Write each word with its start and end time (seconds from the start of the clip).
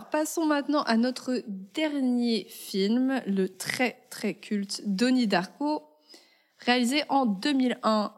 Passons 0.00 0.46
maintenant 0.46 0.82
à 0.82 0.96
notre 0.96 1.42
dernier 1.46 2.46
film, 2.48 3.20
le 3.26 3.48
très 3.48 3.98
très 4.10 4.34
culte 4.34 4.82
Donnie 4.86 5.26
Darko, 5.26 5.82
réalisé 6.58 7.02
en 7.08 7.26
2001 7.26 8.14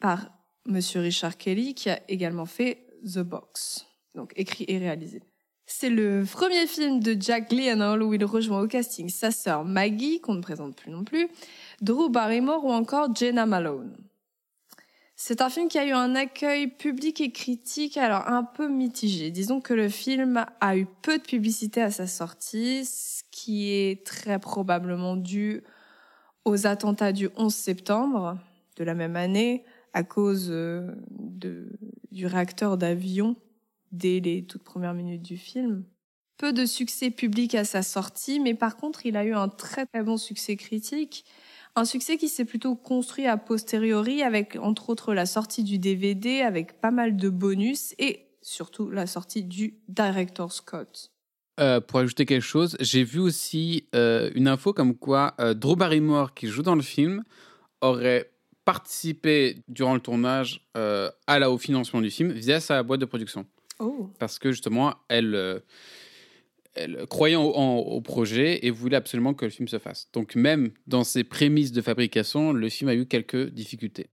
par 0.00 0.30
Monsieur 0.64 1.00
Richard 1.00 1.36
Kelly, 1.36 1.74
qui 1.74 1.90
a 1.90 2.00
également 2.08 2.46
fait 2.46 2.86
The 3.04 3.18
Box, 3.18 3.86
donc 4.14 4.32
écrit 4.36 4.64
et 4.68 4.78
réalisé. 4.78 5.22
C'est 5.66 5.90
le 5.90 6.24
premier 6.24 6.66
film 6.66 7.00
de 7.00 7.14
Jack 7.18 7.50
Gyllenhaal 7.50 8.02
où 8.02 8.14
il 8.14 8.24
rejoint 8.24 8.62
au 8.62 8.66
casting 8.66 9.10
sa 9.10 9.30
sœur 9.30 9.64
Maggie, 9.64 10.20
qu'on 10.20 10.34
ne 10.34 10.40
présente 10.40 10.76
plus 10.76 10.90
non 10.90 11.04
plus, 11.04 11.28
Drew 11.82 12.08
Barrymore 12.08 12.64
ou 12.64 12.72
encore 12.72 13.14
Jenna 13.14 13.44
Malone. 13.44 13.94
C'est 15.20 15.42
un 15.42 15.50
film 15.50 15.66
qui 15.66 15.78
a 15.78 15.84
eu 15.84 15.90
un 15.90 16.14
accueil 16.14 16.68
public 16.68 17.20
et 17.20 17.32
critique 17.32 17.96
alors 17.96 18.28
un 18.28 18.44
peu 18.44 18.68
mitigé. 18.68 19.32
Disons 19.32 19.60
que 19.60 19.74
le 19.74 19.88
film 19.88 20.46
a 20.60 20.76
eu 20.76 20.86
peu 21.02 21.18
de 21.18 21.24
publicité 21.24 21.82
à 21.82 21.90
sa 21.90 22.06
sortie, 22.06 22.84
ce 22.84 23.24
qui 23.32 23.72
est 23.72 24.06
très 24.06 24.38
probablement 24.38 25.16
dû 25.16 25.64
aux 26.44 26.68
attentats 26.68 27.10
du 27.10 27.30
11 27.36 27.52
septembre 27.52 28.38
de 28.76 28.84
la 28.84 28.94
même 28.94 29.16
année 29.16 29.64
à 29.92 30.04
cause 30.04 30.50
euh, 30.50 30.94
du 31.10 32.26
réacteur 32.26 32.78
d'avion 32.78 33.34
dès 33.90 34.20
les 34.20 34.46
toutes 34.46 34.62
premières 34.62 34.94
minutes 34.94 35.22
du 35.22 35.36
film. 35.36 35.82
Peu 36.36 36.52
de 36.52 36.64
succès 36.64 37.10
public 37.10 37.56
à 37.56 37.64
sa 37.64 37.82
sortie, 37.82 38.38
mais 38.38 38.54
par 38.54 38.76
contre, 38.76 39.04
il 39.04 39.16
a 39.16 39.24
eu 39.24 39.34
un 39.34 39.48
très 39.48 39.84
très 39.84 40.04
bon 40.04 40.16
succès 40.16 40.54
critique. 40.54 41.24
Un 41.78 41.84
succès 41.84 42.16
qui 42.16 42.28
s'est 42.28 42.44
plutôt 42.44 42.74
construit 42.74 43.28
a 43.28 43.36
posteriori 43.36 44.24
avec, 44.24 44.56
entre 44.60 44.90
autres, 44.90 45.14
la 45.14 45.26
sortie 45.26 45.62
du 45.62 45.78
DVD 45.78 46.40
avec 46.40 46.80
pas 46.80 46.90
mal 46.90 47.16
de 47.16 47.28
bonus 47.28 47.94
et 48.00 48.26
surtout 48.42 48.90
la 48.90 49.06
sortie 49.06 49.44
du 49.44 49.78
Director 49.86 50.52
Scott. 50.52 51.12
Euh, 51.60 51.80
pour 51.80 52.00
ajouter 52.00 52.26
quelque 52.26 52.42
chose, 52.42 52.76
j'ai 52.80 53.04
vu 53.04 53.20
aussi 53.20 53.86
euh, 53.94 54.28
une 54.34 54.48
info 54.48 54.72
comme 54.72 54.96
quoi 54.96 55.34
euh, 55.38 55.54
Drew 55.54 55.76
Barrymore, 55.76 56.34
qui 56.34 56.48
joue 56.48 56.62
dans 56.62 56.74
le 56.74 56.82
film, 56.82 57.22
aurait 57.80 58.32
participé 58.64 59.62
durant 59.68 59.94
le 59.94 60.00
tournage 60.00 60.68
à 60.74 61.38
la, 61.38 61.48
au 61.48 61.58
financement 61.58 62.00
du 62.00 62.10
film 62.10 62.32
via 62.32 62.58
sa 62.58 62.82
boîte 62.82 62.98
de 62.98 63.04
production. 63.04 63.46
Oh. 63.78 64.10
Parce 64.18 64.40
que 64.40 64.50
justement, 64.50 64.96
elle, 65.08 65.62
elle 66.74 67.06
croyait 67.06 67.36
au, 67.36 68.00
projet 68.00 68.64
et 68.66 68.70
voulait 68.70 68.96
absolument 68.96 69.34
que 69.34 69.44
le 69.44 69.50
film 69.50 69.68
se 69.68 69.78
fasse. 69.78 70.08
Donc 70.12 70.34
même 70.34 70.70
dans 70.86 71.04
ses 71.04 71.24
prémices 71.24 71.72
de 71.72 71.82
fabrication, 71.82 72.52
le 72.52 72.68
film 72.68 72.88
a 72.88 72.94
eu 72.94 73.06
quelques 73.06 73.50
difficultés. 73.50 74.06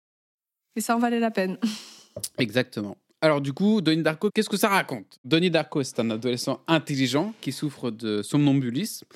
Mais 0.76 0.82
ça 0.82 0.96
en 0.96 1.00
valait 1.00 1.20
la 1.20 1.32
peine. 1.32 1.58
Exactement. 2.38 2.98
Alors 3.22 3.42
du 3.42 3.54
coup, 3.54 3.82
Donnie 3.82 4.04
Darko, 4.04 4.30
qu'est-ce 4.30 4.50
que 4.50 4.58
ça 4.58 4.70
raconte? 4.70 5.20
Donnie 5.24 5.50
Darko, 5.50 5.82
c'est 5.84 6.00
un 6.00 6.10
adolescent 6.12 6.62
intelligent 6.68 7.34
qui 7.42 7.52
souffre 7.52 7.90
de 7.90 8.22
somnambulisme. 8.22 9.08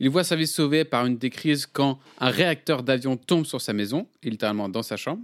Il 0.00 0.10
voit 0.10 0.24
sa 0.24 0.36
vie 0.36 0.46
sauvée 0.46 0.84
par 0.84 1.06
une 1.06 1.16
des 1.16 1.30
crises 1.30 1.66
quand 1.66 1.98
un 2.18 2.30
réacteur 2.30 2.82
d'avion 2.82 3.16
tombe 3.16 3.44
sur 3.44 3.60
sa 3.60 3.72
maison, 3.72 4.08
littéralement 4.22 4.68
dans 4.68 4.82
sa 4.82 4.96
chambre. 4.96 5.22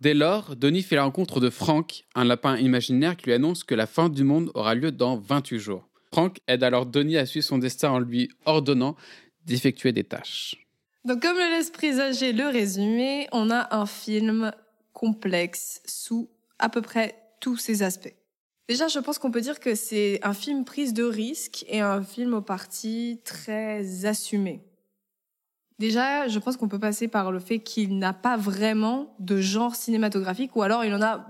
Dès 0.00 0.14
lors, 0.14 0.54
Donnie 0.56 0.82
fait 0.82 0.96
la 0.96 1.04
rencontre 1.04 1.40
de 1.40 1.50
Frank, 1.50 2.04
un 2.14 2.24
lapin 2.24 2.56
imaginaire 2.56 3.16
qui 3.16 3.26
lui 3.26 3.32
annonce 3.32 3.64
que 3.64 3.74
la 3.74 3.86
fin 3.86 4.08
du 4.08 4.24
monde 4.24 4.50
aura 4.54 4.74
lieu 4.74 4.92
dans 4.92 5.16
28 5.16 5.58
jours. 5.58 5.89
Frank 6.12 6.38
aide 6.46 6.64
alors 6.64 6.86
Donnie 6.86 7.16
à 7.16 7.26
suivre 7.26 7.46
son 7.46 7.58
destin 7.58 7.90
en 7.90 7.98
lui 7.98 8.30
ordonnant 8.44 8.96
d'effectuer 9.44 9.92
des 9.92 10.04
tâches. 10.04 10.56
Donc 11.04 11.22
comme 11.22 11.36
le 11.36 11.56
laisse 11.56 11.70
présager 11.70 12.32
le 12.32 12.46
résumé, 12.46 13.28
on 13.32 13.50
a 13.50 13.74
un 13.74 13.86
film 13.86 14.52
complexe 14.92 15.80
sous 15.86 16.28
à 16.58 16.68
peu 16.68 16.82
près 16.82 17.16
tous 17.40 17.56
ses 17.56 17.82
aspects. 17.82 18.14
Déjà, 18.68 18.86
je 18.86 18.98
pense 18.98 19.18
qu'on 19.18 19.30
peut 19.30 19.40
dire 19.40 19.58
que 19.58 19.74
c'est 19.74 20.20
un 20.22 20.34
film 20.34 20.64
prise 20.64 20.92
de 20.92 21.02
risque 21.02 21.64
et 21.68 21.80
un 21.80 22.02
film 22.02 22.34
au 22.34 22.42
parti 22.42 23.20
très 23.24 24.04
assumé. 24.04 24.60
Déjà, 25.80 26.28
je 26.28 26.38
pense 26.38 26.56
qu'on 26.56 26.68
peut 26.68 26.78
passer 26.78 27.08
par 27.08 27.32
le 27.32 27.40
fait 27.40 27.58
qu'il 27.60 27.98
n'a 27.98 28.12
pas 28.12 28.36
vraiment 28.36 29.16
de 29.18 29.40
genre 29.40 29.74
cinématographique, 29.74 30.54
ou 30.54 30.62
alors 30.62 30.84
il 30.84 30.94
en 30.94 31.02
a 31.02 31.26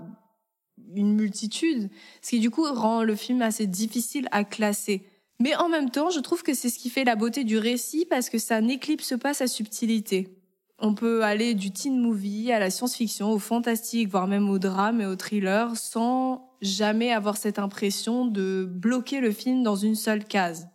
une 0.95 1.15
multitude, 1.15 1.89
ce 2.21 2.31
qui 2.31 2.39
du 2.39 2.49
coup 2.49 2.65
rend 2.71 3.03
le 3.03 3.15
film 3.15 3.41
assez 3.41 3.67
difficile 3.67 4.27
à 4.31 4.43
classer. 4.43 5.05
Mais 5.39 5.55
en 5.55 5.69
même 5.69 5.89
temps, 5.89 6.09
je 6.09 6.19
trouve 6.19 6.43
que 6.43 6.53
c'est 6.53 6.69
ce 6.69 6.77
qui 6.77 6.89
fait 6.89 7.03
la 7.03 7.15
beauté 7.15 7.43
du 7.43 7.57
récit 7.57 8.05
parce 8.05 8.29
que 8.29 8.37
ça 8.37 8.61
n'éclipse 8.61 9.15
pas 9.19 9.33
sa 9.33 9.47
subtilité. 9.47 10.37
On 10.77 10.93
peut 10.93 11.23
aller 11.23 11.53
du 11.53 11.71
teen 11.71 11.99
movie 11.99 12.51
à 12.51 12.59
la 12.59 12.69
science-fiction, 12.69 13.31
au 13.31 13.39
fantastique, 13.39 14.09
voire 14.09 14.27
même 14.27 14.49
au 14.49 14.59
drame 14.59 15.01
et 15.01 15.05
au 15.05 15.15
thriller, 15.15 15.75
sans 15.75 16.49
jamais 16.61 17.11
avoir 17.11 17.37
cette 17.37 17.59
impression 17.59 18.25
de 18.25 18.67
bloquer 18.69 19.19
le 19.19 19.31
film 19.31 19.63
dans 19.63 19.75
une 19.75 19.95
seule 19.95 20.25
case. 20.25 20.67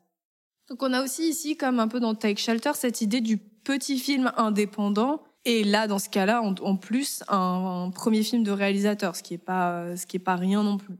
Donc 0.68 0.82
on 0.82 0.92
a 0.92 1.02
aussi 1.02 1.28
ici, 1.28 1.56
comme 1.56 1.78
un 1.78 1.88
peu 1.88 2.00
dans 2.00 2.14
Take 2.14 2.40
Shelter, 2.40 2.72
cette 2.74 3.00
idée 3.00 3.20
du 3.20 3.36
petit 3.38 3.98
film 3.98 4.32
indépendant. 4.36 5.22
Et 5.46 5.64
là, 5.64 5.86
dans 5.86 5.98
ce 5.98 6.08
cas-là, 6.08 6.42
en, 6.42 6.76
plus, 6.76 7.22
un, 7.28 7.90
premier 7.94 8.22
film 8.22 8.42
de 8.42 8.50
réalisateur, 8.50 9.16
ce 9.16 9.22
qui 9.22 9.34
est 9.34 9.38
pas, 9.38 9.96
ce 9.96 10.04
qui 10.04 10.16
est 10.16 10.20
pas 10.20 10.36
rien 10.36 10.62
non 10.62 10.76
plus. 10.76 10.96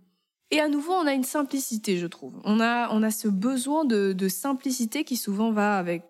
Et 0.53 0.61
à 0.61 0.69
nouveau, 0.69 0.93
on 0.93 1.07
a 1.07 1.13
une 1.13 1.25
simplicité, 1.25 1.99
je 1.99 2.07
trouve. 2.07 2.41
On 2.45 2.61
a, 2.61 2.89
on 2.93 3.03
a 3.03 3.11
ce 3.11 3.27
besoin 3.27 3.85
de, 3.85 4.13
de 4.13 4.29
simplicité 4.29 5.03
qui 5.03 5.17
souvent 5.17 5.51
va 5.51 5.77
avec 5.77 6.05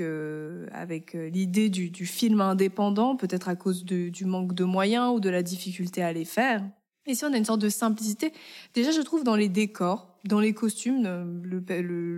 avec 0.00 1.14
euh, 1.14 1.28
l'idée 1.28 1.68
du, 1.68 1.90
du, 1.90 2.06
film 2.06 2.40
indépendant, 2.40 3.16
peut-être 3.16 3.48
à 3.48 3.56
cause 3.56 3.84
de, 3.84 4.08
du 4.08 4.24
manque 4.24 4.54
de 4.54 4.64
moyens 4.64 5.12
ou 5.14 5.20
de 5.20 5.28
la 5.28 5.42
difficulté 5.42 6.02
à 6.02 6.12
les 6.12 6.24
faire. 6.24 6.64
Et 7.06 7.14
si 7.14 7.24
on 7.24 7.32
a 7.32 7.36
une 7.36 7.44
sorte 7.44 7.60
de 7.60 7.68
simplicité, 7.68 8.32
déjà 8.74 8.90
je 8.90 9.00
trouve 9.00 9.24
dans 9.24 9.36
les 9.36 9.48
décors, 9.48 10.16
dans 10.24 10.40
les 10.40 10.54
costumes, 10.54 11.04
euh, 11.04 11.24
le, 11.42 11.62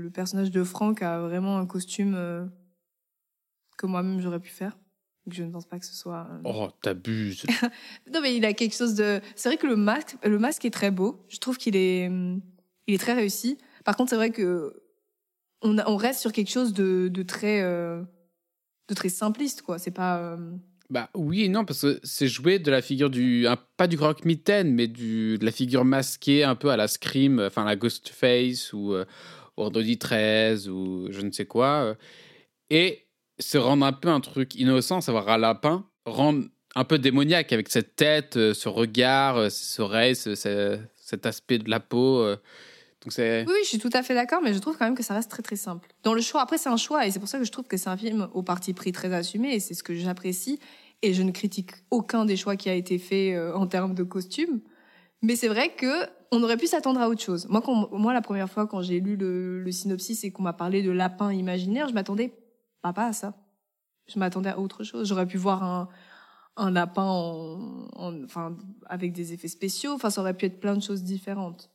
le, 0.03 0.11
personnage 0.11 0.51
de 0.51 0.63
Franck 0.63 1.03
a 1.03 1.21
vraiment 1.21 1.59
un 1.59 1.67
costume 1.67 2.15
euh, 2.15 2.45
que 3.79 3.87
moi-même 3.87 4.21
j'aurais 4.21 4.41
pu 4.41 4.51
faire. 4.51 4.77
Je 5.31 5.43
ne 5.43 5.51
pense 5.51 5.67
pas 5.67 5.79
que 5.79 5.87
ce 5.87 5.95
soit. 5.95 6.29
Oh, 6.45 6.69
t'abuses. 6.83 7.45
non, 8.13 8.21
mais 8.21 8.37
il 8.37 8.45
a 8.45 8.53
quelque 8.53 8.75
chose 8.75 8.95
de. 8.95 9.21
C'est 9.37 9.49
vrai 9.49 9.57
que 9.57 9.67
le 9.67 9.77
masque, 9.77 10.17
le 10.23 10.39
masque 10.39 10.65
est 10.65 10.71
très 10.71 10.91
beau. 10.91 11.25
Je 11.29 11.39
trouve 11.39 11.57
qu'il 11.57 11.77
est, 11.77 12.11
il 12.87 12.95
est 12.95 12.99
très 12.99 13.15
réussi. 13.15 13.57
Par 13.85 13.97
contre, 13.97 14.11
c'est 14.11 14.17
vrai 14.17 14.31
que 14.31 14.85
on, 15.65 15.97
reste 15.97 16.21
sur 16.21 16.33
quelque 16.33 16.51
chose 16.51 16.73
de, 16.73 17.23
très 17.23 17.63
euh, 17.63 18.03
de 18.89 18.95
très 18.95 19.09
simpliste 19.09 19.63
quoi 19.63 19.79
c'est 19.79 19.91
pas 19.91 20.19
euh, 20.19 20.37
bah 20.91 21.11
oui 21.15 21.45
et 21.45 21.49
non 21.49 21.65
parce 21.65 21.83
que 21.83 22.01
c'est 22.03 22.29
joué 22.29 22.59
de 22.59 22.71
la 22.71 22.83
figure 22.83 23.11
du 23.11 23.47
pas 23.77 23.87
du 23.87 23.97
croque 23.97 24.25
mitaine 24.25 24.73
mais 24.73 24.87
du 24.87 25.39
de 25.39 25.45
la 25.45 25.53
figure 25.53 25.85
masquée 25.85 26.45
un 26.45 26.55
peu 26.55 26.71
à 26.71 26.77
la 26.77 26.89
scream 26.89 27.41
enfin 27.41 27.65
la 27.65 27.77
Ghostface 27.77 28.73
ou 28.73 28.93
euh, 28.93 29.05
Ordody 29.57 29.99
13 29.99 30.69
ou 30.69 31.09
je 31.11 31.21
ne 31.23 31.33
sais 31.33 31.47
quoi 31.47 31.85
euh. 31.85 31.95
et 32.71 33.04
se 33.45 33.59
rendre 33.59 33.87
un 33.87 33.93
peu 33.93 34.09
un 34.09 34.21
truc 34.21 34.55
innocent 34.55 35.01
savoir 35.01 35.29
un 35.29 35.39
lapin 35.39 35.87
rendre 36.07 36.45
un 36.75 36.85
peu 36.85 36.99
démoniaque 36.99 37.53
avec 37.53 37.69
cette 37.69 37.97
tête 37.97 38.35
ce 38.35 38.69
regard 38.69 39.51
ces 39.51 39.81
oreilles 39.81 40.17
cet 40.17 41.27
aspect 41.27 41.59
de 41.59 41.71
la 41.71 41.81
peau 41.81 42.37
oui, 43.07 43.59
je 43.63 43.69
suis 43.69 43.79
tout 43.79 43.91
à 43.93 44.03
fait 44.03 44.15
d'accord, 44.15 44.41
mais 44.43 44.53
je 44.55 44.59
trouve 44.59 44.77
quand 44.77 44.85
même 44.85 44.95
que 44.95 45.03
ça 45.03 45.15
reste 45.15 45.31
très 45.31 45.43
très 45.43 45.57
simple. 45.57 45.89
Dans 46.03 46.15
le 46.15 46.21
choix, 46.21 46.43
après 46.43 46.59
c'est 46.59 46.69
un 46.69 46.77
choix, 46.77 47.07
et 47.07 47.11
c'est 47.11 47.19
pour 47.19 47.29
ça 47.29 47.39
que 47.39 47.45
je 47.45 47.53
trouve 47.53 47.67
que 47.67 47.77
c'est 47.77 47.89
un 47.89 47.97
film 47.97 48.29
au 48.33 48.43
parti 48.43 48.73
pris 48.73 48.93
très 48.93 49.13
assumé, 49.13 49.55
et 49.55 49.61
c'est 49.61 49.75
ce 49.75 49.83
que 49.83 49.95
j'apprécie. 49.95 50.59
Et 51.03 51.13
je 51.13 51.23
ne 51.23 51.31
critique 51.31 51.73
aucun 51.91 52.25
des 52.25 52.37
choix 52.37 52.57
qui 52.57 52.71
a 52.71 52.75
été 52.75 52.99
fait 52.99 53.35
euh, 53.35 53.55
en 53.55 53.67
termes 53.67 53.95
de 53.95 54.05
costumes. 54.05 54.61
Mais 55.21 55.37
c'est 55.37 55.49
vrai 55.49 55.75
que 55.75 56.07
on 56.33 56.43
aurait 56.43 56.57
pu 56.57 56.67
s'attendre 56.67 57.01
à 57.01 57.09
autre 57.09 57.21
chose. 57.21 57.47
Moi, 57.49 57.61
quand, 57.61 57.91
moi, 57.93 58.13
la 58.15 58.23
première 58.23 58.51
fois 58.51 58.67
quand 58.67 58.81
j'ai 58.81 59.01
lu 59.01 59.17
le, 59.17 59.61
le 59.61 59.73
synopsis 59.73 60.25
et 60.25 60.31
qu'on 60.31 60.43
m'a 60.43 60.53
parlé 60.53 60.83
de 60.83 60.91
lapin 60.91 61.33
imaginaire, 61.33 61.89
je 61.89 61.95
m'attendais 61.95 62.33
pas, 62.93 63.07
à 63.07 63.13
ça. 63.13 63.35
Je 64.07 64.19
m'attendais 64.19 64.51
à 64.51 64.59
autre 64.59 64.85
chose. 64.85 65.09
J'aurais 65.09 65.27
pu 65.27 65.39
voir 65.39 65.63
un, 65.63 65.89
un 66.57 66.71
lapin 66.71 67.05
en, 67.05 67.89
en, 67.97 68.57
avec 68.87 69.13
des 69.13 69.33
effets 69.33 69.49
spéciaux. 69.49 69.93
Enfin, 69.93 70.11
ça 70.11 70.21
aurait 70.21 70.37
pu 70.37 70.47
être 70.47 70.61
plein 70.61 70.77
de 70.77 70.83
choses 70.83 71.03
différentes. 71.03 71.71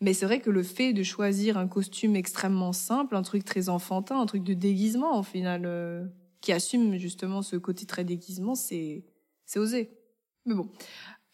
Mais 0.00 0.12
c'est 0.12 0.26
vrai 0.26 0.40
que 0.40 0.50
le 0.50 0.62
fait 0.62 0.92
de 0.92 1.02
choisir 1.02 1.56
un 1.56 1.68
costume 1.68 2.16
extrêmement 2.16 2.72
simple, 2.72 3.16
un 3.16 3.22
truc 3.22 3.44
très 3.44 3.68
enfantin, 3.68 4.20
un 4.20 4.26
truc 4.26 4.42
de 4.42 4.54
déguisement, 4.54 5.18
au 5.18 5.22
final, 5.22 5.62
euh, 5.64 6.04
qui 6.40 6.52
assume 6.52 6.96
justement 6.98 7.42
ce 7.42 7.56
côté 7.56 7.86
très 7.86 8.04
déguisement, 8.04 8.54
c'est 8.54 9.04
c'est 9.46 9.58
osé. 9.58 9.90
Mais 10.46 10.54
bon, 10.54 10.70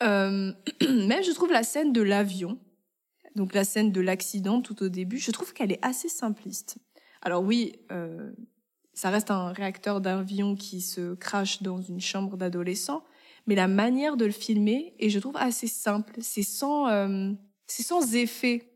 euh, 0.03 0.53
même 0.83 1.25
je 1.25 1.33
trouve 1.33 1.51
la 1.51 1.63
scène 1.63 1.93
de 1.93 2.03
l'avion, 2.03 2.61
donc 3.35 3.55
la 3.55 3.65
scène 3.65 3.93
de 3.93 4.01
l'accident 4.01 4.61
tout 4.61 4.83
au 4.83 4.89
début, 4.89 5.19
je 5.19 5.31
trouve 5.31 5.53
qu'elle 5.53 5.73
est 5.73 5.85
assez 5.85 6.09
simpliste. 6.09 6.79
Alors 7.23 7.43
oui, 7.43 7.73
euh, 7.91 8.31
ça 9.01 9.09
reste 9.09 9.31
un 9.31 9.53
réacteur 9.53 10.03
d'avion 10.03 10.57
qui 10.57 10.83
se 10.83 11.15
crache 11.15 11.63
dans 11.63 11.81
une 11.81 12.03
chambre 12.03 12.37
d'adolescent, 12.37 13.03
mais 13.47 13.55
la 13.55 13.67
manière 13.67 14.19
de 14.19 14.27
le 14.27 14.31
filmer 14.31 14.93
est, 14.99 15.09
je 15.09 15.19
trouve, 15.19 15.39
assez 15.39 15.69
simple. 15.69 16.17
C'est 16.21 16.43
sans 16.43 16.87
euh, 16.87 17.33
c'est 17.67 17.83
sans 17.83 18.15
effet. 18.15 18.71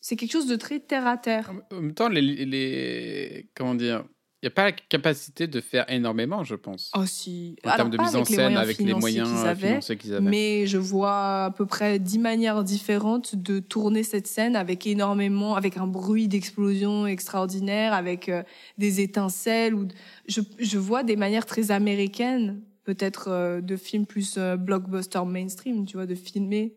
C'est 0.00 0.16
quelque 0.16 0.32
chose 0.32 0.48
de 0.48 0.56
très 0.56 0.80
terre 0.80 1.06
à 1.06 1.16
terre. 1.16 1.52
En 1.70 1.76
même 1.76 1.94
temps, 1.94 2.08
les, 2.08 2.20
les, 2.20 3.48
comment 3.54 3.76
dire, 3.76 4.02
Il 4.42 4.46
n'y 4.46 4.52
a 4.52 4.54
pas 4.54 4.64
la 4.64 4.72
capacité 4.72 5.46
de 5.46 5.60
faire 5.60 5.84
énormément, 5.90 6.44
je 6.44 6.54
pense. 6.54 6.90
Oh 6.96 7.04
si. 7.04 7.56
En 7.62 7.76
termes 7.76 7.90
de 7.90 7.98
mise 7.98 8.16
en 8.16 8.24
scène, 8.24 8.56
avec 8.56 8.78
les 8.78 8.94
moyens 8.94 9.28
euh, 9.44 9.54
financiers 9.54 9.98
qu'ils 9.98 10.14
avaient. 10.14 10.30
Mais 10.30 10.66
je 10.66 10.78
vois 10.78 11.44
à 11.44 11.50
peu 11.50 11.66
près 11.66 11.98
dix 11.98 12.18
manières 12.18 12.64
différentes 12.64 13.36
de 13.36 13.58
tourner 13.58 14.02
cette 14.02 14.26
scène 14.26 14.56
avec 14.56 14.86
énormément, 14.86 15.56
avec 15.56 15.76
un 15.76 15.86
bruit 15.86 16.26
d'explosion 16.26 17.06
extraordinaire, 17.06 17.92
avec 17.92 18.30
euh, 18.30 18.42
des 18.78 19.02
étincelles. 19.02 19.74
Ou 19.74 19.88
je, 20.26 20.40
je 20.58 20.78
vois 20.78 21.02
des 21.02 21.16
manières 21.16 21.44
très 21.44 21.70
américaines, 21.70 22.62
peut-être 22.84 23.28
euh, 23.28 23.60
de 23.60 23.76
films 23.76 24.06
plus 24.06 24.38
blockbuster 24.38 25.22
mainstream, 25.26 25.84
tu 25.84 25.98
vois, 25.98 26.06
de 26.06 26.14
filmer. 26.14 26.74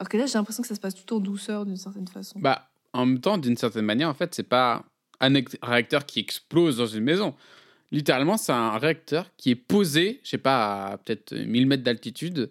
Alors 0.00 0.08
que 0.08 0.16
là, 0.16 0.26
j'ai 0.26 0.34
l'impression 0.34 0.62
que 0.62 0.68
ça 0.68 0.74
se 0.74 0.80
passe 0.80 0.96
tout 0.96 1.14
en 1.14 1.20
douceur 1.20 1.66
d'une 1.66 1.76
certaine 1.76 2.08
façon. 2.08 2.40
Bah, 2.40 2.68
en 2.92 3.06
même 3.06 3.20
temps, 3.20 3.38
d'une 3.38 3.56
certaine 3.56 3.84
manière, 3.84 4.08
en 4.08 4.14
fait, 4.14 4.34
c'est 4.34 4.42
pas 4.42 4.84
un 5.24 5.42
réacteur 5.62 6.06
qui 6.06 6.20
explose 6.20 6.76
dans 6.76 6.86
une 6.86 7.04
maison. 7.04 7.34
Littéralement, 7.90 8.36
c'est 8.36 8.52
un 8.52 8.76
réacteur 8.78 9.30
qui 9.36 9.50
est 9.50 9.56
posé, 9.56 10.20
je 10.24 10.30
sais 10.30 10.38
pas, 10.38 10.98
peut-être 11.04 11.34
1000 11.34 11.66
mètres 11.66 11.82
d'altitude, 11.82 12.50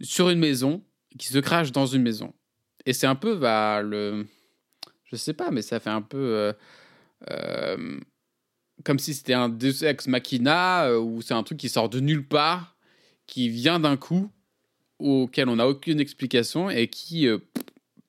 sur 0.00 0.30
une 0.30 0.38
maison, 0.38 0.82
qui 1.18 1.28
se 1.28 1.38
crache 1.38 1.72
dans 1.72 1.86
une 1.86 2.02
maison. 2.02 2.32
Et 2.86 2.92
c'est 2.92 3.06
un 3.06 3.14
peu, 3.14 3.36
bah, 3.36 3.82
le. 3.82 4.26
Je 5.04 5.16
sais 5.16 5.34
pas, 5.34 5.50
mais 5.50 5.62
ça 5.62 5.78
fait 5.78 5.90
un 5.90 6.02
peu. 6.02 6.18
Euh, 6.18 6.52
euh, 7.30 8.00
comme 8.84 8.98
si 8.98 9.14
c'était 9.14 9.34
un 9.34 9.48
Deus 9.48 9.84
Ex 9.84 10.08
Machina, 10.08 10.86
euh, 10.86 10.98
ou 10.98 11.22
c'est 11.22 11.34
un 11.34 11.42
truc 11.42 11.58
qui 11.58 11.68
sort 11.68 11.88
de 11.88 12.00
nulle 12.00 12.26
part, 12.26 12.76
qui 13.26 13.48
vient 13.48 13.78
d'un 13.78 13.96
coup, 13.96 14.30
auquel 14.98 15.48
on 15.48 15.56
n'a 15.56 15.68
aucune 15.68 16.00
explication, 16.00 16.70
et 16.70 16.88
qui, 16.88 17.28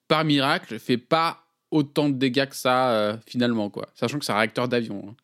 par 0.08 0.24
miracle, 0.24 0.78
fait 0.78 0.98
pas 0.98 1.43
autant 1.74 2.08
de 2.08 2.14
dégâts 2.14 2.46
que 2.46 2.54
ça 2.54 2.90
euh, 2.92 3.16
finalement 3.26 3.68
quoi. 3.68 3.88
Sachant 3.94 4.18
que 4.18 4.24
c'est 4.24 4.32
un 4.32 4.36
réacteur 4.36 4.68
d'avion 4.68 5.08
hein. 5.08 5.14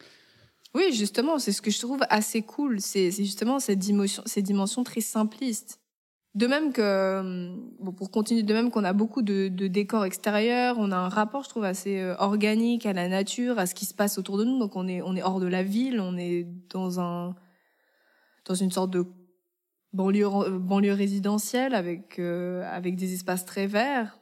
oui 0.75 0.93
justement 0.93 1.39
c'est 1.39 1.53
ce 1.53 1.63
que 1.63 1.71
je 1.71 1.79
trouve 1.79 2.01
assez 2.11 2.43
cool. 2.43 2.81
C'est 2.81 3.13
justement 3.13 3.61
cette 3.61 3.79
dimension 3.79 4.23
ces 4.27 4.43
dimensions 4.43 4.85
très 4.85 5.01
simplistes. 5.01 5.81
De 6.35 6.47
même 6.47 6.73
que 6.73 6.83
euh, 6.83 7.57
pour 7.97 8.11
continuer 8.11 8.43
de 8.43 8.53
même 8.53 8.71
qu'on 8.71 8.85
a 8.85 8.93
beaucoup 8.93 9.23
de, 9.23 9.49
décors 9.49 10.05
extérieurs 10.05 10.77
on 10.79 10.91
a 10.91 10.97
un 10.97 11.09
rapport 11.09 11.45
je 11.45 11.49
trouve 11.49 11.65
assez 11.65 12.01
euh, 12.01 12.17
organique 12.19 12.85
à 12.85 12.93
la 12.93 13.09
nature 13.09 13.59
à 13.59 13.67
ce 13.67 13.75
qui 13.75 13.87
se 13.87 13.95
passe 13.95 14.19
autour 14.19 14.37
de 14.37 14.45
nous. 14.45 14.59
Donc 14.59 14.75
on 14.75 14.89
est 14.89 15.03
on 15.03 15.15
est 15.15 15.23
hors 15.23 15.39
de 15.39 15.47
la 15.47 15.63
ville 15.63 16.01
on 16.01 16.17
est 16.19 16.49
dans 16.69 16.99
un 16.99 17.37
dans 18.45 18.55
une 18.55 18.73
sorte 18.73 18.91
de 18.91 19.07
banlieue 19.93 20.59
banlieue 20.59 20.95
résidentielle 20.95 21.75
avec 21.75 22.19
avec 22.19 22.97
des 22.97 23.15
espaces 23.15 23.45
très 23.45 23.69
verts 23.69 24.20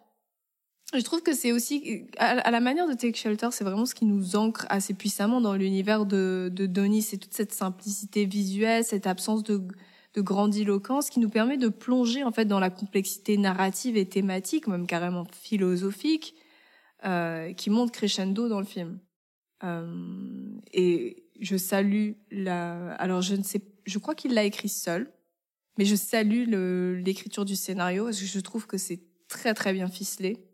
je 0.94 1.02
trouve 1.02 1.22
que 1.22 1.34
c'est 1.34 1.52
aussi, 1.52 2.06
à, 2.16 2.50
la 2.50 2.60
manière 2.60 2.88
de 2.88 2.94
Take 2.94 3.16
Shelter, 3.16 3.48
c'est 3.52 3.64
vraiment 3.64 3.84
ce 3.84 3.94
qui 3.94 4.06
nous 4.06 4.36
ancre 4.36 4.66
assez 4.70 4.94
puissamment 4.94 5.40
dans 5.40 5.54
l'univers 5.54 6.06
de, 6.06 6.50
de 6.50 6.64
Donnie. 6.64 7.02
C'est 7.02 7.18
toute 7.18 7.34
cette 7.34 7.52
simplicité 7.52 8.24
visuelle, 8.24 8.84
cette 8.84 9.06
absence 9.06 9.42
de, 9.42 9.60
de 10.14 10.20
grandiloquence 10.22 11.10
qui 11.10 11.20
nous 11.20 11.28
permet 11.28 11.58
de 11.58 11.68
plonger 11.68 12.24
en 12.24 12.32
fait 12.32 12.46
dans 12.46 12.58
la 12.58 12.70
complexité 12.70 13.36
narrative 13.36 13.98
et 13.98 14.06
thématique, 14.06 14.66
même 14.66 14.86
carrément 14.86 15.26
philosophique, 15.30 16.34
euh, 17.04 17.52
qui 17.52 17.68
monte 17.68 17.92
crescendo 17.92 18.48
dans 18.48 18.60
le 18.60 18.66
film. 18.66 18.98
Euh, 19.64 20.56
et 20.72 21.28
je 21.38 21.58
salue 21.58 22.12
la. 22.30 22.94
Alors 22.94 23.20
je 23.20 23.34
ne 23.34 23.42
sais, 23.42 23.60
je 23.84 23.98
crois 23.98 24.14
qu'il 24.14 24.32
l'a 24.32 24.44
écrit 24.44 24.70
seul, 24.70 25.12
mais 25.76 25.84
je 25.84 25.96
salue 25.96 26.48
l'écriture 27.04 27.44
du 27.44 27.56
scénario 27.56 28.04
parce 28.04 28.20
que 28.20 28.26
je 28.26 28.40
trouve 28.40 28.66
que 28.66 28.78
c'est 28.78 29.00
très 29.28 29.52
très 29.52 29.74
bien 29.74 29.88
ficelé 29.88 30.47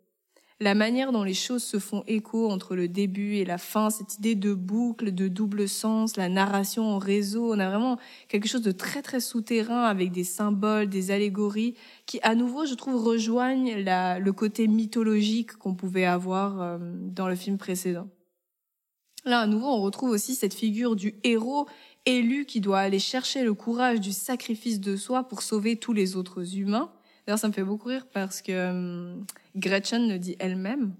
la 0.61 0.75
manière 0.75 1.11
dont 1.11 1.25
les 1.25 1.35
choses 1.35 1.65
se 1.65 1.79
font 1.79 2.05
écho 2.07 2.49
entre 2.49 2.77
le 2.77 2.87
début 2.87 3.35
et 3.37 3.45
la 3.45 3.59
fin, 3.59 3.91
cette 3.91 4.19
idée 4.19 4.37
de 4.37 4.55
boucle, 4.55 5.13
de 5.13 5.27
double 5.27 5.69
sens, 5.69 6.17
la 6.17 6.29
narration 6.29 6.85
en 6.85 6.99
réseau, 6.99 7.53
on 7.53 7.59
a 7.59 7.69
vraiment 7.69 7.99
quelque 8.29 8.49
chose 8.49 8.63
de 8.63 8.71
très 8.71 9.03
très 9.03 9.21
souterrain 9.21 9.83
avec 9.83 10.13
des 10.13 10.23
symboles, 10.23 10.89
des 10.89 11.11
allégories 11.11 11.75
qui 12.07 12.21
à 12.23 12.35
nouveau, 12.37 12.67
je 12.67 12.75
trouve, 12.75 13.03
rejoignent 13.05 13.75
le 13.77 14.31
côté 14.31 14.69
mythologique 14.69 15.57
qu'on 15.57 15.75
pouvait 15.75 16.05
avoir 16.05 16.61
euh, 16.61 16.79
dans 16.81 17.29
le 17.29 17.35
film 17.35 17.59
précédent. 17.59 18.09
Là, 19.25 19.41
à 19.41 19.47
nouveau, 19.47 19.67
on 19.69 19.81
retrouve 19.81 20.11
aussi 20.11 20.35
cette 20.35 20.55
figure 20.55 20.97
du 20.97 21.15
héros 21.25 21.67
élu 22.07 22.45
qui 22.45 22.61
doit 22.61 22.81
aller 22.81 22.99
chercher 22.99 23.43
le 23.43 23.55
courage 23.55 24.01
du 24.01 24.13
sacrifice 24.13 24.81
de 24.81 24.97
soi 24.97 25.25
pour 25.25 25.43
sauver 25.43 25.77
tous 25.77 25.95
les 25.95 26.15
autres 26.17 26.57
humains. 26.57 26.93
D'ailleurs, 27.27 27.39
ça 27.39 27.49
me 27.49 27.55
fait 27.55 27.65
beaucoup 27.65 27.89
rire 27.89 28.07
parce 28.13 28.43
que 28.43 28.53
euh, 28.53 29.17
Gretchen 29.55 30.09
le 30.09 30.19
dit 30.19 30.37
elle-même. 30.39 30.95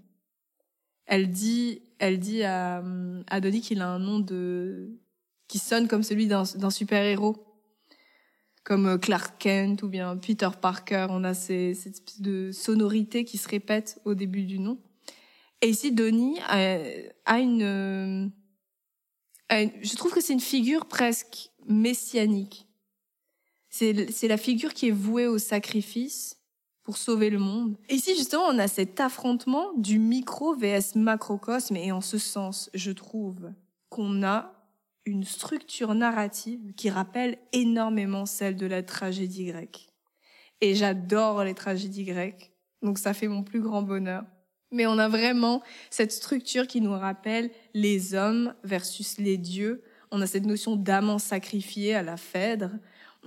Elle 1.07 1.31
dit, 1.31 1.83
elle 1.99 2.19
dit 2.19 2.43
à, 2.45 2.83
à 3.27 3.41
qu'il 3.41 3.81
a 3.83 3.89
un 3.89 3.99
nom 3.99 4.21
de, 4.21 4.99
qui 5.49 5.59
sonne 5.59 5.89
comme 5.89 6.03
celui 6.03 6.27
d'un 6.27 6.71
super-héros. 6.71 7.37
Comme 8.65 8.87
euh, 8.87 8.99
Clark 8.99 9.39
Kent 9.39 9.83
ou 9.83 9.89
bien 9.89 10.17
Peter 10.17 10.49
Parker. 10.61 11.09
On 11.11 11.23
a 11.23 11.35
ces, 11.35 11.75
cette 11.75 11.95
espèce 11.95 12.21
de 12.21 12.51
sonorité 12.51 13.25
qui 13.25 13.37
se 13.37 13.49
répète 13.49 14.01
au 14.05 14.15
début 14.15 14.45
du 14.45 14.59
nom. 14.59 14.81
Et 15.61 15.69
ici, 15.69 15.93
Donnie 15.93 16.39
a, 16.49 17.39
une, 17.39 18.33
a 19.49 19.63
une, 19.63 19.73
je 19.83 19.97
trouve 19.97 20.13
que 20.13 20.21
c'est 20.21 20.33
une 20.33 20.41
figure 20.41 20.87
presque 20.87 21.51
messianique. 21.67 22.67
C'est 23.69 24.29
la 24.29 24.37
figure 24.37 24.73
qui 24.73 24.89
est 24.89 24.93
vouée 24.93 25.27
au 25.27 25.39
sacrifice 25.39 26.39
pour 26.85 26.99
sauver 26.99 27.31
le 27.31 27.39
monde. 27.39 27.77
Et 27.89 27.95
ici, 27.95 28.15
justement, 28.15 28.45
on 28.45 28.59
a 28.59 28.69
cet 28.69 29.01
affrontement 29.01 29.73
du 29.77 29.99
micro 29.99 30.55
vs 30.55 30.97
macrocosme. 30.97 31.77
Et 31.77 31.91
en 31.91 32.03
ce 32.03 32.19
sens, 32.19 32.71
je 32.75 32.93
trouve 32.93 33.51
qu'on 33.89 34.23
a 34.23 34.53
une 35.07 35.25
structure 35.25 35.95
narrative 35.95 36.75
qui 36.77 36.91
rappelle 36.91 37.39
énormément 37.53 38.27
celle 38.27 38.57
de 38.57 38.67
la 38.67 38.83
tragédie 38.83 39.47
grecque. 39.47 39.89
Et 40.61 40.75
j'adore 40.75 41.45
les 41.45 41.55
tragédies 41.55 42.05
grecques. 42.05 42.53
Donc 42.83 42.99
ça 42.99 43.15
fait 43.15 43.29
mon 43.29 43.43
plus 43.43 43.61
grand 43.61 43.83
bonheur. 43.83 44.25
Mais 44.71 44.87
on 44.87 44.99
a 44.99 45.09
vraiment 45.09 45.63
cette 45.91 46.13
structure 46.13 46.67
qui 46.67 46.81
nous 46.81 46.93
rappelle 46.93 47.51
les 47.75 48.15
hommes 48.15 48.55
versus 48.65 49.19
les 49.19 49.39
dieux. 49.39 49.83
On 50.11 50.21
a 50.21 50.27
cette 50.27 50.47
notion 50.47 50.77
d'amant 50.77 51.19
sacrifié 51.19 51.95
à 51.95 52.03
la 52.03 52.17
Phèdre. 52.17 52.71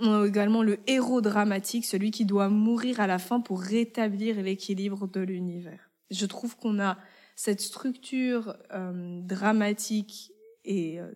On 0.00 0.22
a 0.22 0.26
également 0.26 0.62
le 0.62 0.78
héros 0.86 1.20
dramatique, 1.20 1.84
celui 1.84 2.10
qui 2.10 2.24
doit 2.24 2.48
mourir 2.48 3.00
à 3.00 3.06
la 3.06 3.18
fin 3.18 3.40
pour 3.40 3.60
rétablir 3.60 4.40
l'équilibre 4.42 5.08
de 5.08 5.20
l'univers. 5.20 5.90
Je 6.10 6.26
trouve 6.26 6.56
qu'on 6.56 6.80
a 6.80 6.98
cette 7.34 7.60
structure 7.60 8.56
euh, 8.72 9.20
dramatique 9.22 10.32
et 10.64 11.00
euh, 11.00 11.10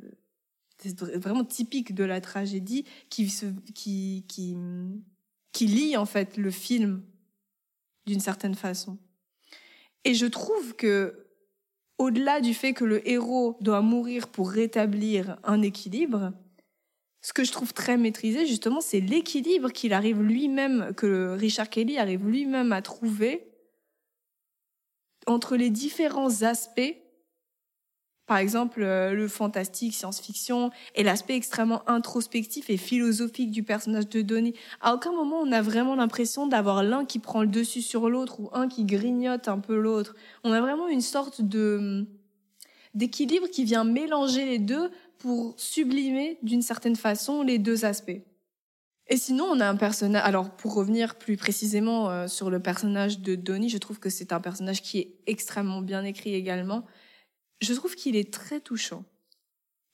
vraiment 1.17 1.44
typique 1.44 1.94
de 1.94 2.05
la 2.05 2.20
tragédie 2.20 2.84
qui, 3.08 3.32
qui, 3.75 4.25
qui, 4.29 4.56
qui 5.52 5.67
lie 5.67 5.96
en 5.96 6.06
fait 6.06 6.37
le 6.37 6.50
film 6.50 7.02
d'une 8.06 8.20
certaine 8.20 8.55
façon. 8.55 8.99
Et 10.05 10.14
je 10.14 10.26
trouve 10.26 10.75
que 10.75 11.26
au-delà 11.99 12.40
du 12.40 12.55
fait 12.55 12.73
que 12.73 12.85
le 12.85 13.08
héros 13.08 13.56
doit 13.61 13.81
mourir 13.81 14.28
pour 14.28 14.50
rétablir 14.50 15.38
un 15.45 15.62
équilibre, 15.62 16.33
ce 17.23 17.33
que 17.33 17.45
je 17.45 17.52
trouve 17.52 17.73
très 17.73 17.97
maîtrisé, 17.97 18.47
justement, 18.47 18.81
c'est 18.81 19.00
l'équilibre 19.00 19.71
qu'il 19.71 19.93
arrive 19.93 20.21
lui-même, 20.21 20.93
que 20.97 21.37
Richard 21.38 21.71
Kelly 21.71 21.97
arrive 21.97 22.26
lui-même 22.26 22.73
à 22.73 22.83
trouver 22.83 23.49
entre 25.29 25.55
les 25.55 25.71
différents 25.71 26.43
aspects, 26.43 26.97
par 28.26 28.38
exemple 28.38 28.83
euh, 28.83 29.12
le 29.12 29.29
fantastique, 29.29 29.95
science-fiction, 29.95 30.73
et 30.97 31.05
l'aspect 31.05 31.37
extrêmement 31.37 31.88
introspectif 31.88 32.71
et 32.71 32.76
philosophique 32.76 33.52
du 33.52 33.62
personnage 33.62 34.09
de 34.09 34.23
Donnie. 34.23 34.55
À 34.81 34.95
aucun 34.95 35.12
moment 35.12 35.38
on 35.41 35.52
a 35.52 35.62
vraiment 35.62 35.95
l'impression 35.95 36.49
d'avoir 36.49 36.83
l'un 36.83 37.05
qui 37.05 37.21
prend 37.21 37.43
le 37.43 37.49
dessus 37.49 37.83
sur 37.83 38.11
l'autre 38.11 38.41
ou 38.41 38.50
un 38.52 38.67
qui 38.67 38.85
grignote 38.85 39.47
un 39.47 39.61
peu 39.61 39.76
l'autre. 39.76 40.17
On 40.43 40.50
a 40.50 40.61
vraiment 40.61 40.88
une 40.88 41.00
sorte 41.00 41.41
de 41.41 42.05
d'équilibre 42.95 43.49
qui 43.49 43.64
vient 43.64 43.85
mélanger 43.85 44.45
les 44.45 44.59
deux 44.59 44.91
pour 45.23 45.55
sublimer 45.57 46.37
d'une 46.43 46.62
certaine 46.62 46.97
façon 46.97 47.43
les 47.43 47.61
deux 47.61 47.85
aspects. 47.85 48.21
Et 49.07 49.17
sinon, 49.17 49.45
on 49.45 49.61
a 49.61 49.69
un 49.69 49.76
personnage. 49.76 50.23
Alors, 50.25 50.50
pour 50.50 50.75
revenir 50.75 51.14
plus 51.14 51.37
précisément 51.37 52.11
euh, 52.11 52.26
sur 52.26 52.50
le 52.50 52.59
personnage 52.59 53.21
de 53.21 53.37
Donnie, 53.37 53.69
je 53.69 53.79
trouve 53.79 54.00
que 54.00 54.11
c'est 54.11 54.33
un 54.33 54.41
personnage 54.41 54.83
qui 54.83 54.99
est 54.99 55.14
extrêmement 55.29 55.81
bien 55.81 56.02
écrit 56.02 56.35
également. 56.35 56.85
Je 57.61 57.73
trouve 57.73 57.95
qu'il 57.95 58.17
est 58.17 58.33
très 58.33 58.59
touchant. 58.59 59.05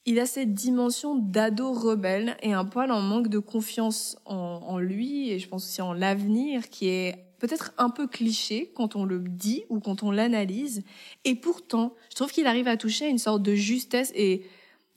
Il 0.06 0.18
a 0.18 0.24
cette 0.24 0.54
dimension 0.54 1.14
d'ado 1.14 1.74
rebelle 1.74 2.38
et 2.40 2.54
un 2.54 2.64
poil 2.64 2.90
en 2.90 3.02
manque 3.02 3.28
de 3.28 3.38
confiance 3.38 4.16
en, 4.24 4.34
en 4.34 4.78
lui 4.78 5.28
et 5.28 5.38
je 5.38 5.46
pense 5.46 5.66
aussi 5.66 5.82
en 5.82 5.92
l'avenir 5.92 6.70
qui 6.70 6.88
est 6.88 7.26
peut-être 7.38 7.74
un 7.76 7.90
peu 7.90 8.06
cliché 8.06 8.72
quand 8.74 8.96
on 8.96 9.04
le 9.04 9.18
dit 9.18 9.64
ou 9.68 9.78
quand 9.78 10.02
on 10.02 10.10
l'analyse. 10.10 10.84
Et 11.26 11.34
pourtant, 11.34 11.94
je 12.08 12.14
trouve 12.14 12.32
qu'il 12.32 12.46
arrive 12.46 12.68
à 12.68 12.78
toucher 12.78 13.08
une 13.08 13.18
sorte 13.18 13.42
de 13.42 13.54
justesse 13.54 14.10
et 14.14 14.46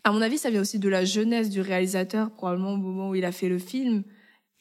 à 0.04 0.12
mon 0.12 0.22
avis, 0.22 0.38
ça 0.38 0.50
vient 0.50 0.62
aussi 0.62 0.80
de 0.80 0.90
la 0.90 1.06
jeunesse 1.06 1.50
du 1.50 1.62
réalisateur, 1.62 2.32
probablement 2.32 2.74
au 2.74 2.78
moment 2.78 3.10
où 3.10 3.16
il 3.16 3.26
a 3.26 3.32
fait 3.32 3.50
le 3.50 3.60
film. 3.60 4.04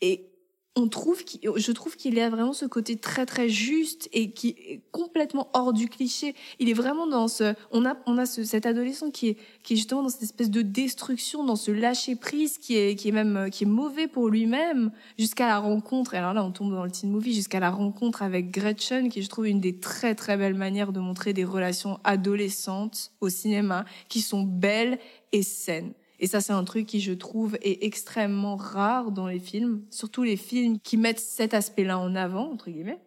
Et 0.01 0.30
on 0.77 0.89
trouve 0.89 1.23
je 1.57 1.73
trouve 1.73 1.97
qu'il 1.97 2.19
a 2.21 2.31
vraiment 2.31 2.53
ce 2.53 2.65
côté 2.65 2.97
très 2.97 3.27
très 3.27 3.49
juste 3.49 4.09
et 4.13 4.31
qui 4.31 4.51
est 4.51 4.81
complètement 4.93 5.49
hors 5.53 5.73
du 5.73 5.89
cliché. 5.89 6.35
Il 6.61 6.69
est 6.69 6.75
vraiment 6.75 7.09
dans 7.09 7.27
ce, 7.27 7.55
on 7.73 7.85
a, 7.85 7.97
on 8.07 8.19
a 8.19 8.27
ce, 8.27 8.45
cet 8.45 8.67
adolescent 8.67 9.11
qui 9.11 9.31
est, 9.31 9.37
qui 9.65 9.75
est 9.75 9.77
justement 9.77 10.03
dans 10.05 10.09
cette 10.09 10.23
espèce 10.23 10.51
de 10.51 10.63
destruction, 10.63 11.45
dans 11.45 11.57
ce 11.57 11.73
lâcher 11.73 12.15
prise 12.15 12.57
qui 12.59 12.77
est, 12.77 12.95
qui 12.95 13.09
est 13.09 13.13
même, 13.13 13.51
qui 13.51 13.65
est 13.65 13.67
mauvais 13.67 14.07
pour 14.07 14.29
lui-même 14.29 14.93
jusqu'à 15.19 15.49
la 15.49 15.59
rencontre. 15.59 16.15
Et 16.15 16.19
alors 16.19 16.35
là, 16.35 16.45
on 16.45 16.53
tombe 16.53 16.73
dans 16.73 16.85
le 16.85 16.91
teen 16.91 17.11
movie 17.11 17.35
jusqu'à 17.35 17.61
la 17.61 17.71
rencontre 17.71 18.23
avec 18.23 18.53
Gretchen, 18.53 19.09
qui 19.09 19.23
je 19.23 19.29
trouve 19.29 19.49
une 19.49 19.61
des 19.61 19.79
très 19.79 20.15
très 20.15 20.37
belles 20.37 20.55
manières 20.55 20.93
de 20.93 21.01
montrer 21.01 21.33
des 21.33 21.45
relations 21.45 21.99
adolescentes 22.05 23.11
au 23.21 23.29
cinéma 23.29 23.85
qui 24.09 24.21
sont 24.21 24.43
belles 24.43 24.99
et 25.33 25.43
saines. 25.43 25.95
Et 26.21 26.27
ça, 26.27 26.43
c'est 26.43 26.53
un 26.53 26.65
truc 26.65 26.87
qui, 26.87 27.01
je 27.01 27.13
trouve, 27.13 27.57
est 27.63 27.83
extrêmement 27.83 28.55
rare 28.57 29.11
dans 29.11 29.27
les 29.27 29.39
films, 29.39 29.83
surtout 29.91 30.23
les 30.23 30.37
films 30.37 30.79
qui 30.79 30.99
mettent 30.99 31.19
cet 31.19 31.55
aspect-là 31.55 31.99
en 31.99 32.15
avant, 32.15 32.53
entre 32.53 32.71
guillemets. 32.71 33.01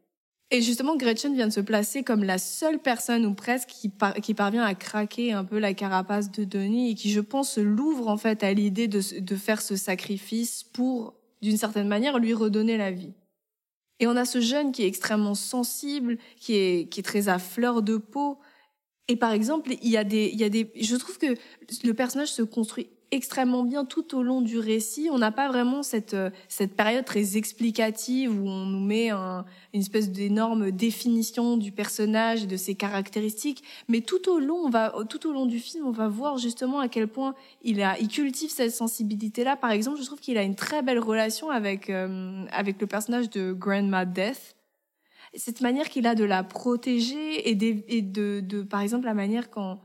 Et 0.50 0.62
justement, 0.62 0.96
Gretchen 0.96 1.34
vient 1.36 1.48
de 1.48 1.54
se 1.54 1.60
placer 1.60 2.04
comme 2.04 2.24
la 2.24 2.40
seule 2.40 2.80
personne 2.80 3.26
ou 3.26 3.36
presque 3.36 3.70
qui, 3.70 3.92
qui 4.22 4.34
parvient 4.34 4.64
à 4.64 4.74
craquer 4.74 5.32
un 5.32 5.44
peu 5.46 5.60
la 5.60 5.76
carapace 5.76 6.32
de 6.32 6.44
Denis 6.44 6.92
et 6.92 6.96
qui, 6.96 7.12
je 7.12 7.20
pense, 7.20 7.60
l'ouvre 7.60 8.08
en 8.08 8.18
fait 8.18 8.44
à 8.44 8.52
l'idée 8.52 8.88
de, 8.88 9.20
de 9.20 9.36
faire 9.36 9.62
ce 9.62 9.76
sacrifice 9.76 10.64
pour, 10.64 11.14
d'une 11.44 11.58
certaine 11.58 11.88
manière, 11.88 12.18
lui 12.18 12.34
redonner 12.34 12.78
la 12.78 12.92
vie. 12.92 13.14
Et 14.00 14.08
on 14.08 14.16
a 14.16 14.26
ce 14.26 14.42
jeune 14.42 14.72
qui 14.72 14.84
est 14.84 14.88
extrêmement 14.88 15.36
sensible, 15.36 16.18
qui 16.38 16.56
est, 16.56 16.90
qui 16.90 17.00
est 17.00 17.04
très 17.04 17.30
à 17.30 17.38
fleur 17.38 17.84
de 17.84 17.98
peau. 17.98 18.40
Et 19.08 19.16
par 19.16 19.32
exemple, 19.32 19.72
il 19.82 19.90
y 19.90 19.98
a 19.98 20.04
des, 20.04 20.30
il 20.34 20.40
y 20.40 20.44
a 20.44 20.50
des, 20.50 20.72
je 20.80 20.96
trouve 20.96 21.20
que 21.20 21.36
le 21.84 21.94
personnage 21.94 22.32
se 22.32 22.42
construit 22.42 22.90
extrêmement 23.14 23.64
bien 23.64 23.86
tout 23.86 24.18
au 24.18 24.24
long 24.24 24.42
du 24.42 24.58
récit. 24.58 25.10
On 25.12 25.20
n'a 25.20 25.32
pas 25.32 25.48
vraiment 25.48 25.84
cette 25.84 26.16
euh, 26.16 26.32
cette 26.48 26.76
période 26.76 27.06
très 27.06 27.38
explicative 27.38 28.32
où 28.32 28.48
on 28.48 28.66
nous 28.66 28.80
met 28.80 29.10
un, 29.10 29.46
une 29.74 29.82
espèce 29.82 30.12
d'énorme 30.12 30.72
définition 30.72 31.58
du 31.58 31.72
personnage 31.72 32.44
et 32.44 32.48
de 32.48 32.58
ses 32.58 32.76
caractéristiques, 32.76 33.64
mais 33.88 34.02
tout 34.02 34.30
au 34.30 34.40
long 34.40 34.58
on 34.66 34.70
va 34.70 34.94
tout 35.10 35.28
au 35.28 35.32
long 35.32 35.46
du 35.46 35.60
film, 35.60 35.86
on 35.86 35.92
va 35.92 36.08
voir 36.08 36.38
justement 36.40 36.80
à 36.80 36.88
quel 36.88 37.08
point 37.08 37.36
il 37.62 37.82
a 37.82 38.00
il 38.00 38.08
cultive 38.08 38.50
cette 38.50 38.72
sensibilité 38.72 39.44
là. 39.44 39.56
Par 39.56 39.72
exemple, 39.72 40.00
je 40.00 40.06
trouve 40.06 40.20
qu'il 40.20 40.38
a 40.38 40.44
une 40.44 40.56
très 40.56 40.82
belle 40.82 41.00
relation 41.00 41.52
avec 41.52 41.90
euh, 41.90 42.46
avec 42.52 42.82
le 42.82 42.88
personnage 42.88 43.30
de 43.30 43.54
Grandma 43.54 44.06
Death. 44.06 44.56
Cette 45.36 45.62
manière 45.62 45.90
qu'il 45.90 46.06
a 46.06 46.14
de 46.14 46.24
la 46.24 46.44
protéger 46.44 47.50
et, 47.50 47.58
et 47.98 48.02
de, 48.02 48.40
de 48.40 48.62
par 48.62 48.82
exemple 48.82 49.06
la 49.06 49.16
manière 49.16 49.50
quand 49.50 49.80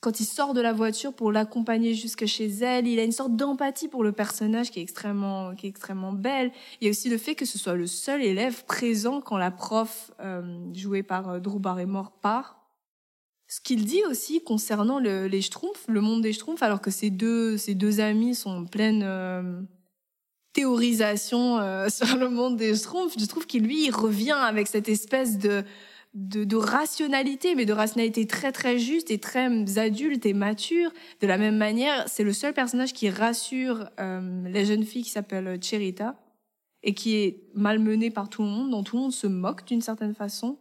quand 0.00 0.20
il 0.20 0.24
sort 0.24 0.54
de 0.54 0.60
la 0.60 0.72
voiture 0.72 1.12
pour 1.12 1.32
l'accompagner 1.32 1.94
jusque 1.94 2.26
chez 2.26 2.46
elle, 2.46 2.86
il 2.86 3.00
a 3.00 3.04
une 3.04 3.12
sorte 3.12 3.34
d'empathie 3.34 3.88
pour 3.88 4.04
le 4.04 4.12
personnage 4.12 4.70
qui 4.70 4.78
est 4.78 4.82
extrêmement, 4.82 5.54
qui 5.56 5.66
est 5.66 5.70
extrêmement 5.70 6.12
belle. 6.12 6.52
Il 6.80 6.84
y 6.84 6.88
a 6.88 6.90
aussi 6.90 7.08
le 7.08 7.18
fait 7.18 7.34
que 7.34 7.44
ce 7.44 7.58
soit 7.58 7.74
le 7.74 7.86
seul 7.86 8.22
élève 8.22 8.64
présent 8.64 9.20
quand 9.20 9.36
la 9.36 9.50
prof, 9.50 10.12
euh, 10.20 10.72
jouée 10.72 11.02
par 11.02 11.28
euh, 11.28 11.38
Drew 11.40 11.58
Barrymore, 11.58 12.12
part. 12.12 12.58
Ce 13.48 13.60
qu'il 13.60 13.86
dit 13.86 14.02
aussi 14.04 14.44
concernant 14.44 15.00
le, 15.00 15.26
les 15.26 15.40
Schtroumpfs, 15.40 15.86
le 15.88 16.00
monde 16.00 16.22
des 16.22 16.32
Schtroumpfs, 16.32 16.62
alors 16.62 16.80
que 16.80 16.90
ces 16.90 17.10
deux, 17.10 17.56
ces 17.56 17.74
deux 17.74 17.98
amis 17.98 18.34
sont 18.34 18.50
en 18.50 18.64
pleine 18.66 19.02
euh, 19.02 19.62
théorisation 20.52 21.58
euh, 21.58 21.88
sur 21.90 22.16
le 22.16 22.28
monde 22.28 22.56
des 22.56 22.74
Schtroumpfs, 22.74 23.18
je 23.18 23.24
trouve 23.26 23.46
qu'il 23.46 23.64
lui, 23.64 23.90
revient 23.90 24.32
avec 24.32 24.66
cette 24.66 24.88
espèce 24.88 25.38
de 25.38 25.64
de, 26.14 26.44
de, 26.44 26.56
rationalité, 26.56 27.54
mais 27.54 27.66
de 27.66 27.72
rationalité 27.72 28.26
très 28.26 28.52
très 28.52 28.78
juste 28.78 29.10
et 29.10 29.18
très 29.18 29.78
adulte 29.78 30.26
et 30.26 30.32
mature. 30.32 30.90
De 31.20 31.26
la 31.26 31.38
même 31.38 31.56
manière, 31.56 32.08
c'est 32.08 32.24
le 32.24 32.32
seul 32.32 32.54
personnage 32.54 32.92
qui 32.92 33.10
rassure 33.10 33.88
euh, 34.00 34.48
la 34.48 34.64
jeune 34.64 34.84
fille 34.84 35.02
qui 35.02 35.10
s'appelle 35.10 35.58
Cherita 35.62 36.16
et 36.82 36.94
qui 36.94 37.16
est 37.16 37.42
malmenée 37.54 38.10
par 38.10 38.28
tout 38.28 38.42
le 38.42 38.48
monde, 38.48 38.70
dont 38.70 38.82
tout 38.82 38.96
le 38.96 39.02
monde 39.02 39.12
se 39.12 39.26
moque 39.26 39.64
d'une 39.66 39.82
certaine 39.82 40.14
façon. 40.14 40.58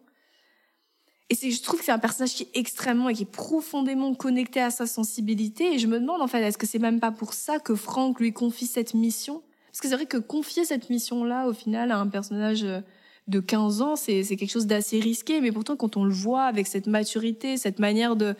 Et 1.30 1.36
c'est, 1.36 1.52
je 1.52 1.62
trouve 1.62 1.80
que 1.80 1.86
c'est 1.86 1.92
un 1.92 2.00
personnage 2.00 2.34
qui 2.34 2.44
est 2.44 2.58
extrêmement 2.58 3.10
et 3.10 3.14
qui 3.14 3.24
est 3.24 3.32
profondément 3.32 4.14
connecté 4.16 4.62
à 4.62 4.70
sa 4.70 4.88
sensibilité. 4.88 5.74
Et 5.74 5.80
je 5.80 5.88
me 5.88 6.00
demande 6.00 6.22
en 6.22 6.28
fait, 6.28 6.42
est-ce 6.42 6.58
que 6.58 6.66
c'est 6.66 6.80
même 6.80 7.00
pas 7.00 7.12
pour 7.12 7.34
ça 7.34 7.60
que 7.60 7.76
Franck 7.76 8.20
lui 8.20 8.32
confie 8.32 8.68
cette 8.68 8.94
mission? 8.94 9.44
Parce 9.68 9.82
que 9.82 9.90
c'est 9.90 9.96
vrai 9.96 10.06
que 10.06 10.18
confier 10.18 10.64
cette 10.64 10.90
mission-là, 10.90 11.48
au 11.48 11.54
final, 11.54 11.92
à 11.92 12.00
un 12.00 12.08
personnage 12.08 12.64
euh, 12.64 12.80
de 13.28 13.40
15 13.40 13.82
ans, 13.82 13.96
c'est 13.96 14.24
quelque 14.24 14.50
chose 14.52 14.68
d'assez 14.68 15.00
risqué, 15.00 15.42
mais 15.42 15.52
pourtant 15.52 15.76
quand 15.76 15.98
on 15.98 16.06
le 16.06 16.14
voit 16.14 16.44
avec 16.44 16.68
cette 16.68 16.88
maturité, 16.88 17.58
cette 17.58 17.80
manière 17.80 18.16
de, 18.16 18.36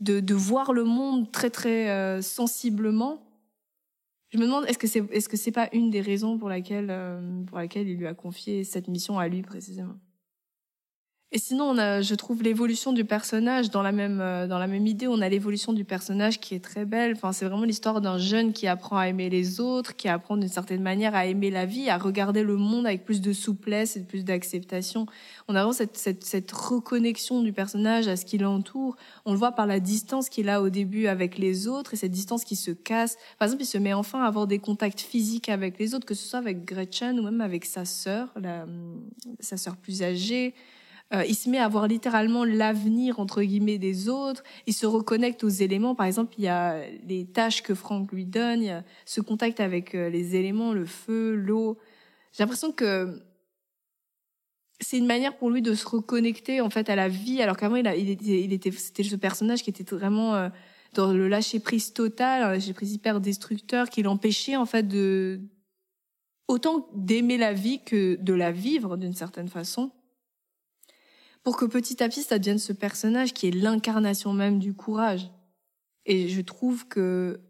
de, 0.00 0.20
de 0.20 0.34
voir 0.34 0.72
le 0.72 0.84
monde 0.84 1.30
très 1.30 1.50
très 1.50 1.90
euh, 1.90 2.22
sensiblement, 2.22 3.22
je 4.32 4.38
me 4.38 4.44
demande 4.44 4.64
est-ce 4.66 4.78
que 4.78 4.86
c'est 4.86 5.04
est-ce 5.12 5.28
que 5.28 5.36
c'est 5.36 5.52
pas 5.52 5.68
une 5.72 5.90
des 5.90 6.00
raisons 6.00 6.38
pour 6.38 6.48
laquelle 6.48 6.88
euh, 6.90 7.44
pour 7.44 7.58
laquelle 7.58 7.88
il 7.88 7.98
lui 7.98 8.06
a 8.06 8.14
confié 8.14 8.64
cette 8.64 8.88
mission 8.88 9.18
à 9.18 9.28
lui 9.28 9.42
précisément? 9.42 9.96
Et 11.34 11.38
sinon, 11.38 11.70
on 11.70 11.78
a, 11.78 12.02
je 12.02 12.14
trouve 12.14 12.42
l'évolution 12.42 12.92
du 12.92 13.06
personnage 13.06 13.70
dans 13.70 13.80
la 13.80 13.90
même 13.90 14.20
euh, 14.20 14.46
dans 14.46 14.58
la 14.58 14.66
même 14.66 14.86
idée. 14.86 15.08
On 15.08 15.22
a 15.22 15.30
l'évolution 15.30 15.72
du 15.72 15.82
personnage 15.82 16.40
qui 16.40 16.54
est 16.54 16.62
très 16.62 16.84
belle. 16.84 17.14
Enfin, 17.16 17.32
c'est 17.32 17.46
vraiment 17.46 17.64
l'histoire 17.64 18.02
d'un 18.02 18.18
jeune 18.18 18.52
qui 18.52 18.66
apprend 18.66 18.98
à 18.98 19.08
aimer 19.08 19.30
les 19.30 19.58
autres, 19.58 19.96
qui 19.96 20.08
apprend 20.08 20.36
d'une 20.36 20.50
certaine 20.50 20.82
manière 20.82 21.14
à 21.14 21.24
aimer 21.24 21.50
la 21.50 21.64
vie, 21.64 21.88
à 21.88 21.96
regarder 21.96 22.42
le 22.42 22.56
monde 22.56 22.86
avec 22.86 23.06
plus 23.06 23.22
de 23.22 23.32
souplesse 23.32 23.96
et 23.96 24.02
plus 24.02 24.26
d'acceptation. 24.26 25.06
On 25.48 25.54
a 25.54 25.60
vraiment 25.60 25.72
cette, 25.72 25.96
cette, 25.96 26.22
cette 26.22 26.52
reconnexion 26.52 27.40
du 27.40 27.54
personnage 27.54 28.08
à 28.08 28.16
ce 28.16 28.26
qui 28.26 28.36
l'entoure. 28.36 28.96
On 29.24 29.32
le 29.32 29.38
voit 29.38 29.52
par 29.52 29.66
la 29.66 29.80
distance 29.80 30.28
qu'il 30.28 30.50
a 30.50 30.60
au 30.60 30.68
début 30.68 31.06
avec 31.06 31.38
les 31.38 31.66
autres 31.66 31.94
et 31.94 31.96
cette 31.96 32.12
distance 32.12 32.44
qui 32.44 32.56
se 32.56 32.72
casse. 32.72 33.16
Par 33.38 33.46
exemple, 33.46 33.62
il 33.62 33.66
se 33.66 33.78
met 33.78 33.94
enfin 33.94 34.22
à 34.22 34.26
avoir 34.26 34.46
des 34.46 34.58
contacts 34.58 35.00
physiques 35.00 35.48
avec 35.48 35.78
les 35.78 35.94
autres, 35.94 36.04
que 36.04 36.14
ce 36.14 36.28
soit 36.28 36.40
avec 36.40 36.66
Gretchen 36.66 37.18
ou 37.18 37.22
même 37.22 37.40
avec 37.40 37.64
sa 37.64 37.86
sœur, 37.86 38.28
la, 38.36 38.66
sa 39.40 39.56
sœur 39.56 39.76
plus 39.76 40.02
âgée. 40.02 40.52
Euh, 41.14 41.24
il 41.26 41.34
se 41.34 41.50
met 41.50 41.58
à 41.58 41.68
voir 41.68 41.88
littéralement 41.88 42.44
l'avenir 42.44 43.20
entre 43.20 43.42
guillemets 43.42 43.78
des 43.78 44.08
autres. 44.08 44.42
Il 44.66 44.72
se 44.72 44.86
reconnecte 44.86 45.44
aux 45.44 45.48
éléments. 45.48 45.94
Par 45.94 46.06
exemple, 46.06 46.34
il 46.38 46.44
y 46.44 46.48
a 46.48 46.86
les 47.06 47.26
tâches 47.26 47.62
que 47.62 47.74
Franck 47.74 48.12
lui 48.12 48.24
donne. 48.24 48.62
Il 48.62 48.66
y 48.66 48.70
a 48.70 48.82
ce 49.04 49.20
contact 49.20 49.60
avec 49.60 49.94
euh, 49.94 50.08
les 50.08 50.36
éléments, 50.36 50.72
le 50.72 50.86
feu, 50.86 51.34
l'eau. 51.34 51.78
J'ai 52.32 52.42
l'impression 52.42 52.72
que 52.72 53.22
c'est 54.80 54.96
une 54.96 55.06
manière 55.06 55.36
pour 55.36 55.50
lui 55.50 55.60
de 55.60 55.74
se 55.74 55.86
reconnecter 55.86 56.62
en 56.62 56.70
fait 56.70 56.88
à 56.88 56.96
la 56.96 57.08
vie. 57.08 57.42
Alors 57.42 57.58
qu'avant, 57.58 57.76
il, 57.76 57.86
était, 57.86 58.42
il 58.42 58.52
était, 58.52 58.70
c'était 58.70 59.02
ce 59.02 59.16
personnage 59.16 59.62
qui 59.62 59.70
était 59.70 59.84
vraiment 59.84 60.34
euh, 60.34 60.48
dans 60.94 61.12
le 61.12 61.28
lâcher 61.28 61.60
prise 61.60 61.92
total, 61.92 62.42
un 62.42 62.52
lâcher 62.52 62.72
prise 62.72 62.94
hyper 62.94 63.20
destructeur, 63.20 63.90
qui 63.90 64.02
l'empêchait 64.02 64.56
en 64.56 64.66
fait 64.66 64.88
de 64.88 65.40
autant 66.48 66.88
d'aimer 66.94 67.36
la 67.36 67.52
vie 67.52 67.80
que 67.84 68.16
de 68.16 68.32
la 68.32 68.50
vivre 68.50 68.96
d'une 68.96 69.14
certaine 69.14 69.48
façon 69.48 69.92
pour 71.42 71.56
que 71.56 71.64
petit 71.64 72.02
à 72.02 72.08
petit 72.08 72.22
ça 72.22 72.38
devienne 72.38 72.58
ce 72.58 72.72
personnage 72.72 73.32
qui 73.32 73.48
est 73.48 73.52
l'incarnation 73.52 74.32
même 74.32 74.58
du 74.58 74.74
courage. 74.74 75.30
Et 76.06 76.28
je 76.28 76.40
trouve 76.40 76.86
que 76.88 77.40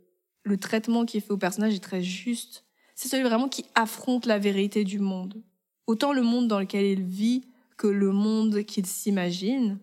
le 0.44 0.56
traitement 0.56 1.04
qui 1.04 1.18
est 1.18 1.20
fait 1.20 1.32
au 1.32 1.38
personnage 1.38 1.75
est 1.75 1.82
très 1.82 2.02
juste. 2.02 2.64
C'est 2.94 3.08
celui 3.08 3.25
vraiment 3.25 3.49
qui 3.49 3.64
affronte 3.75 4.26
la 4.26 4.38
vérité 4.38 4.84
du 4.84 4.99
monde. 4.99 5.42
Autant 5.87 6.12
le 6.12 6.22
monde 6.22 6.49
dans 6.49 6.61
lequel 6.61 6.84
il 6.84 7.02
vit 7.02 7.44
que 7.76 7.87
le 7.87 8.12
monde 8.12 8.62
qu'il 8.62 8.87
s'imagine. 8.87 9.78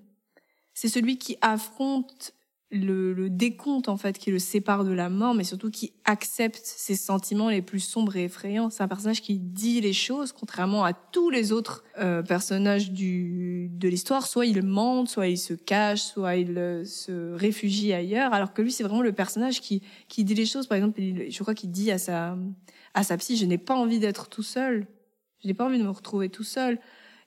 C'est 0.73 0.87
celui 0.87 1.17
qui 1.17 1.37
affronte 1.41 2.33
le, 2.71 3.13
le, 3.13 3.29
décompte 3.29 3.89
en 3.89 3.97
fait 3.97 4.17
qui 4.17 4.29
le 4.29 4.37
sépare 4.37 4.83
de 4.83 4.91
la 4.91 5.09
mort, 5.09 5.33
mais 5.33 5.43
surtout 5.43 5.71
qui 5.71 5.93
accepte 6.05 6.61
ses 6.63 6.95
sentiments 6.95 7.49
les 7.49 7.61
plus 7.61 7.79
sombres 7.79 8.15
et 8.15 8.25
effrayants. 8.25 8.69
C'est 8.69 8.83
un 8.83 8.87
personnage 8.87 9.21
qui 9.21 9.39
dit 9.39 9.81
les 9.81 9.93
choses, 9.93 10.31
contrairement 10.31 10.83
à 10.83 10.93
tous 10.93 11.29
les 11.31 11.51
autres 11.51 11.83
euh, 11.97 12.21
personnages 12.21 12.91
du, 12.91 13.69
de 13.71 13.87
l'histoire. 13.87 14.27
Soit 14.27 14.45
il 14.45 14.61
mente, 14.61 15.09
soit 15.09 15.27
il 15.27 15.37
se 15.37 15.53
cache, 15.53 16.01
soit 16.01 16.35
il 16.35 16.57
euh, 16.57 16.85
se 16.85 17.33
réfugie 17.33 17.91
ailleurs. 17.91 18.33
Alors 18.33 18.53
que 18.53 18.61
lui, 18.61 18.71
c'est 18.71 18.83
vraiment 18.83 19.01
le 19.01 19.13
personnage 19.13 19.61
qui 19.61 19.81
qui 20.07 20.23
dit 20.23 20.35
les 20.35 20.45
choses. 20.45 20.67
Par 20.67 20.75
exemple, 20.77 21.01
je 21.01 21.39
crois 21.41 21.55
qu'il 21.55 21.71
dit 21.71 21.91
à 21.91 21.97
sa 21.97 22.37
à 22.93 23.03
sa 23.03 23.17
psy, 23.17 23.35
je 23.35 23.45
n'ai 23.45 23.57
pas 23.57 23.75
envie 23.75 23.99
d'être 23.99 24.29
tout 24.29 24.43
seul. 24.43 24.87
Je 25.41 25.47
n'ai 25.47 25.53
pas 25.53 25.65
envie 25.65 25.79
de 25.79 25.83
me 25.83 25.89
retrouver 25.89 26.29
tout 26.29 26.43
seul. 26.43 26.79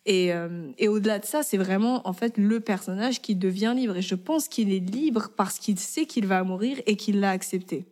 Et, 0.04 0.32
euh, 0.32 0.72
et 0.78 0.88
au-delà 0.88 1.18
de 1.18 1.24
ça, 1.24 1.42
c'est 1.42 1.56
vraiment 1.56 2.06
en 2.06 2.12
fait 2.12 2.36
le 2.36 2.60
personnage 2.60 3.22
qui 3.22 3.36
devient 3.36 3.72
libre. 3.76 3.96
Et 3.96 4.02
je 4.02 4.14
pense 4.14 4.48
qu'il 4.48 4.72
est 4.72 4.80
libre 4.80 5.30
parce 5.36 5.58
qu'il 5.58 5.78
sait 5.78 6.06
qu'il 6.06 6.26
va 6.26 6.42
mourir 6.42 6.80
et 6.86 6.96
qu'il 6.96 7.20
l'a 7.20 7.30
accepté. 7.30 7.86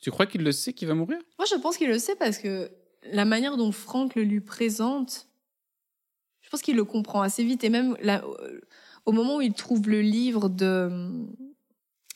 Tu 0.00 0.10
crois 0.10 0.26
qu'il 0.26 0.42
le 0.42 0.52
sait 0.52 0.72
qu'il 0.72 0.88
va 0.88 0.94
mourir? 0.94 1.18
Moi, 1.38 1.46
je 1.48 1.56
pense 1.56 1.76
qu'il 1.76 1.88
le 1.88 1.98
sait 1.98 2.16
parce 2.16 2.38
que 2.38 2.70
la 3.12 3.24
manière 3.24 3.56
dont 3.56 3.70
Franck 3.70 4.14
le 4.14 4.22
lui 4.22 4.40
présente, 4.40 5.28
je 6.40 6.50
pense 6.50 6.62
qu'il 6.62 6.76
le 6.76 6.84
comprend 6.84 7.22
assez 7.22 7.44
vite. 7.44 7.64
Et 7.64 7.68
même 7.68 7.96
là, 8.02 8.24
au 9.04 9.12
moment 9.12 9.36
où 9.36 9.40
il 9.40 9.52
trouve 9.52 9.88
le 9.88 10.00
livre 10.00 10.48
de 10.48 11.26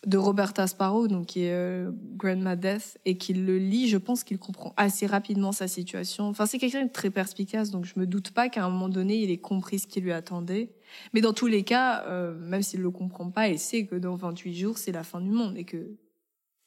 de 0.05 0.19
Roberta 0.19 0.67
Sparrow, 0.67 1.09
donc 1.09 1.27
qui 1.27 1.45
est 1.45 1.53
euh, 1.53 1.91
Grandma 2.17 2.55
Death, 2.55 2.99
et 3.05 3.17
qu'il 3.17 3.47
le 3.47 3.59
lit, 3.59 3.89
je 3.89 3.97
pense 3.97 4.25
qu'il 4.25 4.39
comprend 4.39 4.75
assez 4.77 5.07
rapidement 5.07 5.53
sa 5.53 5.69
situation. 5.69 6.29
Enfin, 6.29 6.47
c'est 6.47 6.59
quelqu'un 6.59 6.85
de 6.85 6.93
très 6.93 7.11
perspicace, 7.11 7.71
donc 7.71 7.87
je 7.87 7.99
me 7.99 8.07
doute 8.07 8.31
pas 8.31 8.49
qu'à 8.49 8.65
un 8.65 8.71
moment 8.71 8.89
donné, 8.89 9.17
il 9.17 9.31
ait 9.31 9.39
compris 9.39 9.79
ce 9.79 9.87
qui 9.87 10.01
lui 10.01 10.13
attendait. 10.13 10.71
Mais 11.13 11.21
dans 11.21 11.33
tous 11.33 11.47
les 11.47 11.65
cas, 11.65 12.05
euh, 12.07 12.39
même 12.39 12.63
s'il 12.63 12.81
le 12.81 12.91
comprend 12.91 13.31
pas, 13.31 13.49
il 13.49 13.59
sait 13.59 13.87
que 13.87 13.97
dans 13.97 14.15
28 14.15 14.55
jours, 14.55 14.79
c'est 14.79 14.93
la 14.93 15.03
fin 15.03 15.21
du 15.21 15.31
monde 15.31 15.57
et 15.57 15.65
que 15.65 15.97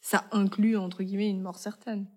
ça 0.01 0.25
inclut, 0.31 0.75
entre 0.77 1.03
guillemets, 1.03 1.29
une 1.29 1.41
mort 1.41 1.57
certaine. 1.57 2.07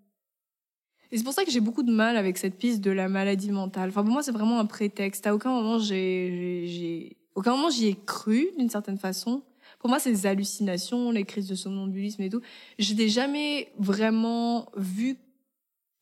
Et 1.10 1.18
c'est 1.18 1.24
pour 1.24 1.34
ça 1.34 1.44
que 1.44 1.50
j'ai 1.50 1.60
beaucoup 1.60 1.82
de 1.82 1.92
mal 1.92 2.16
avec 2.16 2.38
cette 2.38 2.56
piste 2.56 2.80
de 2.80 2.90
la 2.90 3.08
maladie 3.08 3.52
mentale. 3.52 3.90
Enfin, 3.90 4.02
pour 4.02 4.12
moi, 4.12 4.22
c'est 4.22 4.32
vraiment 4.32 4.58
un 4.58 4.64
prétexte. 4.64 5.26
À 5.26 5.34
aucun 5.34 5.50
moment, 5.50 5.78
j'ai, 5.78 6.64
j'ai, 6.66 7.18
aucun 7.34 7.50
moment 7.50 7.68
j'y 7.68 7.88
ai 7.88 7.94
cru 8.06 8.48
d'une 8.58 8.70
certaine 8.70 8.96
façon. 8.96 9.42
Pour 9.82 9.90
moi, 9.90 9.98
ces 9.98 10.26
hallucinations, 10.26 11.10
les 11.10 11.24
crises 11.24 11.48
de 11.48 11.56
somnambulisme 11.56 12.22
et 12.22 12.30
tout, 12.30 12.40
je 12.78 12.94
n'ai 12.94 13.08
jamais 13.08 13.72
vraiment 13.78 14.70
vu 14.76 15.18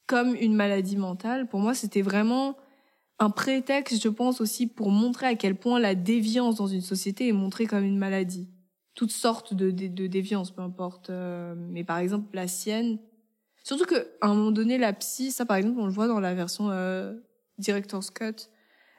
comme 0.06 0.34
une 0.34 0.54
maladie 0.54 0.98
mentale. 0.98 1.48
Pour 1.48 1.60
moi, 1.60 1.72
c'était 1.72 2.02
vraiment 2.02 2.58
un 3.18 3.30
prétexte, 3.30 4.02
je 4.02 4.08
pense 4.10 4.42
aussi, 4.42 4.66
pour 4.66 4.90
montrer 4.90 5.28
à 5.28 5.34
quel 5.34 5.54
point 5.54 5.80
la 5.80 5.94
déviance 5.94 6.56
dans 6.56 6.66
une 6.66 6.82
société 6.82 7.28
est 7.28 7.32
montrée 7.32 7.64
comme 7.64 7.84
une 7.84 7.96
maladie. 7.96 8.50
Toutes 8.94 9.12
sortes 9.12 9.54
de, 9.54 9.70
de, 9.70 9.86
de 9.86 10.06
déviance, 10.06 10.50
peu 10.50 10.60
importe. 10.60 11.08
Euh, 11.08 11.54
mais 11.56 11.82
par 11.82 11.96
exemple, 11.96 12.28
la 12.34 12.48
sienne. 12.48 12.98
Surtout 13.64 13.86
qu'à 13.86 14.02
un 14.20 14.34
moment 14.34 14.50
donné, 14.50 14.76
la 14.76 14.92
psy, 14.92 15.30
ça 15.30 15.46
par 15.46 15.56
exemple, 15.56 15.80
on 15.80 15.86
le 15.86 15.92
voit 15.92 16.06
dans 16.06 16.20
la 16.20 16.34
version 16.34 16.70
euh, 16.70 17.14
Director's 17.56 18.10
Cut, 18.10 18.50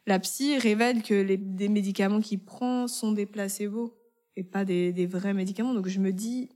la 0.08 0.18
psy 0.18 0.58
révèle 0.58 1.04
que 1.04 1.14
les 1.14 1.38
des 1.38 1.68
médicaments 1.68 2.20
qu'il 2.20 2.44
prend 2.44 2.88
sont 2.88 3.12
des 3.12 3.28
placebos 3.28 3.96
et 4.36 4.44
pas 4.44 4.66
des, 4.66 5.06
vrais 5.06 5.34
médicaments. 5.34 5.74
Donc 5.74 5.88
je 5.88 6.00
me 6.00 6.12
dis, 6.12 6.50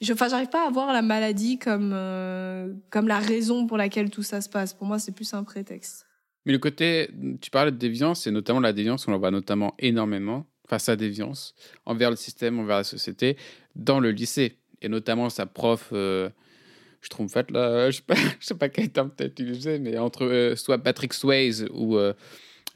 je, 0.00 0.12
enfin, 0.12 0.28
j'arrive 0.28 0.48
pas 0.48 0.66
à 0.66 0.70
voir 0.70 0.92
la 0.92 1.02
maladie 1.02 1.58
comme 1.58 1.92
euh, 1.94 2.72
comme 2.90 3.08
la 3.08 3.18
raison 3.18 3.66
pour 3.66 3.76
laquelle 3.76 4.10
tout 4.10 4.22
ça 4.22 4.40
se 4.40 4.48
passe. 4.48 4.74
Pour 4.74 4.86
moi, 4.86 4.98
c'est 4.98 5.12
plus 5.12 5.32
un 5.34 5.44
prétexte. 5.44 6.06
Mais 6.44 6.52
le 6.52 6.58
côté, 6.58 7.10
tu 7.40 7.50
parlais 7.50 7.72
de 7.72 7.76
déviance, 7.76 8.26
et 8.26 8.30
notamment 8.30 8.60
la 8.60 8.72
déviance, 8.72 9.08
on 9.08 9.10
la 9.10 9.16
voit 9.16 9.32
notamment 9.32 9.74
énormément 9.80 10.46
face 10.68 10.88
à 10.88 10.96
déviance 10.96 11.54
envers 11.84 12.10
le 12.10 12.16
système, 12.16 12.58
envers 12.58 12.78
la 12.78 12.84
société, 12.84 13.36
dans 13.74 14.00
le 14.00 14.10
lycée. 14.10 14.58
Et 14.80 14.88
notamment 14.88 15.28
sa 15.28 15.46
prof, 15.46 15.88
euh, 15.92 16.30
je 17.00 17.08
trouve 17.08 17.26
en 17.26 17.28
fait 17.28 17.50
là, 17.50 17.90
je 17.90 17.96
sais 17.96 18.02
pas, 18.02 18.14
je 18.14 18.46
sais 18.46 18.54
pas 18.54 18.68
quel 18.68 18.90
terme 18.90 19.10
as 19.18 19.24
utilisé, 19.24 19.78
mais 19.78 19.98
entre 19.98 20.24
euh, 20.24 20.56
soit 20.56 20.78
Patrick 20.78 21.12
Swayze 21.14 21.66
ou 21.72 21.96
euh, 21.96 22.12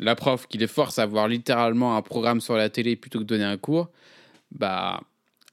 la 0.00 0.16
prof 0.16 0.46
qui 0.48 0.58
les 0.58 0.66
force 0.66 0.98
à 0.98 1.06
voir 1.06 1.28
littéralement 1.28 1.96
un 1.96 2.02
programme 2.02 2.40
sur 2.40 2.56
la 2.56 2.68
télé 2.68 2.96
plutôt 2.96 3.20
que 3.20 3.24
donner 3.24 3.44
un 3.44 3.56
cours, 3.56 3.90
bah 4.50 5.00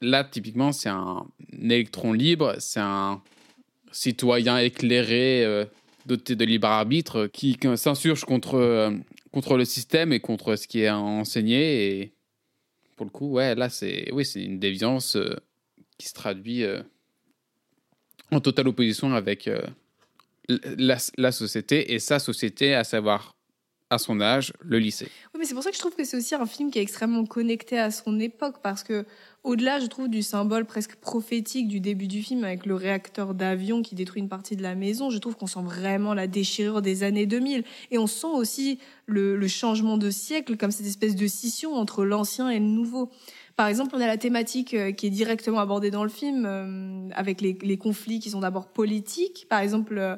là 0.02 0.24
typiquement 0.24 0.72
c'est 0.72 0.90
un 0.90 1.26
électron 1.62 2.14
libre, 2.14 2.56
c'est 2.60 2.80
un 2.80 3.22
citoyen 3.92 4.58
éclairé 4.58 5.68
doté 6.08 6.36
de 6.36 6.46
libre 6.46 6.68
arbitre, 6.68 7.28
qui 7.28 7.58
s'insurge 7.76 8.24
contre, 8.24 8.56
euh, 8.56 8.92
contre 9.32 9.58
le 9.58 9.66
système 9.66 10.14
et 10.14 10.20
contre 10.20 10.56
ce 10.56 10.68
qui 10.68 10.82
est 10.82 10.90
enseigné. 10.90 12.00
Et 12.00 12.14
pour 12.96 13.06
le 13.06 13.12
coup, 13.12 13.34
ouais, 13.34 13.54
là, 13.54 13.70
c'est 13.70 14.10
oui, 14.14 14.26
c'est 14.26 14.44
une 14.44 14.58
déviance 14.58 15.18
euh, 15.18 15.36
qui 15.98 16.08
se 16.08 16.14
traduit 16.14 16.64
euh, 16.64 16.82
en 18.32 18.40
totale 18.40 18.70
opposition 18.70 19.14
avec 19.14 19.50
la, 20.50 21.32
société 21.32 21.94
et 21.94 22.00
sa 22.00 22.20
société, 22.20 22.74
à 22.74 22.84
savoir 22.84 23.37
à 23.90 23.98
son 23.98 24.20
âge, 24.20 24.54
le 24.62 24.80
lycée. 24.80 25.08
Oui, 25.34 25.40
mais 25.40 25.46
c'est 25.46 25.54
pour 25.54 25.64
ça 25.64 25.70
que 25.70 25.76
je 25.76 25.82
trouve 25.82 25.96
que 25.96 26.04
c'est 26.04 26.18
aussi 26.18 26.36
un 26.36 26.46
film 26.46 26.72
qui 26.72 26.80
est 26.80 26.82
extrêmement 26.82 27.26
connecté 27.26 27.80
à 27.80 27.90
son 27.92 28.20
époque, 28.20 28.56
parce 28.62 28.84
que 28.84 29.06
au-delà, 29.48 29.80
je 29.80 29.86
trouve, 29.86 30.10
du 30.10 30.24
symbole 30.24 30.66
presque 30.66 30.96
prophétique 30.96 31.70
du 31.70 31.80
début 31.80 32.08
du 32.08 32.22
film 32.22 32.44
avec 32.44 32.66
le 32.66 32.76
réacteur 32.76 33.34
d'avion 33.34 33.82
qui 33.82 33.96
détruit 33.96 34.22
une 34.22 34.28
partie 34.28 34.58
de 34.58 34.62
la 34.62 34.76
maison, 34.76 35.10
je 35.10 35.18
trouve 35.20 35.38
qu'on 35.38 35.48
sent 35.48 35.62
vraiment 35.64 36.14
la 36.14 36.28
déchirure 36.28 36.82
des 36.82 37.04
années 37.04 37.26
2000. 37.26 37.64
Et 37.92 37.98
on 37.98 38.08
sent 38.08 38.28
aussi 38.28 38.80
le, 39.06 39.48
changement 39.48 39.98
de 39.98 40.10
siècle, 40.10 40.58
comme 40.58 40.72
cette 40.72 40.86
espèce 40.86 41.16
de 41.16 41.28
scission 41.28 41.76
entre 41.76 42.04
l'ancien 42.04 42.50
et 42.50 42.60
le 42.60 42.66
nouveau. 42.66 43.10
Par 43.56 43.68
exemple, 43.68 43.96
on 43.96 44.02
a 44.02 44.08
la 44.08 44.18
thématique 44.18 44.74
euh, 44.74 44.92
qui 44.92 45.08
est 45.08 45.12
directement 45.12 45.60
abordée 45.60 45.92
dans 45.92 46.04
le 46.04 46.10
film, 46.10 46.46
euh, 46.46 47.10
avec 47.16 47.40
les, 47.40 47.78
conflits 47.78 48.20
qui 48.20 48.30
sont 48.30 48.42
d'abord 48.42 48.68
politiques. 48.68 49.48
Par 49.50 49.62
exemple, 49.62 49.98
euh, 49.98 50.18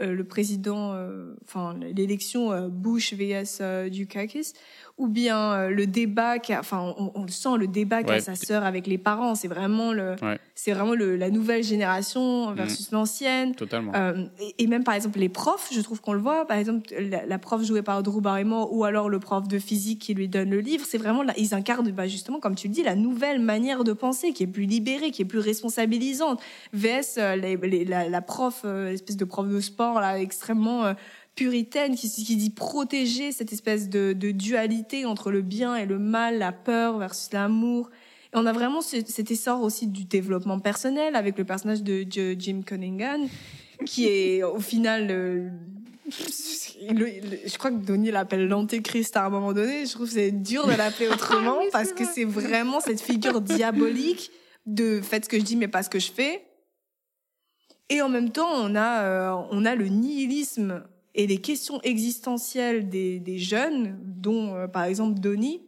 le 0.00 0.24
président, 0.24 0.94
euh, 0.94 1.34
enfin 1.44 1.74
l'élection 1.78 2.52
euh, 2.52 2.68
Bush 2.68 3.12
vs 3.12 3.90
Dukakis, 3.90 4.54
ou 4.98 5.08
bien 5.08 5.68
le 5.68 5.86
débat, 5.86 6.36
enfin 6.58 6.94
on, 6.98 7.12
on, 7.14 7.22
le 7.22 7.30
sent 7.30 7.56
le 7.58 7.66
débat 7.66 8.02
qu'a 8.02 8.20
sa 8.20 8.34
sœur 8.34 8.64
avec 8.64 8.86
les 8.86 8.98
parents. 8.98 9.34
C'est 9.34 9.48
vraiment 9.48 9.92
le, 9.92 10.16
ouais. 10.22 10.38
c'est 10.54 10.72
vraiment 10.72 10.94
le, 10.94 11.16
la 11.16 11.30
nouvelle 11.30 11.62
génération 11.62 12.52
versus 12.52 12.90
mmh. 12.90 12.94
l'ancienne. 12.94 13.54
Totalement. 13.54 13.92
Euh, 13.94 14.24
et, 14.40 14.64
et, 14.64 14.66
même 14.66 14.84
par 14.84 14.94
exemple 14.94 15.18
les 15.18 15.28
profs, 15.28 15.70
je 15.72 15.80
trouve 15.80 16.00
qu'on 16.00 16.12
le 16.12 16.20
voit. 16.20 16.46
Par 16.46 16.56
exemple 16.56 16.94
la, 16.98 17.26
la, 17.26 17.38
prof 17.38 17.62
jouée 17.64 17.82
par 17.82 18.02
Drew 18.02 18.20
Barrymore 18.20 18.72
ou 18.72 18.84
alors 18.84 19.08
le 19.08 19.18
prof 19.18 19.48
de 19.48 19.58
physique 19.58 20.00
qui 20.00 20.14
lui 20.14 20.28
donne 20.28 20.50
le 20.50 20.60
livre. 20.60 20.84
C'est 20.86 20.98
vraiment 20.98 21.22
là, 21.22 21.34
ils 21.36 21.54
incarnent 21.54 21.90
bah, 21.90 22.06
justement 22.06 22.40
comme 22.40 22.54
tu 22.54 22.68
le 22.68 22.74
dis 22.74 22.82
la 22.82 22.94
nouvelle 22.94 23.40
manière 23.40 23.84
de 23.84 23.92
penser 23.92 24.32
qui 24.32 24.44
est 24.44 24.48
plus 24.48 24.64
libérée, 24.64 25.10
qui 25.10 25.22
est 25.22 25.26
plus 25.26 25.38
responsabilisante. 25.38 26.40
VS 26.72 27.18
les, 27.36 27.56
les, 27.56 27.84
la, 27.84 28.08
la, 28.08 28.22
prof, 28.22 28.62
euh, 28.64 28.92
espèce 28.92 29.16
de 29.16 29.24
prof 29.24 29.48
de 29.48 29.60
sport 29.60 30.00
là 30.00 30.20
extrêmement 30.20 30.84
euh, 30.84 30.94
puritaine 31.34 31.94
qui, 31.94 32.10
qui, 32.10 32.36
dit 32.36 32.50
protéger 32.50 33.32
cette 33.32 33.52
espèce 33.52 33.88
de, 33.88 34.12
de, 34.12 34.30
dualité 34.30 35.06
entre 35.06 35.30
le 35.30 35.42
bien 35.42 35.76
et 35.76 35.86
le 35.86 35.98
mal, 35.98 36.38
la 36.38 36.52
peur 36.52 36.98
versus 36.98 37.32
l'amour. 37.32 37.90
Et 38.32 38.36
on 38.36 38.46
a 38.46 38.52
vraiment 38.52 38.80
ce, 38.80 38.98
cet 39.06 39.30
essor 39.30 39.62
aussi 39.62 39.86
du 39.86 40.04
développement 40.04 40.58
personnel 40.58 41.16
avec 41.16 41.38
le 41.38 41.44
personnage 41.44 41.82
de, 41.82 42.02
de 42.02 42.36
Jim 42.38 42.62
Cunningham, 42.64 43.28
qui 43.86 44.06
est 44.06 44.42
au 44.42 44.60
final 44.60 45.06
le, 45.06 45.50
le, 46.90 47.06
je 47.46 47.58
crois 47.58 47.70
que 47.70 47.76
Donnie 47.76 48.10
l'appelle 48.10 48.46
l'antéchrist 48.48 49.16
à 49.16 49.24
un 49.24 49.30
moment 49.30 49.52
donné. 49.52 49.86
Je 49.86 49.92
trouve 49.92 50.06
que 50.06 50.12
c'est 50.12 50.32
dur 50.32 50.66
de 50.66 50.72
l'appeler 50.72 51.08
autrement 51.12 51.58
oui, 51.60 51.66
parce 51.72 51.92
que 51.92 52.04
c'est 52.04 52.24
vraiment 52.24 52.80
cette 52.80 53.00
figure 53.00 53.40
diabolique 53.40 54.30
de 54.66 55.00
faites 55.00 55.24
ce 55.24 55.28
que 55.28 55.38
je 55.38 55.44
dis 55.44 55.56
mais 55.56 55.68
pas 55.68 55.82
ce 55.82 55.90
que 55.90 55.98
je 55.98 56.12
fais. 56.12 56.44
Et 57.88 58.00
en 58.00 58.08
même 58.08 58.30
temps, 58.30 58.48
on 58.48 58.74
a, 58.74 59.02
euh, 59.02 59.42
on 59.50 59.64
a 59.64 59.74
le 59.74 59.86
nihilisme 59.86 60.82
et 61.14 61.26
les 61.26 61.38
questions 61.38 61.80
existentielles 61.82 62.88
des, 62.88 63.20
des 63.20 63.38
jeunes, 63.38 63.98
dont 64.02 64.54
euh, 64.54 64.66
par 64.66 64.84
exemple 64.84 65.20
Donnie, 65.20 65.62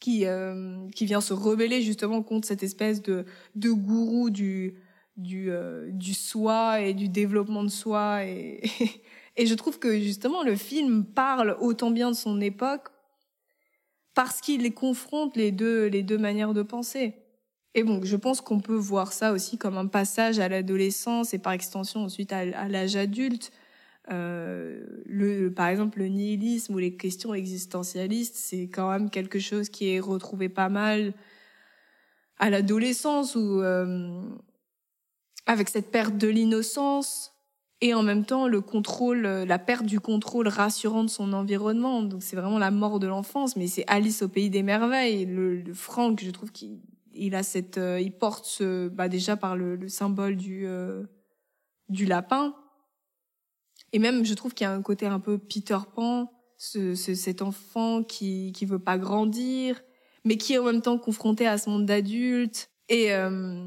qui, 0.00 0.26
euh, 0.26 0.86
qui 0.94 1.06
vient 1.06 1.20
se 1.20 1.32
rebeller 1.32 1.82
justement 1.82 2.22
contre 2.22 2.46
cette 2.46 2.62
espèce 2.62 3.02
de, 3.02 3.24
de 3.54 3.70
gourou 3.70 4.30
du, 4.30 4.74
du, 5.16 5.50
euh, 5.50 5.90
du 5.90 6.14
soi 6.14 6.80
et 6.80 6.94
du 6.94 7.08
développement 7.08 7.64
de 7.64 7.68
soi. 7.68 8.24
Et, 8.24 8.62
et 9.36 9.46
je 9.46 9.54
trouve 9.54 9.78
que 9.78 9.98
justement 9.98 10.42
le 10.42 10.54
film 10.54 11.04
parle 11.04 11.56
autant 11.60 11.90
bien 11.90 12.10
de 12.10 12.16
son 12.16 12.40
époque 12.40 12.88
parce 14.14 14.40
qu'il 14.40 14.72
confronte 14.74 15.36
les 15.36 15.52
deux, 15.52 15.86
les 15.86 16.02
deux 16.02 16.18
manières 16.18 16.54
de 16.54 16.62
penser. 16.62 17.14
Et 17.74 17.84
bon, 17.84 18.00
je 18.02 18.16
pense 18.16 18.40
qu'on 18.40 18.60
peut 18.60 18.74
voir 18.74 19.12
ça 19.12 19.32
aussi 19.32 19.58
comme 19.58 19.78
un 19.78 19.86
passage 19.86 20.40
à 20.40 20.48
l'adolescence 20.48 21.34
et 21.34 21.38
par 21.38 21.52
extension 21.52 22.00
ensuite 22.04 22.32
à 22.32 22.44
l'âge 22.68 22.96
adulte. 22.96 23.52
Euh, 24.10 24.84
le, 25.06 25.50
par 25.50 25.68
exemple, 25.68 25.98
le 25.98 26.08
nihilisme 26.08 26.74
ou 26.74 26.78
les 26.78 26.96
questions 26.96 27.34
existentialistes, 27.34 28.36
c'est 28.36 28.68
quand 28.68 28.90
même 28.90 29.10
quelque 29.10 29.38
chose 29.38 29.68
qui 29.68 29.90
est 29.90 30.00
retrouvé 30.00 30.48
pas 30.48 30.68
mal 30.68 31.12
à 32.38 32.50
l'adolescence 32.50 33.34
ou 33.34 33.60
euh, 33.60 34.22
avec 35.46 35.68
cette 35.68 35.90
perte 35.90 36.16
de 36.16 36.28
l'innocence 36.28 37.34
et 37.80 37.94
en 37.94 38.02
même 38.02 38.24
temps 38.24 38.48
le 38.48 38.60
contrôle, 38.60 39.22
la 39.22 39.58
perte 39.58 39.84
du 39.84 40.00
contrôle 40.00 40.48
rassurant 40.48 41.04
de 41.04 41.10
son 41.10 41.32
environnement. 41.32 42.02
Donc 42.02 42.22
c'est 42.22 42.36
vraiment 42.36 42.58
la 42.58 42.70
mort 42.70 42.98
de 42.98 43.06
l'enfance, 43.06 43.56
mais 43.56 43.66
c'est 43.66 43.84
Alice 43.88 44.22
au 44.22 44.28
pays 44.28 44.50
des 44.50 44.62
merveilles. 44.62 45.26
Le, 45.26 45.56
le 45.60 45.74
Franck, 45.74 46.22
je 46.22 46.30
trouve 46.30 46.50
qu'il 46.50 46.80
il 47.14 47.34
a 47.34 47.42
cette, 47.42 47.78
euh, 47.78 48.00
il 48.00 48.12
porte 48.12 48.44
ce, 48.46 48.88
bah 48.88 49.08
déjà 49.08 49.36
par 49.36 49.56
le, 49.56 49.74
le 49.76 49.88
symbole 49.88 50.36
du 50.36 50.66
euh, 50.66 51.02
du 51.88 52.06
lapin 52.06 52.54
et 53.92 53.98
même, 53.98 54.24
je 54.24 54.34
trouve 54.34 54.54
qu'il 54.54 54.64
y 54.64 54.68
a 54.68 54.72
un 54.72 54.82
côté 54.82 55.06
un 55.06 55.20
peu 55.20 55.38
Peter 55.38 55.78
Pan, 55.94 56.30
ce, 56.56 56.94
ce, 56.94 57.14
cet 57.14 57.42
enfant 57.42 58.02
qui 58.02 58.52
qui 58.52 58.66
veut 58.66 58.78
pas 58.78 58.98
grandir, 58.98 59.80
mais 60.24 60.36
qui 60.36 60.54
est 60.54 60.58
en 60.58 60.64
même 60.64 60.82
temps 60.82 60.98
confronté 60.98 61.46
à 61.46 61.58
ce 61.58 61.70
monde 61.70 61.86
d'adulte. 61.86 62.70
Et 62.88 63.14
euh, 63.14 63.66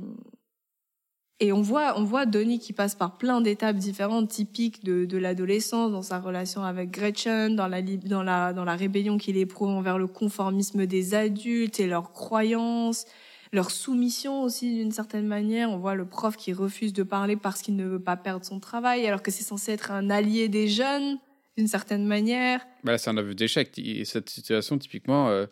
et 1.40 1.52
on 1.52 1.62
voit 1.62 1.94
on 1.98 2.04
voit 2.04 2.26
Donnie 2.28 2.60
qui 2.60 2.74
passe 2.74 2.94
par 2.94 3.18
plein 3.18 3.42
d'étapes 3.42 3.78
différentes, 3.78 4.30
typiques 4.30 4.84
de 4.84 5.06
de 5.06 5.18
l'adolescence, 5.18 5.92
dans 5.92 6.04
sa 6.04 6.20
relation 6.20 6.64
avec 6.64 6.92
Gretchen, 6.92 7.56
dans 7.56 7.68
la 7.68 7.82
dans 7.82 8.24
la 8.24 8.54
dans 8.54 8.66
la 8.66 8.76
rébellion 8.76 9.18
qu'il 9.18 9.38
éprouve 9.38 9.70
envers 9.70 9.98
le 9.98 10.08
conformisme 10.08 10.86
des 10.86 11.16
adultes 11.16 11.80
et 11.80 11.88
leurs 11.88 12.12
croyances 12.12 13.06
leur 13.52 13.72
soumission 13.72 14.44
aussi 14.44 14.76
d'une 14.76 14.92
certaine 14.92 15.28
manière. 15.28 15.70
On 15.70 15.78
voit 15.78 15.96
le 15.96 16.06
prof 16.06 16.38
qui 16.38 16.54
refuse 16.54 16.94
de 16.94 17.04
parler 17.04 17.36
parce 17.36 17.62
qu'il 17.62 17.76
ne 17.76 17.86
veut 17.86 18.02
pas 18.02 18.18
perdre 18.18 18.46
son 18.46 18.60
travail, 18.60 19.06
alors 19.06 19.22
que 19.22 19.32
c'est 19.32 19.44
censé 19.44 19.72
être 19.72 19.92
un 19.92 20.10
allié 20.10 20.48
des 20.48 20.68
jeunes 20.68 21.20
d'une 21.58 21.68
certaine 21.68 22.06
manière. 22.06 22.66
Bah 22.84 22.98
c'est 22.98 23.10
un 23.10 23.18
aveu 23.18 23.36
d'échec. 23.36 23.80
Cette 24.06 24.30
situation, 24.30 24.78
typiquement, 24.78 25.30
euh, 25.30 25.48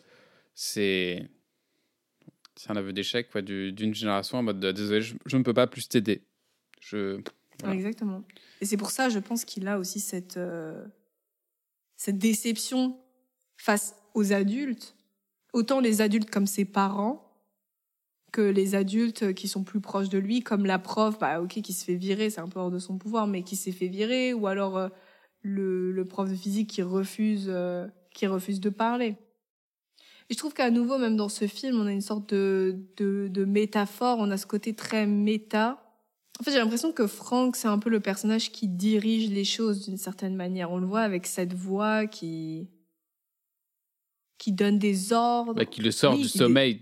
c'est 0.54 1.28
c'est 2.56 2.70
un 2.70 2.76
aveu 2.76 2.92
d'échec 2.92 3.34
d'une 3.38 3.94
génération 3.94 4.38
en 4.38 4.42
mode 4.42 4.60
de, 4.60 4.72
désolé, 4.72 5.00
je, 5.00 5.14
je, 5.24 5.36
ne 5.36 5.42
peux 5.42 5.54
pas 5.54 5.66
plus 5.66 5.88
t'aider. 5.88 6.22
Je 6.80 7.20
voilà. 7.60 7.74
Exactement. 7.74 8.22
Et 8.60 8.66
c'est 8.66 8.76
pour 8.76 8.90
ça, 8.90 9.08
je 9.08 9.18
pense 9.18 9.44
qu'il 9.44 9.68
a 9.68 9.78
aussi 9.78 10.00
cette 10.00 10.36
euh, 10.38 10.84
cette 11.96 12.18
déception 12.18 12.98
face 13.58 13.94
aux 14.14 14.32
adultes, 14.32 14.96
autant 15.52 15.80
les 15.80 16.00
adultes 16.00 16.30
comme 16.30 16.46
ses 16.46 16.64
parents 16.64 17.29
que 18.30 18.40
les 18.40 18.74
adultes 18.74 19.34
qui 19.34 19.48
sont 19.48 19.64
plus 19.64 19.80
proches 19.80 20.08
de 20.08 20.18
lui, 20.18 20.42
comme 20.42 20.66
la 20.66 20.78
prof, 20.78 21.18
bah 21.18 21.40
ok, 21.40 21.60
qui 21.60 21.72
se 21.72 21.84
fait 21.84 21.94
virer, 21.94 22.30
c'est 22.30 22.40
un 22.40 22.48
peu 22.48 22.60
hors 22.60 22.70
de 22.70 22.78
son 22.78 22.98
pouvoir, 22.98 23.26
mais 23.26 23.42
qui 23.42 23.56
s'est 23.56 23.72
fait 23.72 23.88
virer, 23.88 24.32
ou 24.32 24.46
alors 24.46 24.76
euh, 24.76 24.88
le, 25.42 25.92
le, 25.92 26.04
prof 26.04 26.28
de 26.28 26.34
physique 26.34 26.70
qui 26.70 26.82
refuse, 26.82 27.46
euh, 27.48 27.86
qui 28.14 28.26
refuse 28.26 28.60
de 28.60 28.70
parler. 28.70 29.16
Et 30.28 30.34
je 30.34 30.38
trouve 30.38 30.54
qu'à 30.54 30.70
nouveau, 30.70 30.98
même 30.98 31.16
dans 31.16 31.28
ce 31.28 31.46
film, 31.46 31.80
on 31.80 31.86
a 31.86 31.92
une 31.92 32.00
sorte 32.00 32.32
de, 32.32 32.78
de, 32.96 33.28
de 33.28 33.44
métaphore, 33.44 34.18
on 34.20 34.30
a 34.30 34.36
ce 34.36 34.46
côté 34.46 34.74
très 34.74 35.06
méta. 35.06 35.82
En 36.40 36.44
fait, 36.44 36.52
j'ai 36.52 36.58
l'impression 36.58 36.92
que 36.92 37.06
Frank, 37.06 37.56
c'est 37.56 37.68
un 37.68 37.78
peu 37.78 37.90
le 37.90 38.00
personnage 38.00 38.52
qui 38.52 38.68
dirige 38.68 39.28
les 39.30 39.44
choses 39.44 39.86
d'une 39.86 39.98
certaine 39.98 40.36
manière. 40.36 40.70
On 40.70 40.78
le 40.78 40.86
voit 40.86 41.00
avec 41.02 41.26
cette 41.26 41.52
voix 41.52 42.06
qui 42.06 42.68
qui 44.38 44.52
donne 44.52 44.78
des 44.78 45.12
ordres, 45.12 45.52
bah, 45.52 45.66
qui 45.66 45.82
le 45.82 45.90
sort 45.90 46.16
du 46.16 46.26
sommeil 46.26 46.80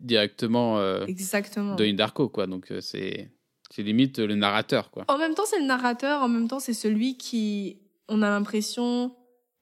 directement 0.00 0.78
euh, 0.78 1.04
Exactement. 1.06 1.74
Darko, 1.74 2.28
quoi. 2.28 2.46
Donc 2.46 2.70
euh, 2.70 2.80
c'est 2.80 3.30
c'est 3.70 3.82
limite 3.82 4.18
le 4.18 4.34
narrateur, 4.34 4.90
quoi. 4.90 5.04
En 5.08 5.18
même 5.18 5.34
temps, 5.34 5.44
c'est 5.46 5.58
le 5.58 5.66
narrateur. 5.66 6.22
En 6.22 6.28
même 6.28 6.48
temps, 6.48 6.60
c'est 6.60 6.72
celui 6.72 7.16
qui, 7.18 7.78
on 8.08 8.22
a 8.22 8.30
l'impression, 8.30 9.14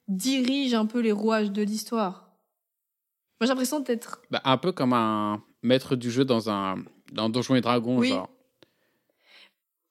dirige 0.07 0.73
un 0.73 0.85
peu 0.85 0.99
les 0.99 1.11
rouages 1.11 1.51
de 1.51 1.61
l'histoire. 1.61 2.31
Moi, 3.39 3.45
j'ai 3.45 3.47
l'impression 3.49 3.81
d'être. 3.81 4.21
Bah, 4.31 4.41
un 4.45 4.57
peu 4.57 4.71
comme 4.71 4.93
un 4.93 5.43
maître 5.61 5.95
du 5.95 6.09
jeu 6.09 6.25
dans 6.25 6.49
un 6.49 6.77
dans 7.11 7.29
Donjons 7.29 7.55
et 7.55 7.61
Dragons, 7.61 8.01
genre. 8.01 8.29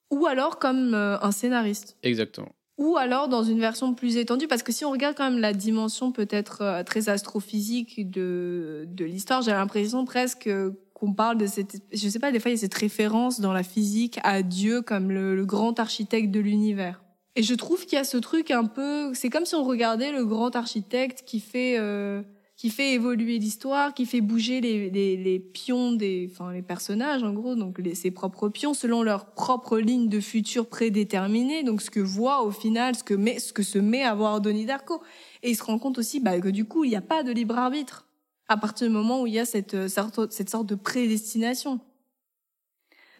Ou 0.09 0.25
alors 0.25 0.57
comme 0.59 0.93
euh, 0.93 1.19
un 1.21 1.31
scénariste. 1.31 1.97
Exactement. 2.01 2.53
Ou 2.77 2.95
alors 2.97 3.27
dans 3.27 3.43
une 3.43 3.59
version 3.59 3.95
plus 3.95 4.17
étendue, 4.17 4.47
parce 4.47 4.61
que 4.61 4.71
si 4.71 4.85
on 4.85 4.91
regarde 4.91 5.15
quand 5.17 5.29
même 5.29 5.39
la 5.39 5.53
dimension 5.53 6.11
peut-être 6.11 6.61
euh, 6.61 6.83
très 6.83 7.09
astrophysique 7.09 8.11
de, 8.11 8.85
de 8.87 9.05
l'histoire, 9.05 9.41
j'ai 9.41 9.51
l'impression 9.51 10.05
presque 10.05 10.49
qu'on 10.97 11.13
parle 11.13 11.37
de 11.37 11.45
cette, 11.45 11.81
je 11.93 12.09
sais 12.09 12.17
pas, 12.17 12.31
des 12.31 12.39
fois 12.39 12.49
il 12.49 12.55
y 12.55 12.57
a 12.57 12.61
cette 12.61 12.73
référence 12.73 13.39
dans 13.39 13.53
la 13.53 13.61
physique 13.61 14.19
à 14.23 14.41
Dieu 14.41 14.81
comme 14.81 15.11
le, 15.11 15.45
grand 15.45 15.79
architecte 15.79 16.31
de 16.31 16.39
l'univers. 16.39 17.03
Et 17.35 17.43
je 17.43 17.53
trouve 17.53 17.85
qu'il 17.85 17.97
y 17.97 18.01
a 18.01 18.03
ce 18.03 18.17
truc 18.17 18.49
un 18.49 18.65
peu, 18.65 19.13
c'est 19.13 19.29
comme 19.29 19.45
si 19.45 19.53
on 19.53 19.63
regardait 19.63 20.11
le 20.11 20.25
grand 20.25 20.55
architecte 20.55 21.23
qui 21.23 21.39
fait 21.39 21.77
euh, 21.77 22.23
qui 22.57 22.71
fait 22.71 22.93
évoluer 22.93 23.37
l'histoire, 23.37 23.93
qui 23.93 24.07
fait 24.07 24.19
bouger 24.19 24.61
les, 24.61 24.89
les, 24.89 25.15
les, 25.15 25.39
pions 25.39 25.91
des, 25.91 26.27
enfin 26.31 26.51
les 26.51 26.63
personnages 26.63 27.21
en 27.21 27.31
gros, 27.31 27.55
donc 27.55 27.77
les, 27.77 27.93
ses 27.93 28.09
propres 28.09 28.49
pions 28.49 28.73
selon 28.73 29.03
leur 29.03 29.27
propre 29.35 29.77
ligne 29.77 30.09
de 30.09 30.19
futur 30.19 30.67
prédéterminée, 30.67 31.61
donc 31.61 31.83
ce 31.83 31.91
que 31.91 31.99
voit 31.99 32.41
au 32.41 32.49
final, 32.49 32.95
ce 32.95 33.03
que 33.03 33.13
met, 33.13 33.37
ce 33.37 33.53
que 33.53 33.61
se 33.61 33.77
met 33.77 34.01
à 34.01 34.15
voir 34.15 34.41
Donnie 34.41 34.65
Darko. 34.65 35.03
Et 35.43 35.51
il 35.51 35.55
se 35.55 35.63
rend 35.63 35.77
compte 35.77 35.99
aussi 35.99 36.19
bah, 36.19 36.39
que 36.39 36.47
du 36.47 36.65
coup 36.65 36.83
il 36.83 36.89
n'y 36.89 36.95
a 36.95 37.01
pas 37.01 37.21
de 37.21 37.31
libre 37.31 37.55
arbitre 37.59 38.07
à 38.47 38.57
partir 38.57 38.87
du 38.87 38.93
moment 38.93 39.21
où 39.21 39.27
il 39.27 39.33
y 39.33 39.39
a 39.39 39.45
cette, 39.45 39.75
euh, 39.75 39.87
cette 40.31 40.49
sorte 40.49 40.65
de 40.65 40.75
prédestination. 40.75 41.79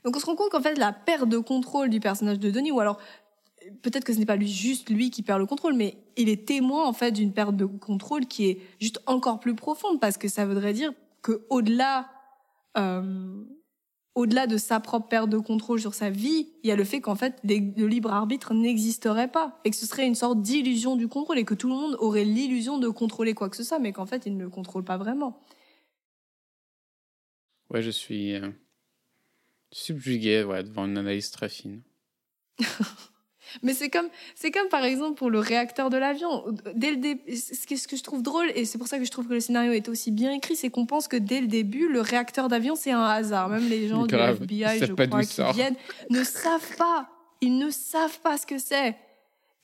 Donc 0.04 0.16
on 0.16 0.20
se 0.20 0.26
rend 0.26 0.36
compte 0.36 0.50
qu'en 0.50 0.62
fait 0.62 0.80
la 0.80 0.94
perte 0.94 1.30
de 1.30 1.38
contrôle 1.38 1.90
du 1.90 2.00
personnage 2.00 2.40
de 2.40 2.50
Denis, 2.50 2.72
ou 2.72 2.80
alors 2.80 2.98
peut-être 3.82 4.04
que 4.04 4.14
ce 4.14 4.20
n'est 4.20 4.26
pas 4.26 4.36
lui, 4.36 4.48
juste 4.48 4.90
lui 4.90 5.10
qui 5.10 5.24
perd 5.24 5.40
le 5.40 5.46
contrôle, 5.46 5.74
mais 5.74 5.98
il 6.16 6.30
est 6.30 6.48
témoin 6.48 6.86
en 6.86 6.94
fait 6.94 7.12
d'une 7.12 7.34
perte 7.34 7.56
de 7.56 7.66
contrôle 7.66 8.26
qui 8.26 8.48
est 8.48 8.60
juste 8.80 9.00
encore 9.06 9.40
plus 9.40 9.56
profonde 9.56 10.00
parce 10.00 10.18
que 10.18 10.28
ça 10.28 10.46
voudrait 10.46 10.74
dire 10.74 10.94
que 11.22 11.46
au-delà, 11.50 12.10
euh, 12.78 13.44
au-delà 14.16 14.48
de 14.48 14.58
sa 14.58 14.80
propre 14.80 15.08
perte 15.08 15.30
de 15.30 15.38
contrôle 15.38 15.80
sur 15.80 15.94
sa 15.94 16.10
vie, 16.10 16.50
il 16.64 16.70
y 16.70 16.72
a 16.72 16.76
le 16.76 16.84
fait 16.84 17.02
qu'en 17.02 17.16
fait 17.16 17.40
le 17.44 17.88
libre 17.88 18.12
arbitre 18.12 18.54
n'existerait 18.54 19.32
pas 19.32 19.60
et 19.64 19.70
que 19.70 19.76
ce 19.76 19.86
serait 19.86 20.08
une 20.08 20.16
sorte 20.16 20.42
d'illusion 20.42 20.96
du 20.96 21.08
contrôle 21.08 21.38
et 21.38 21.46
que 21.46 21.54
tout 21.54 21.68
le 21.68 21.76
monde 21.76 21.96
aurait 22.00 22.26
l'illusion 22.26 22.78
de 22.78 22.90
contrôler 22.90 23.34
quoi 23.34 23.50
que 23.50 23.58
ce 23.58 23.64
soit, 23.64 23.80
mais 23.80 23.94
qu'en 23.94 24.06
fait 24.06 24.26
il 24.26 24.38
ne 24.38 24.44
le 24.44 24.50
contrôle 24.50 24.84
pas 24.84 24.98
vraiment. 24.98 25.42
Ouais, 27.70 27.82
je 27.82 27.92
suis 27.92 28.34
euh, 28.34 28.50
subjugué 29.72 30.44
ouais, 30.44 30.64
devant 30.64 30.86
une 30.86 30.98
analyse 30.98 31.32
très 31.32 31.50
fine. 31.50 31.82
Mais 33.64 33.74
c'est 33.74 33.90
comme, 33.90 34.08
c'est 34.36 34.52
comme 34.52 34.68
par 34.70 34.84
exemple 34.84 35.16
pour 35.16 35.30
le 35.30 35.40
réacteur 35.40 35.90
de 35.90 35.98
l'avion. 35.98 36.44
Dès 36.76 36.92
le 36.92 36.98
début, 36.98 37.36
ce 37.36 37.88
que 37.88 37.96
je 37.96 38.04
trouve 38.04 38.22
drôle, 38.22 38.52
et 38.56 38.66
c'est 38.66 38.78
pour 38.78 38.88
ça 38.88 38.98
que 38.98 39.06
je 39.06 39.12
trouve 39.12 39.28
que 39.28 39.34
le 39.34 39.40
scénario 39.40 39.72
est 39.72 39.90
aussi 39.90 40.12
bien 40.12 40.32
écrit, 40.32 40.56
c'est 40.56 40.70
qu'on 40.70 40.86
pense 40.86 41.08
que 41.08 41.18
dès 41.18 41.42
le 41.42 41.48
début, 41.48 41.88
le 41.88 42.02
réacteur 42.02 42.48
d'avion, 42.48 42.76
c'est 42.76 42.92
un 42.92 43.04
hasard. 43.04 43.50
Même 43.50 43.68
les 43.68 43.88
gens 43.88 44.06
du 44.06 44.16
FBI, 44.16 44.80
je 44.80 44.94
crois, 44.94 45.24
qui 45.24 45.42
viennent, 45.54 45.76
ne 46.10 46.24
savent 46.24 46.76
pas. 46.78 47.10
Ils 47.42 47.58
ne 47.58 47.70
savent 47.70 48.20
pas 48.22 48.38
ce 48.38 48.46
que 48.46 48.58
c'est. 48.58 48.96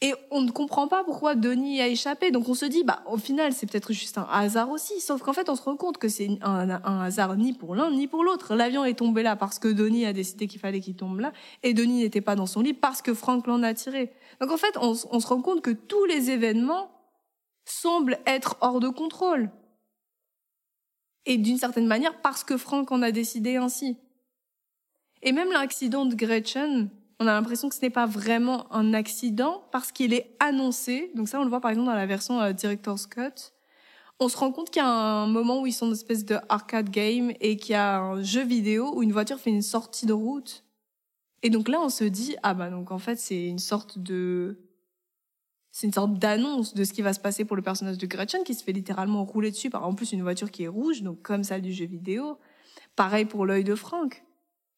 Et 0.04 0.14
on 0.32 0.42
ne 0.42 0.52
comprend 0.52 0.90
pas 0.90 1.06
pourquoi 1.06 1.34
Denis 1.34 1.80
a 1.80 1.88
échappé. 1.88 2.30
Donc 2.30 2.50
on 2.50 2.54
se 2.54 2.66
dit, 2.66 2.84
bah, 2.84 3.06
au 3.10 3.16
final, 3.16 3.54
c'est 3.54 3.72
peut-être 3.72 3.94
juste 3.94 4.18
un 4.18 4.28
hasard 4.30 4.70
aussi. 4.70 5.00
Sauf 5.00 5.22
qu'en 5.22 5.32
fait, 5.32 5.48
on 5.48 5.56
se 5.56 5.62
rend 5.62 5.78
compte 5.78 5.98
que 5.98 6.10
c'est 6.10 6.28
un, 6.42 6.70
hasard 7.02 7.38
ni 7.38 7.54
pour 7.54 7.74
l'un 7.74 7.90
ni 7.90 8.08
pour 8.08 8.26
l'autre. 8.26 8.54
L'avion 8.54 8.84
est 8.84 8.96
tombé 8.96 9.24
là 9.24 9.38
parce 9.38 9.60
que 9.60 9.70
Denis 9.70 10.06
a 10.06 10.12
décidé 10.12 10.48
qu'il 10.48 10.60
fallait 10.60 10.82
qu'il 10.82 10.98
tombe 10.98 11.22
là. 11.22 11.32
Et 11.64 11.74
Denis 11.74 12.02
n'était 12.02 12.20
pas 12.20 12.36
dans 12.36 12.48
son 12.48 12.60
lit 12.60 12.74
parce 12.74 13.02
que 13.02 13.14
Frank 13.14 13.48
l'en 13.48 13.64
a 13.64 13.74
tiré. 13.74 14.12
Donc 14.42 14.52
en 14.52 14.58
fait, 14.58 14.76
on, 14.82 14.94
on 15.10 15.20
se 15.22 15.28
rend 15.28 15.42
compte 15.42 15.62
que 15.62 15.72
tous 15.72 16.04
les 16.04 16.32
événements 16.32 16.92
semblent 17.64 18.20
être 18.26 18.58
hors 18.60 18.82
de 18.82 18.90
contrôle. 18.90 19.52
Et 21.26 21.38
d'une 21.38 21.58
certaine 21.58 21.88
manière, 21.88 22.20
parce 22.22 22.44
que 22.44 22.58
Frank 22.58 22.92
en 22.92 23.02
a 23.04 23.12
décidé 23.12 23.56
ainsi. 23.56 23.96
Et 25.22 25.32
même 25.32 25.54
l'accident 25.54 26.06
de 26.06 26.14
Gretchen, 26.14 26.90
on 27.20 27.28
a 27.28 27.34
l'impression 27.34 27.70
que 27.70 27.76
ce 27.76 27.82
n'est 27.82 27.90
pas 27.90 28.06
vraiment 28.06 28.72
un 28.74 28.94
accident 28.94 29.64
parce 29.72 29.92
qu'il 29.92 30.14
est 30.14 30.36
annoncé. 30.40 31.12
Donc 31.16 31.28
ça, 31.28 31.40
on 31.40 31.44
le 31.44 31.50
voit 31.50 31.62
par 31.62 31.72
exemple 31.72 31.88
dans 31.88 31.96
la 31.96 32.06
version 32.06 32.42
euh, 32.42 32.54
Director's 32.54 33.08
Cut. 33.08 33.52
On 34.20 34.30
se 34.30 34.38
rend 34.38 34.52
compte 34.52 34.70
qu'il 34.70 34.82
y 34.82 34.86
a 34.86 34.90
un 34.90 35.28
moment 35.28 35.62
où 35.62 35.68
ils 35.68 35.74
sont 35.74 35.88
une 35.88 35.94
espèce 35.94 36.26
de 36.26 36.38
arcade 36.50 36.90
game 36.90 37.32
et 37.40 37.58
qu'il 37.58 37.74
y 37.74 37.76
a 37.76 38.00
un 38.00 38.22
jeu 38.22 38.44
vidéo 38.44 38.94
où 38.96 39.04
une 39.04 39.12
voiture 39.12 39.40
fait 39.40 39.50
une 39.50 39.62
sortie 39.62 40.06
de 40.06 40.14
route. 40.14 40.64
Et 41.42 41.50
donc 41.50 41.68
là, 41.68 41.82
on 41.82 41.90
se 41.90 42.04
dit, 42.04 42.36
ah 42.42 42.54
bah 42.54 42.70
donc 42.70 42.92
en 42.92 43.00
fait, 43.00 43.18
c'est 43.18 43.48
une 43.48 43.60
sorte 43.60 44.00
de... 44.00 44.60
C'est 45.72 45.88
une 45.88 45.94
sorte 45.94 46.14
d'annonce 46.20 46.76
de 46.76 46.84
ce 46.84 46.94
qui 46.94 47.02
va 47.02 47.14
se 47.14 47.20
passer 47.20 47.46
pour 47.46 47.56
le 47.56 47.64
personnage 47.64 47.98
de 47.98 48.06
Gretchen 48.06 48.44
qui 48.44 48.54
se 48.54 48.64
fait 48.64 48.74
littéralement 48.74 49.26
rouler 49.26 49.50
dessus 49.50 49.72
par 49.72 49.88
en 49.88 49.96
plus 49.96 50.12
une 50.12 50.22
voiture 50.22 50.52
qui 50.52 50.64
est 50.64 50.68
rouge, 50.68 51.02
donc 51.02 51.24
comme 51.24 51.44
celle 51.44 51.64
du 51.64 51.74
jeu 51.74 51.86
vidéo. 51.86 52.38
Pareil 52.96 53.26
pour 53.26 53.48
l'œil 53.48 53.64
de 53.64 53.74
Frank. 53.74 54.24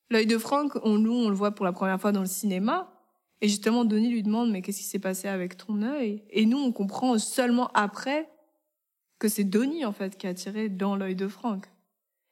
L'œil 0.10 0.28
de 0.28 0.38
Franck, 0.38 0.78
on, 0.84 0.98
nous, 0.98 1.14
on 1.14 1.30
le 1.30 1.36
voit 1.36 1.52
pour 1.52 1.66
la 1.66 1.72
première 1.72 2.00
fois 2.00 2.12
dans 2.12 2.22
le 2.22 2.28
cinéma. 2.28 2.92
Et 3.42 3.48
justement, 3.48 3.86
Denis 3.86 4.10
lui 4.10 4.24
demande, 4.24 4.52
mais 4.52 4.62
qu'est-ce 4.62 4.80
qui 4.80 4.86
s'est 4.86 5.00
passé 5.00 5.28
avec 5.28 5.58
ton 5.58 5.82
œil? 5.82 6.24
Et 6.30 6.46
nous, 6.46 6.58
on 6.58 6.72
comprend 6.72 7.18
seulement 7.18 7.70
après 7.74 8.30
que 9.20 9.28
c'est 9.28 9.44
Denis, 9.44 9.86
en 9.86 9.92
fait, 9.92 10.18
qui 10.18 10.28
a 10.28 10.34
tiré 10.34 10.70
dans 10.70 10.96
l'œil 10.96 11.16
de 11.16 11.28
Franck. 11.28 11.66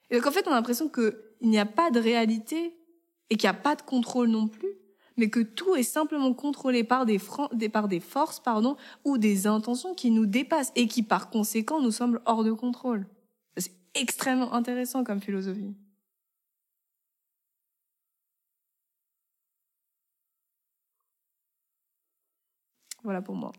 Et 0.09 0.15
donc, 0.17 0.27
en 0.27 0.31
fait, 0.31 0.47
on 0.47 0.51
a 0.51 0.55
l'impression 0.55 0.89
qu'il 0.89 1.13
n'y 1.41 1.59
a 1.59 1.65
pas 1.65 1.91
de 1.91 1.99
réalité 1.99 2.75
et 3.29 3.35
qu'il 3.35 3.49
n'y 3.49 3.55
a 3.55 3.59
pas 3.59 3.75
de 3.75 3.81
contrôle 3.81 4.29
non 4.29 4.47
plus, 4.47 4.75
mais 5.17 5.29
que 5.29 5.39
tout 5.39 5.75
est 5.75 5.83
simplement 5.83 6.33
contrôlé 6.33 6.83
par 6.83 7.05
des, 7.05 7.19
par 7.71 7.87
des 7.87 7.99
forces 7.99 8.39
pardon, 8.39 8.75
ou 9.05 9.17
des 9.17 9.47
intentions 9.47 9.93
qui 9.93 10.11
nous 10.11 10.25
dépassent 10.25 10.71
et 10.75 10.87
qui, 10.87 11.03
par 11.03 11.29
conséquent, 11.29 11.81
nous 11.81 11.91
semblent 11.91 12.21
hors 12.25 12.43
de 12.43 12.51
contrôle. 12.51 13.07
C'est 13.57 13.73
extrêmement 13.95 14.53
intéressant 14.53 15.03
comme 15.03 15.21
philosophie. 15.21 15.73
Voilà 23.03 23.21
pour 23.21 23.35
moi. 23.35 23.51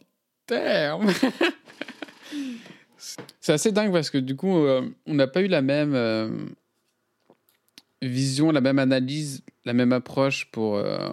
Terme 0.47 1.13
C'est 3.41 3.53
assez 3.53 3.73
dingue 3.73 3.93
parce 3.93 4.11
que 4.11 4.19
du 4.19 4.37
coup, 4.37 4.57
euh, 4.57 4.89
on 5.07 5.15
n'a 5.15 5.27
pas 5.27 5.43
eu 5.43 5.47
la 5.47 5.63
même 5.63 5.95
euh, 5.95 6.47
vision, 8.01 8.51
la 8.51 8.61
même 8.61 8.79
analyse, 8.79 9.43
la 9.65 9.73
même 9.73 9.93
approche 9.93 10.51
pour 10.51 10.77
euh, 10.77 11.11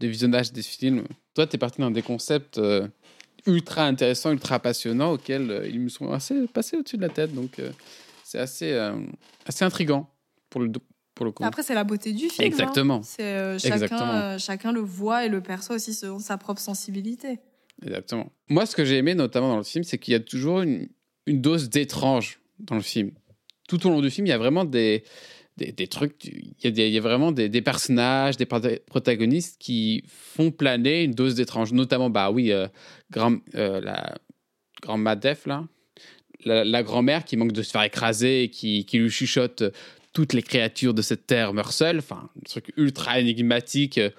des 0.00 0.08
visionnages 0.08 0.52
des 0.52 0.62
films. 0.62 1.04
Toi, 1.34 1.46
tu 1.46 1.56
es 1.56 1.58
parti 1.58 1.80
dans 1.80 1.90
des 1.90 2.02
concepts 2.02 2.60
ultra 3.46 3.84
intéressants, 3.84 4.32
ultra 4.32 4.58
passionnants 4.58 5.12
auxquels 5.12 5.68
ils 5.70 5.80
me 5.80 5.88
sont 5.88 6.10
assez 6.10 6.46
passés 6.46 6.78
au-dessus 6.78 6.96
de 6.96 7.02
la 7.02 7.10
tête. 7.10 7.34
Donc, 7.34 7.60
c'est 8.24 8.38
assez, 8.38 8.72
assez 9.44 9.64
intriguant 9.64 10.08
pour 10.48 10.62
le, 10.62 10.72
pour 11.14 11.26
le 11.26 11.32
coup. 11.32 11.44
Après, 11.44 11.62
c'est 11.62 11.74
la 11.74 11.84
beauté 11.84 12.12
du 12.12 12.30
film. 12.30 12.42
Hein. 12.42 12.46
Exactement. 12.46 13.02
C'est 13.02 13.58
chacun, 13.58 14.38
chacun 14.38 14.72
le 14.72 14.80
voit 14.80 15.26
et 15.26 15.28
le 15.28 15.42
perçoit 15.42 15.76
aussi 15.76 15.92
selon 15.92 16.18
sa 16.18 16.38
propre 16.38 16.62
sensibilité. 16.62 17.38
Exactement. 17.82 18.32
Moi, 18.48 18.66
ce 18.66 18.76
que 18.76 18.84
j'ai 18.84 18.96
aimé 18.96 19.14
notamment 19.14 19.48
dans 19.48 19.58
le 19.58 19.64
film, 19.64 19.84
c'est 19.84 19.98
qu'il 19.98 20.12
y 20.12 20.14
a 20.14 20.20
toujours 20.20 20.60
une, 20.60 20.88
dose 21.26 21.68
d'étrange 21.68 22.40
dans 22.58 22.76
le 22.76 22.82
film. 22.82 23.10
Tout 23.68 23.86
au 23.86 23.90
long 23.90 24.00
du 24.00 24.10
film, 24.10 24.26
il 24.26 24.30
y 24.30 24.32
a 24.32 24.38
vraiment 24.38 24.64
des, 24.64 25.02
des, 25.56 25.88
trucs, 25.88 26.24
il 26.24 26.78
y, 26.78 26.96
a 26.96 27.00
vraiment 27.00 27.32
des, 27.32 27.62
personnages, 27.62 28.36
des 28.36 28.46
protagonistes 28.46 29.56
qui 29.58 30.04
font 30.06 30.52
planer 30.52 31.02
une 31.02 31.12
dose 31.12 31.34
d'étrange. 31.34 31.72
Notamment, 31.72 32.08
bah 32.08 32.30
oui, 32.30 32.52
euh, 32.52 32.68
grand, 33.10 33.38
euh, 33.56 33.80
la 33.80 34.14
grand 34.82 34.98
Madef, 34.98 35.46
là, 35.46 35.66
la, 36.44 36.64
la 36.64 36.82
grand-mère 36.82 37.24
qui 37.24 37.36
manque 37.36 37.52
de 37.52 37.62
se 37.62 37.70
faire 37.70 37.82
écraser 37.82 38.44
et 38.44 38.50
qui, 38.50 38.86
lui 38.92 39.10
chuchote 39.10 39.64
toutes 40.12 40.32
les 40.32 40.42
créatures 40.42 40.94
de 40.94 41.02
cette 41.02 41.26
terre 41.26 41.52
meurent 41.52 41.72
seules. 41.72 41.98
Enfin, 41.98 42.30
un 42.36 42.42
truc 42.48 42.72
ultra 42.76 43.20
énigmatique 43.20 43.98
euh, 43.98 44.10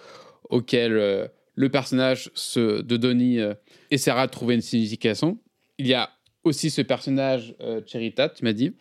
auquel 0.49 0.93
euh, 0.93 1.27
le 1.57 1.69
personnage 1.69 2.31
de 2.55 2.97
Donnie 2.97 3.39
euh, 3.39 3.55
essaiera 3.89 4.27
de 4.27 4.31
trouver 4.31 4.55
une 4.55 4.61
signification. 4.61 5.39
Il 5.79 5.87
y 5.87 5.95
a 5.95 6.09
aussi 6.43 6.69
ce 6.69 6.81
personnage, 6.81 7.55
euh, 7.61 7.81
Cherita, 7.85 8.29
tu 8.29 8.45
m'as 8.45 8.53
dit, 8.53 8.73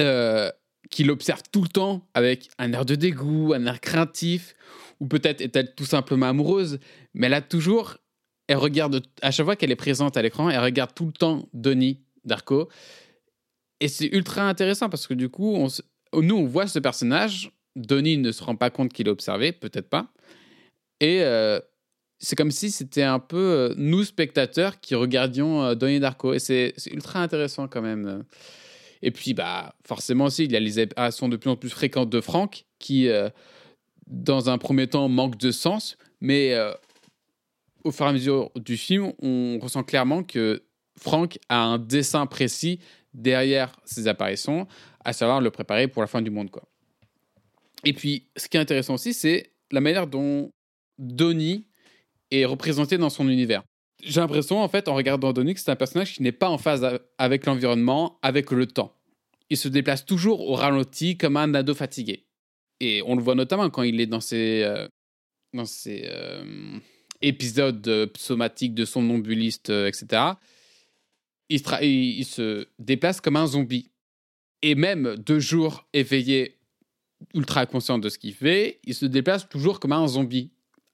euh, 0.00 0.50
qui 0.90 1.04
l'observe 1.04 1.42
tout 1.52 1.62
le 1.62 1.68
temps 1.68 2.08
avec 2.14 2.48
un 2.58 2.72
air 2.72 2.86
de 2.86 2.94
dégoût, 2.94 3.52
un 3.52 3.66
air 3.66 3.80
craintif, 3.80 4.54
ou 4.98 5.06
peut-être 5.06 5.42
est-elle 5.42 5.74
tout 5.74 5.84
simplement 5.84 6.26
amoureuse, 6.26 6.78
mais 7.12 7.26
elle 7.26 7.34
a 7.34 7.42
toujours, 7.42 7.98
elle 8.48 8.56
regarde, 8.56 9.02
à 9.20 9.30
chaque 9.30 9.44
fois 9.44 9.54
qu'elle 9.54 9.70
est 9.70 9.76
présente 9.76 10.16
à 10.16 10.22
l'écran, 10.22 10.48
elle 10.48 10.60
regarde 10.60 10.94
tout 10.94 11.06
le 11.06 11.12
temps 11.12 11.46
Denis 11.52 12.00
Darko. 12.24 12.70
Et 13.80 13.88
c'est 13.88 14.06
ultra 14.06 14.48
intéressant 14.48 14.88
parce 14.88 15.06
que 15.06 15.14
du 15.14 15.28
coup, 15.28 15.54
on 15.54 15.68
nous, 16.22 16.36
on 16.36 16.46
voit 16.46 16.66
ce 16.66 16.78
personnage, 16.78 17.52
Denis 17.76 18.16
ne 18.16 18.32
se 18.32 18.42
rend 18.42 18.56
pas 18.56 18.70
compte 18.70 18.92
qu'il 18.92 19.06
est 19.06 19.10
observé, 19.10 19.52
peut-être 19.52 19.90
pas. 19.90 20.12
Et 21.00 21.22
euh, 21.22 21.58
c'est 22.22 22.36
comme 22.36 22.52
si 22.52 22.70
c'était 22.70 23.02
un 23.02 23.18
peu 23.18 23.36
euh, 23.36 23.74
nous, 23.76 24.04
spectateurs, 24.04 24.80
qui 24.80 24.94
regardions 24.94 25.62
euh, 25.64 25.74
Denis 25.74 26.00
Darko. 26.00 26.34
Et 26.34 26.38
c'est 26.38 26.74
ultra 26.90 27.20
intéressant 27.20 27.66
quand 27.66 27.82
même. 27.82 28.24
Et 29.02 29.10
puis, 29.10 29.34
bah, 29.34 29.74
forcément 29.84 30.26
aussi, 30.26 30.44
il 30.44 30.52
y 30.52 30.56
a 30.56 30.60
les 30.60 30.78
apparitions 30.78 31.28
de 31.28 31.36
plus 31.36 31.50
en 31.50 31.56
plus 31.56 31.70
fréquentes 31.70 32.10
de 32.10 32.20
Franck, 32.20 32.64
qui, 32.78 33.08
dans 34.06 34.48
un 34.48 34.58
premier 34.58 34.86
temps, 34.86 35.08
manque 35.08 35.36
de 35.36 35.50
sens. 35.50 35.98
Mais 36.20 36.56
au 37.82 37.90
fur 37.90 38.06
et 38.06 38.10
à 38.10 38.12
mesure 38.12 38.52
du 38.54 38.76
film, 38.76 39.12
on 39.20 39.58
ressent 39.60 39.82
clairement 39.82 40.22
que 40.22 40.62
Franck 40.96 41.40
a 41.48 41.58
un 41.58 41.78
dessin 41.78 42.26
précis 42.26 42.78
derrière 43.12 43.74
ses 43.84 44.06
apparitions, 44.06 44.68
à 45.04 45.12
savoir 45.12 45.40
le 45.40 45.50
préparer 45.50 45.88
pour 45.88 46.02
la 46.02 46.06
fin 46.06 46.22
du 46.22 46.30
monde. 46.30 46.50
Quoi. 46.50 46.62
Et 47.84 47.92
puis, 47.92 48.28
ce 48.36 48.48
qui 48.48 48.56
est 48.56 48.60
intéressant 48.60 48.94
aussi, 48.94 49.12
c'est 49.12 49.52
la 49.70 49.80
manière 49.80 50.06
dont 50.06 50.52
Donnie 50.98 51.66
est 52.40 52.44
représenté 52.44 52.98
dans 52.98 53.10
son 53.10 53.28
univers. 53.28 53.62
J'ai 54.02 54.20
l'impression, 54.20 54.60
en 54.60 54.68
fait, 54.68 54.88
en 54.88 54.94
regardant 54.94 55.32
Donnie, 55.32 55.54
que 55.54 55.60
c'est 55.60 55.70
un 55.70 55.76
personnage 55.76 56.14
qui 56.14 56.22
n'est 56.22 56.32
pas 56.32 56.48
en 56.48 56.58
phase 56.58 57.00
avec 57.18 57.46
l'environnement, 57.46 58.18
avec 58.22 58.50
le 58.50 58.66
temps. 58.66 58.96
Il 59.48 59.56
se 59.56 59.68
déplace 59.68 60.04
toujours 60.04 60.48
au 60.48 60.54
ralenti 60.54 61.16
comme 61.16 61.36
un 61.36 61.54
ado 61.54 61.74
fatigué. 61.74 62.26
Et 62.80 63.02
on 63.06 63.14
le 63.14 63.22
voit 63.22 63.36
notamment 63.36 63.70
quand 63.70 63.82
il 63.82 64.00
est 64.00 64.06
dans 64.06 64.20
ses, 64.20 64.62
euh, 64.64 64.88
dans 65.54 65.66
ses 65.66 66.04
euh, 66.06 66.78
épisodes 67.20 68.10
psomatiques 68.12 68.74
de 68.74 68.84
son 68.84 69.02
nombuliste, 69.02 69.70
euh, 69.70 69.86
etc. 69.86 70.32
Il, 71.48 71.60
il 71.82 72.24
se 72.24 72.66
déplace 72.80 73.20
comme 73.20 73.36
un 73.36 73.46
zombie. 73.46 73.90
Et 74.62 74.74
même 74.74 75.16
deux 75.16 75.38
jours 75.38 75.86
éveillé, 75.92 76.58
ultra 77.34 77.66
conscient 77.66 77.98
de 77.98 78.08
ce 78.08 78.18
qu'il 78.18 78.34
fait, 78.34 78.80
il 78.84 78.94
se 78.94 79.06
déplace 79.06 79.48
toujours 79.48 79.78
comme 79.78 79.92
un 79.92 80.08
zombie 80.08 80.50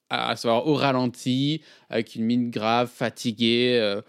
à 0.09 0.35
savoir 0.35 0.67
au 0.67 0.73
ralenti, 0.73 1.61
avec 1.89 2.15
une 2.15 2.25
mine 2.25 2.49
grave, 2.49 2.89
fatiguée, 2.89 3.77
euh, 3.79 4.01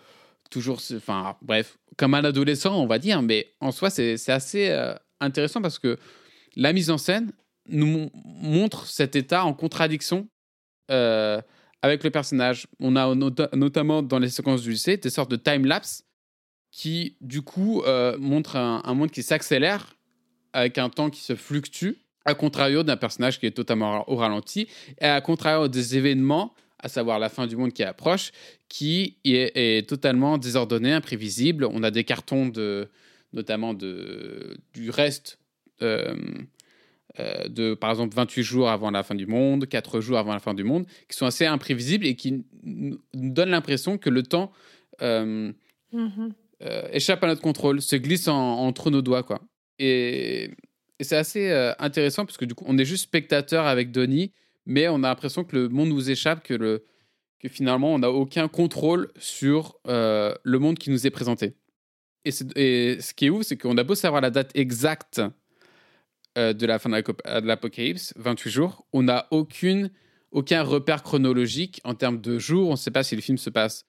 toujours, 0.51 0.81
enfin 0.95 1.37
bref, 1.43 1.79
comme 1.97 2.15
un 2.15 2.25
adolescent, 2.25 2.75
on 2.81 2.87
va 2.87 2.99
dire, 2.99 3.23
mais 3.23 3.53
en 3.61 3.71
soi, 3.71 3.91
c'est 3.91 4.29
assez 4.29 4.71
euh, 4.71 4.95
intéressant 5.21 5.61
parce 5.61 5.79
que 5.79 5.99
la 6.57 6.73
mise 6.73 6.91
en 6.91 6.99
scène 6.99 7.33
nous 7.69 8.11
montre 8.15 8.87
cet 8.87 9.15
état 9.15 9.45
en 9.45 9.53
contradiction 9.53 10.29
euh, 10.91 11.41
avec 11.83 12.03
le 12.03 12.11
personnage. 12.11 12.67
On 12.81 12.97
a 12.97 13.15
notamment 13.15 14.03
dans 14.03 14.19
les 14.19 14.31
séquences 14.31 14.63
du 14.63 14.71
lycée 14.71 14.97
des 14.97 15.11
sortes 15.11 15.31
de 15.31 15.37
time-lapse 15.37 16.05
qui, 16.73 17.17
du 17.21 17.43
coup, 17.43 17.83
montrent 18.19 18.57
un 18.57 18.95
monde 18.95 19.11
qui 19.11 19.23
s'accélère 19.23 19.97
avec 20.53 20.79
un 20.79 20.89
temps 20.89 21.11
qui 21.11 21.21
se 21.21 21.35
fluctue 21.35 21.93
à 22.31 22.35
contrario 22.35 22.83
d'un 22.83 22.97
personnage 22.97 23.39
qui 23.39 23.47
est 23.47 23.51
totalement 23.51 24.09
au 24.11 24.17
ralenti, 24.17 24.69
et 25.01 25.07
à 25.07 25.21
contrario 25.21 25.69
des 25.69 25.97
événements, 25.97 26.55
à 26.79 26.89
savoir 26.89 27.19
la 27.19 27.29
fin 27.29 27.47
du 27.47 27.57
monde 27.57 27.73
qui 27.73 27.83
approche, 27.83 28.33
qui 28.69 29.17
est, 29.25 29.87
totalement 29.89 30.39
désordonné, 30.39 30.93
imprévisible. 30.93 31.67
On 31.71 31.83
a 31.83 31.91
des 31.91 32.05
cartons 32.05 32.49
de, 32.49 32.89
notamment 33.33 33.75
de, 33.75 34.57
du 34.73 34.91
reste 34.91 35.39
euh, 35.83 36.15
euh, 37.19 37.49
de, 37.49 37.75
par 37.75 37.91
exemple, 37.91 38.15
28 38.15 38.43
jours 38.43 38.71
avant 38.71 38.91
la 38.91 39.03
fin 39.03 39.15
du 39.15 39.27
monde, 39.27 39.67
4 39.67 40.01
jours 40.01 40.19
avant 40.19 40.33
la 40.33 40.39
fin 40.39 40.55
du 40.55 40.63
monde, 40.63 40.87
qui 41.09 41.17
sont 41.17 41.27
assez 41.27 41.45
imprévisibles 41.45 42.07
et 42.07 42.15
qui 42.15 42.45
nous 42.63 43.01
donnent 43.13 43.51
l'impression 43.51 43.99
que 43.99 44.09
le 44.09 44.23
temps 44.23 44.53
euh, 45.03 45.53
mm-hmm. 45.93 46.33
échappe 46.93 47.25
à 47.25 47.27
notre 47.27 47.43
contrôle, 47.43 47.83
se 47.83 47.97
glisse 47.97 48.29
entre 48.29 48.91
nos 48.91 49.03
doigts. 49.03 49.25
Quoi. 49.25 49.41
Et 49.81 50.51
et 51.01 51.05
c'est 51.05 51.17
assez 51.17 51.51
euh, 51.51 51.73
intéressant 51.79 52.27
parce 52.27 52.37
que 52.37 52.45
du 52.45 52.55
coup, 52.55 52.65
on 52.69 52.77
est 52.77 52.85
juste 52.85 53.05
spectateur 53.05 53.67
avec 53.67 53.91
Donnie, 53.91 54.33
mais 54.67 54.87
on 54.87 54.97
a 54.97 55.09
l'impression 55.09 55.45
que 55.45 55.57
le 55.57 55.69
monde 55.71 55.89
nous 55.89 56.11
échappe, 56.11 56.43
que, 56.43 56.53
le, 56.53 56.85
que 57.39 57.49
finalement, 57.49 57.95
on 57.95 58.01
n'a 58.01 58.11
aucun 58.11 58.49
contrôle 58.49 59.11
sur 59.19 59.79
euh, 59.89 60.35
le 60.45 60.59
monde 60.59 60.79
qui 60.79 60.91
nous 60.91 61.07
est 61.07 61.11
présenté. 61.11 61.55
Et, 62.27 62.33
ce 62.33 63.15
qui 63.15 63.27
est 63.27 63.31
ouf, 63.31 63.47
c'est 63.47 63.57
qu'on 63.57 63.79
a 63.79 63.83
beau 63.83 63.95
savoir 63.95 64.21
la 64.21 64.29
date 64.29 64.51
exacte 64.55 65.23
euh, 66.37 66.53
de 66.53 66.67
la 66.67 66.79
fin 66.79 66.91
de 66.91 67.47
l'Apocalypse, 67.47 68.13
28 68.17 68.51
jours, 68.51 68.85
on 68.93 69.03
n'a 69.03 69.27
aucun 69.31 69.89
repère 70.33 71.03
chronologique 71.03 71.81
en 71.85 71.95
termes 71.95 72.21
de 72.21 72.39
jours. 72.39 72.69
On 72.69 72.73
ne 72.73 72.77
sait 72.77 72.91
pas 72.91 73.05
si 73.05 73.17
le 73.17 73.23
film 73.23 73.39
se 73.39 73.49
passe 73.49 73.87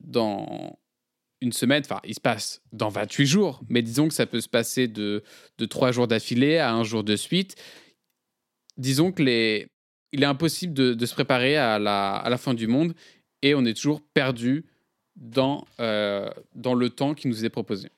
dans 0.00 0.78
une 1.40 1.52
semaine, 1.52 1.82
enfin, 1.84 2.00
il 2.04 2.14
se 2.14 2.20
passe 2.20 2.62
dans 2.72 2.88
28 2.88 3.26
jours, 3.26 3.60
mais 3.68 3.82
disons 3.82 4.08
que 4.08 4.14
ça 4.14 4.26
peut 4.26 4.40
se 4.40 4.48
passer 4.48 4.88
de, 4.88 5.22
de 5.58 5.64
3 5.66 5.92
jours 5.92 6.08
d'affilée 6.08 6.58
à 6.58 6.72
un 6.72 6.84
jour 6.84 7.04
de 7.04 7.16
suite. 7.16 7.54
Disons 8.76 9.12
que 9.12 9.22
les, 9.22 9.68
il 10.12 10.22
est 10.22 10.26
impossible 10.26 10.74
de, 10.74 11.06
se 11.06 11.14
préparer 11.14 11.56
à 11.56 11.78
la, 11.78 12.16
à 12.16 12.28
la, 12.28 12.38
fin 12.38 12.54
du 12.54 12.66
monde 12.66 12.94
et 13.42 13.54
on 13.54 13.64
est 13.64 13.74
toujours 13.74 14.00
perdu 14.00 14.66
dans, 15.16 15.64
euh, 15.80 16.30
dans 16.54 16.74
le 16.74 16.90
temps 16.90 17.14
qui 17.14 17.28
nous 17.28 17.44
est 17.44 17.50
proposé. 17.50 17.88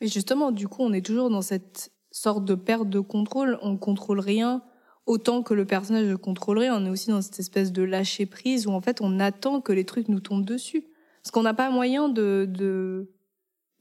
Mais 0.00 0.08
justement, 0.08 0.50
du 0.50 0.68
coup, 0.68 0.82
on 0.82 0.92
est 0.92 1.04
toujours 1.04 1.30
dans 1.30 1.42
cette 1.42 1.92
sorte 2.10 2.44
de 2.44 2.54
perte 2.54 2.88
de 2.88 3.00
contrôle. 3.00 3.58
On 3.62 3.72
ne 3.72 3.76
contrôle 3.76 4.20
rien 4.20 4.62
autant 5.06 5.42
que 5.42 5.54
le 5.54 5.64
personnage 5.64 6.06
ne 6.06 6.16
contrôle 6.16 6.58
rien. 6.58 6.76
On 6.76 6.86
est 6.86 6.90
aussi 6.90 7.10
dans 7.10 7.22
cette 7.22 7.38
espèce 7.38 7.72
de 7.72 7.82
lâcher 7.82 8.26
prise 8.26 8.66
où 8.66 8.70
en 8.70 8.80
fait 8.80 9.00
on 9.00 9.20
attend 9.20 9.60
que 9.60 9.72
les 9.72 9.84
trucs 9.84 10.08
nous 10.08 10.20
tombent 10.20 10.44
dessus. 10.44 10.84
Parce 11.22 11.30
qu'on 11.30 11.42
n'a 11.42 11.54
pas 11.54 11.70
moyen 11.70 12.08
de, 12.08 12.46
de, 12.48 13.08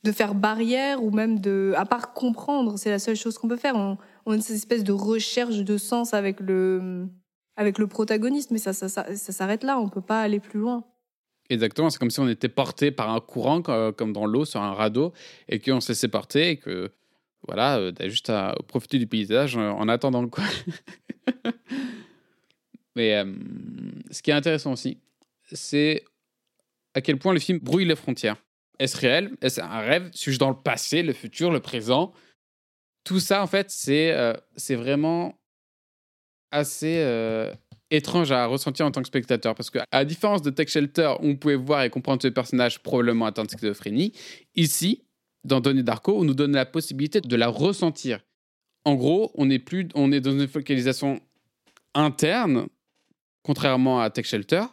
de 0.04 0.12
faire 0.12 0.36
barrière 0.36 1.04
ou 1.04 1.12
même 1.12 1.40
de, 1.40 1.74
à 1.76 1.86
part 1.86 2.14
comprendre, 2.14 2.78
c'est 2.78 2.90
la 2.90 3.00
seule 3.00 3.16
chose 3.16 3.38
qu'on 3.38 3.48
peut 3.48 3.58
faire. 3.58 3.76
On, 3.76 3.98
a 4.32 4.42
cette 4.42 4.56
espèce 4.56 4.84
de 4.84 4.92
recherche 4.92 5.58
de 5.58 5.78
sens 5.78 6.14
avec 6.14 6.40
le, 6.40 7.08
avec 7.56 7.80
le 7.80 7.88
protagoniste, 7.88 8.52
mais 8.52 8.60
ça, 8.60 8.74
ça, 8.74 8.90
ça, 8.90 9.16
s'arrête 9.16 9.64
là. 9.64 9.80
On 9.80 9.90
peut 9.90 10.02
pas 10.02 10.22
aller 10.22 10.40
plus 10.40 10.60
loin. 10.60 10.84
Exactement, 11.50 11.90
c'est 11.90 11.98
comme 12.00 12.12
si 12.12 12.20
on 12.20 12.30
était 12.30 12.48
porté 12.48 12.92
par 12.92 13.10
un 13.10 13.20
courant, 13.20 13.62
comme 13.62 14.14
dans 14.14 14.26
l'eau, 14.26 14.46
sur 14.46 14.62
un 14.62 14.74
radeau, 14.74 15.12
et 15.50 15.60
qu'on 15.60 15.82
s'est 15.82 16.08
porter, 16.08 16.52
et 16.52 16.58
que, 16.58 16.92
voilà, 17.46 17.78
euh, 17.78 17.92
t'as 17.92 18.08
juste 18.08 18.30
à 18.30 18.56
profiter 18.68 19.00
du 19.00 19.08
paysage 19.08 19.58
en 19.58 19.88
attendant, 19.90 20.28
quoi. 20.30 20.46
Mais 22.96 23.16
euh, 23.16 23.26
ce 24.12 24.22
qui 24.22 24.32
est 24.32 24.34
intéressant 24.34 24.74
aussi, 24.74 24.98
c'est 25.52 26.04
à 26.94 27.02
quel 27.02 27.18
point 27.18 27.34
le 27.34 27.40
film 27.40 27.60
brouille 27.60 27.86
les 27.86 27.96
frontières. 27.96 28.38
Est-ce 28.80 28.98
réel? 28.98 29.32
Est-ce 29.42 29.62
un 29.62 29.80
rêve? 29.80 30.10
Suis-je 30.14 30.40
dans 30.40 30.50
le 30.50 30.56
passé, 30.56 31.04
le 31.04 31.14
futur, 31.14 31.52
le 31.52 31.60
présent? 31.60 32.14
Tout 33.04 33.20
ça, 33.20 33.44
en 33.44 33.48
fait, 33.48 33.70
c'est 33.70 34.12
euh, 34.12 34.34
vraiment 34.72 35.40
assez 36.52 36.98
euh, 37.00 37.54
étrange 37.90 38.32
à 38.32 38.46
ressentir 38.46 38.86
en 38.86 38.92
tant 38.92 39.02
que 39.02 39.08
spectateur. 39.08 39.56
Parce 39.56 39.70
qu'à 39.70 39.86
la 39.92 40.06
différence 40.06 40.42
de 40.42 40.50
Tech 40.50 40.68
Shelter, 40.70 41.14
on 41.20 41.36
pouvait 41.36 41.56
voir 41.56 41.84
et 41.84 41.90
comprendre 41.90 42.22
ce 42.22 42.28
personnage 42.28 42.82
probablement 42.82 43.26
atteint 43.26 43.44
de 43.44 43.50
schizophrénie, 43.50 44.14
ici, 44.56 45.04
dans 45.44 45.60
Donnie 45.60 45.84
Darko, 45.84 46.20
on 46.20 46.24
nous 46.24 46.34
donne 46.34 46.54
la 46.54 46.66
possibilité 46.66 47.22
de 47.22 47.36
la 47.36 47.48
ressentir. 47.48 48.20
En 48.86 48.96
gros, 48.96 49.32
on 49.36 49.50
est, 49.50 49.60
plus, 49.60 49.88
on 49.96 50.12
est 50.12 50.22
dans 50.22 50.32
une 50.32 50.48
focalisation 50.48 51.20
interne, 51.94 52.68
contrairement 53.44 54.02
à 54.02 54.10
Tech 54.10 54.26
Shelter, 54.26 54.64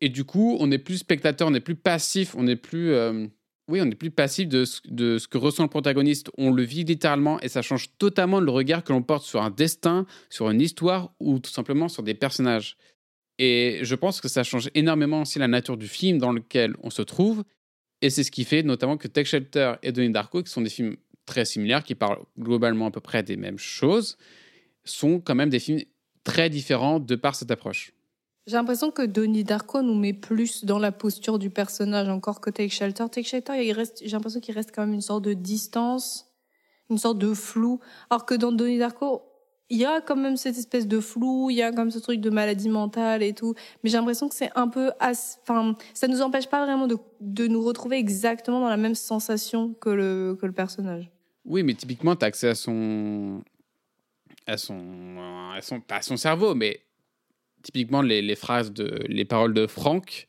et 0.00 0.08
du 0.08 0.24
coup, 0.24 0.56
on 0.60 0.66
n'est 0.66 0.78
plus 0.78 0.98
spectateur, 0.98 1.48
on 1.48 1.50
n'est 1.50 1.60
plus 1.60 1.76
passif, 1.76 2.34
on 2.34 2.42
n'est 2.42 2.56
plus, 2.56 2.92
euh, 2.92 3.26
oui, 3.68 3.80
on 3.80 3.86
n'est 3.86 3.94
plus 3.94 4.10
passif 4.10 4.48
de 4.48 4.64
ce, 4.64 4.80
de 4.88 5.18
ce 5.18 5.26
que 5.26 5.38
ressent 5.38 5.62
le 5.62 5.68
protagoniste. 5.70 6.30
On 6.36 6.50
le 6.50 6.62
vit 6.62 6.84
littéralement 6.84 7.40
et 7.40 7.48
ça 7.48 7.62
change 7.62 7.90
totalement 7.98 8.40
le 8.40 8.50
regard 8.50 8.84
que 8.84 8.92
l'on 8.92 9.02
porte 9.02 9.24
sur 9.24 9.42
un 9.42 9.50
destin, 9.50 10.06
sur 10.28 10.50
une 10.50 10.60
histoire 10.60 11.12
ou 11.18 11.38
tout 11.38 11.50
simplement 11.50 11.88
sur 11.88 12.02
des 12.02 12.14
personnages. 12.14 12.76
Et 13.38 13.80
je 13.82 13.94
pense 13.94 14.20
que 14.20 14.28
ça 14.28 14.42
change 14.42 14.70
énormément 14.74 15.22
aussi 15.22 15.38
la 15.38 15.48
nature 15.48 15.76
du 15.76 15.88
film 15.88 16.18
dans 16.18 16.32
lequel 16.32 16.74
on 16.82 16.90
se 16.90 17.02
trouve. 17.02 17.44
Et 18.02 18.10
c'est 18.10 18.24
ce 18.24 18.30
qui 18.30 18.44
fait 18.44 18.62
notamment 18.62 18.98
que 18.98 19.08
Tech 19.08 19.26
Shelter 19.26 19.74
et 19.82 19.92
Donnie 19.92 20.12
Darko, 20.12 20.42
qui 20.42 20.50
sont 20.50 20.60
des 20.60 20.70
films 20.70 20.96
très 21.24 21.44
similaires, 21.44 21.82
qui 21.82 21.94
parlent 21.94 22.22
globalement 22.38 22.86
à 22.86 22.90
peu 22.90 23.00
près 23.00 23.22
des 23.22 23.36
mêmes 23.36 23.58
choses, 23.58 24.16
sont 24.84 25.20
quand 25.20 25.34
même 25.34 25.50
des 25.50 25.58
films 25.58 25.80
très 26.22 26.50
différents 26.50 27.00
de 27.00 27.16
par 27.16 27.34
cette 27.34 27.50
approche. 27.50 27.92
J'ai 28.46 28.54
l'impression 28.54 28.92
que 28.92 29.02
Donnie 29.02 29.42
Darko 29.42 29.82
nous 29.82 29.96
met 29.96 30.12
plus 30.12 30.64
dans 30.64 30.78
la 30.78 30.92
posture 30.92 31.40
du 31.40 31.50
personnage 31.50 32.08
encore 32.08 32.40
que 32.40 32.48
Take 32.48 32.68
Shelter. 32.68 33.08
Take 33.10 33.26
Shelter, 33.26 33.54
j'ai 34.00 34.10
l'impression 34.10 34.38
qu'il 34.38 34.54
reste 34.54 34.70
quand 34.72 34.82
même 34.82 34.94
une 34.94 35.00
sorte 35.00 35.24
de 35.24 35.32
distance, 35.32 36.30
une 36.88 36.98
sorte 36.98 37.18
de 37.18 37.34
flou. 37.34 37.80
Alors 38.08 38.24
que 38.24 38.34
dans 38.34 38.52
Donnie 38.52 38.78
Darko, 38.78 39.22
il 39.68 39.78
y 39.78 39.84
a 39.84 40.00
quand 40.00 40.14
même 40.14 40.36
cette 40.36 40.56
espèce 40.56 40.86
de 40.86 41.00
flou, 41.00 41.50
il 41.50 41.56
y 41.56 41.62
a 41.62 41.72
comme 41.72 41.90
ce 41.90 41.98
truc 41.98 42.20
de 42.20 42.30
maladie 42.30 42.68
mentale 42.68 43.24
et 43.24 43.32
tout. 43.32 43.54
Mais 43.82 43.90
j'ai 43.90 43.96
l'impression 43.96 44.28
que 44.28 44.34
c'est 44.36 44.50
un 44.54 44.68
peu, 44.68 44.92
enfin, 45.00 45.76
ça 45.92 46.06
nous 46.06 46.22
empêche 46.22 46.46
pas 46.46 46.64
vraiment 46.64 46.86
de, 46.86 46.98
de 47.20 47.48
nous 47.48 47.64
retrouver 47.64 47.98
exactement 47.98 48.60
dans 48.60 48.68
la 48.68 48.76
même 48.76 48.94
sensation 48.94 49.74
que 49.74 49.90
le, 49.90 50.38
que 50.40 50.46
le 50.46 50.52
personnage. 50.52 51.10
Oui, 51.44 51.64
mais 51.64 51.74
typiquement, 51.74 52.14
tu 52.14 52.24
as 52.24 52.28
accès 52.28 52.48
à 52.48 52.54
son, 52.54 53.42
à 54.46 54.56
son, 54.56 55.16
à 55.52 55.60
son, 55.62 55.82
à 55.90 56.02
son 56.02 56.16
cerveau, 56.16 56.54
mais 56.54 56.80
typiquement 57.66 58.00
les, 58.00 58.22
les 58.22 58.36
phrases 58.36 58.72
de, 58.72 58.86
les 59.08 59.24
paroles 59.24 59.52
de 59.52 59.66
Franck 59.66 60.28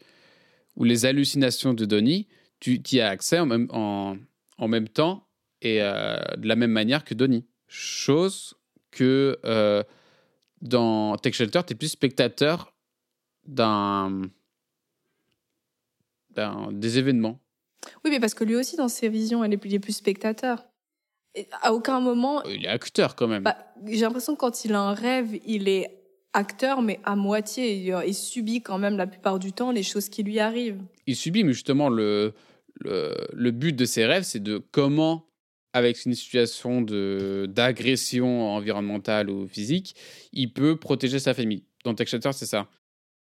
ou 0.76 0.84
les 0.84 1.06
hallucinations 1.06 1.76
de 1.76 1.86
Donnie, 1.86 2.28
tu 2.60 2.82
y 2.92 3.00
as 3.00 3.10
accès 3.10 3.38
en 3.40 3.46
même, 3.46 3.68
en, 3.72 4.18
en 4.58 4.68
même 4.68 4.90
temps 4.90 5.28
et 5.62 5.82
euh, 5.82 6.18
de 6.38 6.48
la 6.48 6.56
même 6.56 6.72
manière 6.72 7.04
que 7.04 7.14
Donnie. 7.14 7.46
Chose 7.68 8.56
que 8.90 9.38
euh, 9.46 9.84
dans 10.62 11.16
Tech 11.18 11.36
Shelter, 11.36 11.62
tu 11.66 11.74
es 11.74 11.76
plus 11.76 11.90
spectateur 11.90 12.74
d'un, 13.46 14.24
des 16.72 16.98
événements. 16.98 17.40
Oui, 18.04 18.10
mais 18.10 18.20
parce 18.20 18.34
que 18.34 18.44
lui 18.44 18.56
aussi, 18.56 18.76
dans 18.78 18.88
ses 18.88 19.10
visions, 19.10 19.44
il 19.44 19.54
est 19.54 19.58
plus, 19.58 19.70
il 19.70 19.76
est 19.76 19.80
plus 19.80 19.96
spectateur. 19.96 20.66
Et 21.36 21.48
à 21.62 21.72
aucun 21.72 22.00
moment, 22.00 22.44
Il 22.46 22.66
est 22.66 22.70
acteur 22.70 23.16
quand 23.16 23.28
même. 23.28 23.44
bah, 23.44 23.58
j'ai 23.86 24.02
l'impression 24.02 24.34
que 24.34 24.40
quand 24.40 24.66
il 24.66 24.74
a 24.74 24.80
un 24.82 24.94
rêve, 24.96 25.38
il 25.46 25.68
est 25.70 25.97
acteur, 26.38 26.82
mais 26.82 27.00
à 27.04 27.16
moitié. 27.16 27.92
Il, 28.06 28.14
subit 28.14 28.62
quand 28.62 28.78
même 28.78 28.96
la 28.96 29.08
plupart 29.08 29.40
du 29.40 29.52
temps 29.52 29.72
les 29.72 29.84
choses 29.84 30.08
qui 30.08 30.24
lui 30.24 30.40
arrivent. 30.40 30.82
il 31.08 31.16
subit, 31.16 31.44
mais 31.44 31.54
justement, 31.54 31.90
le, 31.90 32.34
le, 32.84 33.52
but 33.52 33.76
de 33.76 33.86
ses 33.86 34.06
rêves, 34.06 34.24
c'est 34.24 34.42
de 34.42 34.62
comment, 34.72 35.26
avec 35.74 36.06
une 36.06 36.14
situation 36.14 36.82
d'agression 36.82 38.52
environnementale 38.52 39.30
ou 39.30 39.48
physique, 39.48 39.96
il 40.32 40.54
peut 40.54 40.78
protéger 40.78 41.20
sa 41.20 41.34
famille. 41.34 41.64
Dans 41.84 41.96
Tech 41.96 42.08
Shelter, 42.08 42.32
c'est 42.34 42.46
ça. 42.46 42.68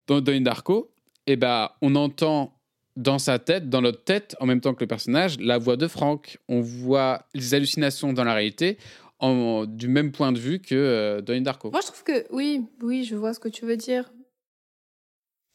Dans 0.06 0.20
Donnie 0.20 0.42
Darko, 0.42 0.92
eh 1.26 1.36
ben, 1.36 1.70
on 1.80 1.94
entend 1.96 2.52
dans 2.96 3.18
sa 3.18 3.38
tête, 3.38 3.68
dans 3.68 3.82
notre 3.82 4.04
tête, 4.04 4.36
en 4.40 4.46
même 4.46 4.60
temps 4.60 4.74
que 4.74 4.80
le 4.80 4.86
personnage, 4.86 5.38
la 5.38 5.58
voix 5.58 5.76
de 5.76 5.86
Franck. 5.86 6.38
On 6.48 6.60
voit 6.60 7.26
les 7.34 7.54
hallucinations 7.54 8.12
dans 8.12 8.24
la 8.24 8.34
réalité 8.34 8.78
du 9.20 9.88
même 9.88 10.12
point 10.12 10.32
de 10.32 10.38
vue 10.38 10.60
que 10.60 10.74
euh, 10.74 11.20
Donnie 11.20 11.42
Darko. 11.42 11.70
Moi, 11.70 11.80
je 11.80 11.86
trouve 11.86 12.04
que 12.04 12.26
oui, 12.32 12.66
oui, 12.82 13.04
je 13.04 13.16
vois 13.16 13.34
ce 13.34 13.40
que 13.40 13.48
tu 13.48 13.64
veux 13.64 13.76
dire. 13.76 14.12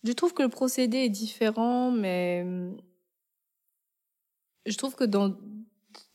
Je 0.04 0.12
trouve 0.14 0.34
que 0.34 0.42
le 0.42 0.50
procédé 0.50 0.98
est 0.98 1.10
différent, 1.10 1.92
mais 1.92 2.42
hum, 2.44 2.78
je 4.66 4.76
trouve 4.78 4.96
que 4.96 5.04
dans 5.04 5.36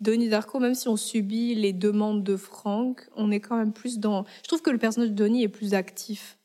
Donnie 0.00 0.28
Darko, 0.28 0.58
même 0.58 0.74
si 0.74 0.88
on 0.88 0.96
subit 0.96 1.54
les 1.54 1.72
demandes 1.72 2.24
de 2.24 2.36
Frank, 2.36 3.08
on 3.14 3.30
est 3.30 3.40
quand 3.40 3.56
même 3.56 3.72
plus 3.72 3.98
dans. 3.98 4.24
Je 4.42 4.48
trouve 4.48 4.62
que 4.62 4.70
le 4.70 4.78
personnage 4.78 5.10
de 5.10 5.14
Donnie 5.14 5.42
est 5.42 5.48
plus 5.48 5.74
actif. 5.74 6.38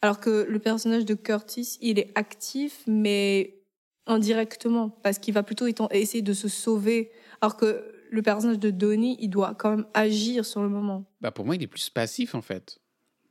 Alors 0.00 0.20
que 0.20 0.46
le 0.48 0.58
personnage 0.58 1.04
de 1.04 1.14
Curtis, 1.14 1.78
il 1.80 1.98
est 1.98 2.12
actif, 2.14 2.84
mais 2.86 3.62
indirectement, 4.06 4.90
parce 4.90 5.18
qu'il 5.18 5.34
va 5.34 5.42
plutôt 5.42 5.66
essayer 5.90 6.22
de 6.22 6.32
se 6.32 6.48
sauver. 6.48 7.10
Alors 7.40 7.56
que 7.56 7.97
le 8.10 8.22
personnage 8.22 8.58
de 8.58 8.70
Donnie, 8.70 9.16
il 9.20 9.28
doit 9.28 9.54
quand 9.54 9.70
même 9.70 9.86
agir 9.94 10.44
sur 10.44 10.62
le 10.62 10.68
moment. 10.68 11.04
Bah 11.20 11.30
pour 11.30 11.44
moi, 11.44 11.56
il 11.56 11.62
est 11.62 11.68
plus 11.68 11.90
passif 11.90 12.34
en 12.34 12.42
fait. 12.42 12.78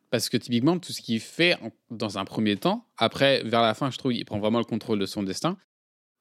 Parce 0.10 0.30
que 0.30 0.38
typiquement, 0.38 0.80
tout 0.80 0.94
ce 0.94 1.02
qu'il 1.02 1.20
fait 1.20 1.58
dans 1.92 2.18
un 2.18 2.26
premier 2.26 2.56
temps, 2.56 2.88
après, 2.98 3.44
vers 3.44 3.62
la 3.62 3.74
fin, 3.74 3.92
je 3.92 3.98
trouve, 3.98 4.14
il 4.14 4.24
prend 4.24 4.40
vraiment 4.40 4.60
le 4.60 4.66
contrôle 4.66 5.00
de 5.00 5.06
son 5.06 5.22
destin. 5.22 5.58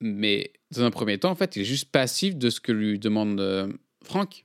Mais 0.01 0.53
dans 0.73 0.83
un 0.83 0.90
premier 0.90 1.19
temps, 1.19 1.31
en 1.31 1.37
fait, 1.37 1.57
il 1.57 1.62
est 1.62 1.66
juste 1.66 1.90
passif 1.90 2.37
de 2.37 2.51
ce 2.51 2.61
que 2.61 2.73
lui 2.73 2.99
demande 2.99 3.40
euh, 3.40 3.73
Franck. 4.03 4.45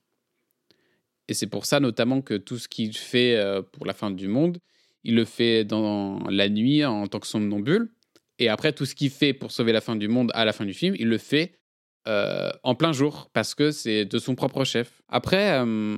Et 1.27 1.33
c'est 1.33 1.47
pour 1.47 1.65
ça, 1.65 1.79
notamment, 1.79 2.21
que 2.21 2.35
tout 2.35 2.57
ce 2.57 2.67
qu'il 2.67 2.95
fait 2.95 3.35
euh, 3.35 3.61
pour 3.61 3.85
la 3.85 3.93
fin 3.93 4.11
du 4.11 4.27
monde, 4.27 4.59
il 5.03 5.15
le 5.15 5.25
fait 5.25 5.65
dans 5.65 6.19
la 6.29 6.47
nuit 6.47 6.85
en 6.85 7.07
tant 7.07 7.19
que 7.19 7.27
somnambule. 7.27 7.91
Et 8.37 8.47
après, 8.47 8.73
tout 8.73 8.85
ce 8.85 8.93
qu'il 8.93 9.09
fait 9.09 9.33
pour 9.33 9.51
sauver 9.51 9.71
la 9.71 9.81
fin 9.81 9.95
du 9.95 10.07
monde 10.07 10.31
à 10.35 10.45
la 10.45 10.53
fin 10.53 10.65
du 10.65 10.73
film, 10.73 10.95
il 10.99 11.07
le 11.07 11.17
fait 11.17 11.59
euh, 12.07 12.49
en 12.63 12.75
plein 12.75 12.93
jour, 12.93 13.29
parce 13.33 13.53
que 13.53 13.71
c'est 13.71 14.05
de 14.05 14.17
son 14.17 14.35
propre 14.35 14.63
chef. 14.63 15.01
Après, 15.07 15.59
euh, 15.59 15.97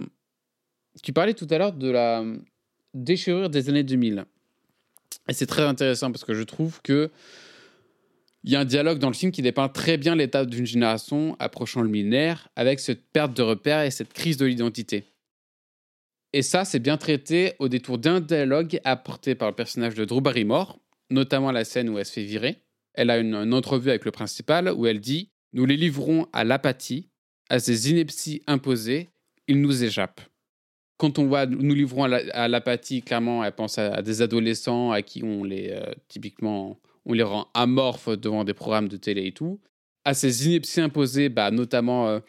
tu 1.02 1.14
parlais 1.14 1.34
tout 1.34 1.48
à 1.50 1.58
l'heure 1.58 1.74
de 1.74 1.90
la 1.90 2.24
déchirure 2.94 3.50
des 3.50 3.70
années 3.70 3.84
2000. 3.84 4.26
Et 5.30 5.34
c'est 5.34 5.46
très 5.46 5.64
intéressant 5.64 6.12
parce 6.12 6.26
que 6.26 6.34
je 6.34 6.44
trouve 6.44 6.82
que 6.82 7.10
il 8.44 8.52
y 8.52 8.58
a 8.58 8.60
un 8.60 8.66
dialogue 8.66 9.00
dans 9.00 9.08
le 9.08 9.14
film 9.14 9.32
qui 9.32 9.42
dépeint 9.42 9.70
très 9.70 9.96
bien 9.96 10.16
l'état 10.16 10.44
d'une 10.44 10.66
génération 10.66 11.38
approchant 11.40 11.82
le 11.82 11.88
millénaire 11.88 12.50
avec 12.58 12.82
cette 12.82 13.06
perte 13.12 13.34
de 13.34 13.42
repères 13.42 13.84
et 13.84 13.92
cette 13.92 14.12
crise 14.12 14.36
de 14.36 14.46
l'identité. 14.46 15.06
Et 16.34 16.42
ça, 16.42 16.66
c'est 16.66 16.80
bien 16.80 16.98
traité 16.98 17.54
au 17.60 17.70
détour 17.70 18.00
d'un 18.00 18.20
dialogue 18.20 18.82
apporté 18.84 19.36
par 19.36 19.50
le 19.50 19.56
personnage 19.56 19.96
de 19.96 20.04
Drew 20.04 20.20
Barrymore, 20.20 20.78
notamment 21.10 21.52
la 21.52 21.64
scène 21.64 21.88
où 21.90 21.98
elle 21.98 22.06
se 22.06 22.12
fait 22.12 22.24
virer. 22.24 22.58
Elle 22.96 23.12
a 23.12 23.18
une, 23.18 23.34
une 23.34 23.54
entrevue 23.54 23.90
avec 23.90 24.04
le 24.04 24.12
principal 24.12 24.70
où 24.70 24.88
elle 24.88 25.00
dit 25.00 25.30
Nous 25.54 25.66
les 25.66 25.78
livrons 25.78 26.28
à 26.34 26.44
l'apathie, 26.44 27.10
à 27.50 27.60
ces 27.60 27.92
inepties 27.92 28.42
imposées, 28.48 29.10
ils 29.48 29.62
nous 29.62 29.84
échappent. 29.84 30.22
Quand 30.98 31.20
on 31.20 31.26
voit 31.28 31.46
nous 31.46 31.76
livrons 31.76 32.04
à 32.06 32.08
la- 32.08 32.24
à 32.34 32.48
l'apathie, 32.48 33.02
clairement, 33.02 33.44
elle 33.44 33.52
pense 33.54 33.78
à, 33.78 34.02
des 34.02 34.22
adolescents 34.22 34.92
à 34.92 35.02
qui 35.02 35.24
on 35.24 35.44
les 35.44 35.70
euh, 35.72 35.92
typiquement 36.08 36.80
on 37.06 37.14
les 37.14 37.24
rend 37.24 37.48
amorphes 37.54 38.10
devant 38.18 38.44
des 38.46 38.54
programmes 38.54 38.88
de 38.88 38.96
télé 38.98 39.26
et 39.28 39.32
tout. 39.34 39.60
À 40.06 40.14
ces 40.14 40.48
inepties 40.48 40.80
imposées, 40.82 41.30
bah, 41.30 41.52
notamment 41.52 42.08
euh, 42.08 42.20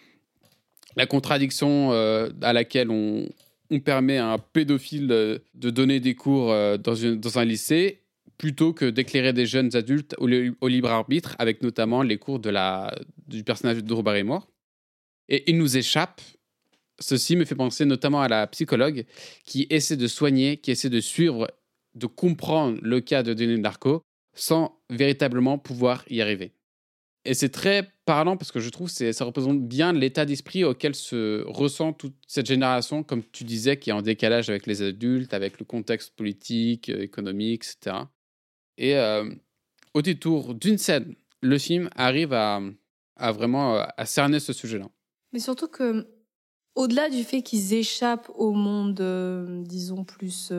la 0.96 1.06
contradiction 1.06 1.92
euh, 1.92 2.30
à 2.42 2.52
laquelle 2.52 2.90
on, 2.90 3.28
on 3.70 3.80
permet 3.80 4.18
à 4.18 4.32
un 4.32 4.38
pédophile 4.38 5.06
de 5.06 5.70
donner 5.70 6.00
des 6.00 6.14
cours 6.16 6.48
dans, 6.78 6.94
une- 6.94 7.20
dans 7.20 7.38
un 7.38 7.44
lycée 7.44 8.00
plutôt 8.38 8.73
que 8.73 8.87
d'éclairer 8.87 9.33
des 9.33 9.47
jeunes 9.47 9.75
adultes 9.77 10.14
au, 10.18 10.27
li- 10.27 10.53
au 10.61 10.68
libre 10.68 10.90
arbitre, 10.90 11.37
avec 11.38 11.62
notamment 11.62 12.03
les 12.03 12.18
cours 12.18 12.38
de 12.38 12.51
la, 12.51 12.94
du 13.27 13.44
personnage 13.44 13.77
de 13.77 13.83
Drew 13.83 14.03
Barrymore. 14.03 14.49
Et 15.29 15.51
il 15.51 15.59
nous 15.59 15.77
échappe 15.77 16.20
Ceci 17.01 17.35
me 17.35 17.44
fait 17.44 17.57
penser 17.57 17.85
notamment 17.87 18.23
à 18.23 18.29
la 18.29 18.47
psychologue 18.47 19.05
qui 19.44 19.66
essaie 19.68 19.97
de 19.97 20.07
soigner, 20.07 20.59
qui 20.59 20.70
essaie 20.70 20.90
de 20.90 21.01
suivre, 21.01 21.51
de 21.94 22.07
comprendre 22.07 22.79
le 22.83 23.01
cas 23.01 23.23
de 23.23 23.35
Denis 23.35 23.61
Darko 23.61 24.03
sans 24.35 24.81
véritablement 24.90 25.59
pouvoir 25.59 26.05
y 26.09 26.20
arriver. 26.20 26.53
Et 27.25 27.35
c'est 27.35 27.49
très 27.49 27.90
parlant 28.05 28.37
parce 28.37 28.53
que 28.53 28.61
je 28.61 28.68
trouve 28.68 28.94
que 28.94 29.12
ça 29.12 29.25
représente 29.25 29.66
bien 29.66 29.92
l'état 29.92 30.25
d'esprit 30.27 30.62
auquel 30.62 30.94
se 30.94 31.42
ressent 31.47 31.94
toute 31.94 32.14
cette 32.29 32.47
génération, 32.47 33.03
comme 33.03 33.25
tu 33.33 33.44
disais, 33.44 33.79
qui 33.79 33.90
est 33.90 33.94
en 33.94 34.03
décalage 34.03 34.51
avec 34.51 34.66
les 34.66 34.83
adultes, 34.83 35.33
avec 35.33 35.59
le 35.59 35.64
contexte 35.64 36.14
politique, 36.14 36.90
euh, 36.90 37.01
économique, 37.01 37.64
etc. 37.64 37.97
Et 38.78 38.96
euh, 38.96 39.28
au 39.92 40.02
détour 40.02 40.54
d'une 40.54 40.78
scène, 40.78 41.14
le 41.40 41.58
film 41.58 41.88
arrive 41.94 42.32
à, 42.32 42.60
vraiment 43.18 43.76
euh, 43.76 43.84
à 43.96 44.06
cerner 44.06 44.40
ce 44.40 44.52
sujet-là. 44.52 44.88
Mais 45.32 45.38
surtout 45.38 45.68
que, 45.68 46.06
au-delà 46.74 47.08
du 47.08 47.22
fait 47.24 47.42
qu'ils 47.42 47.74
échappent 47.74 48.30
au 48.34 48.52
monde, 48.52 49.00
euh, 49.00 49.62
disons, 49.64 50.04
plus 50.04 50.52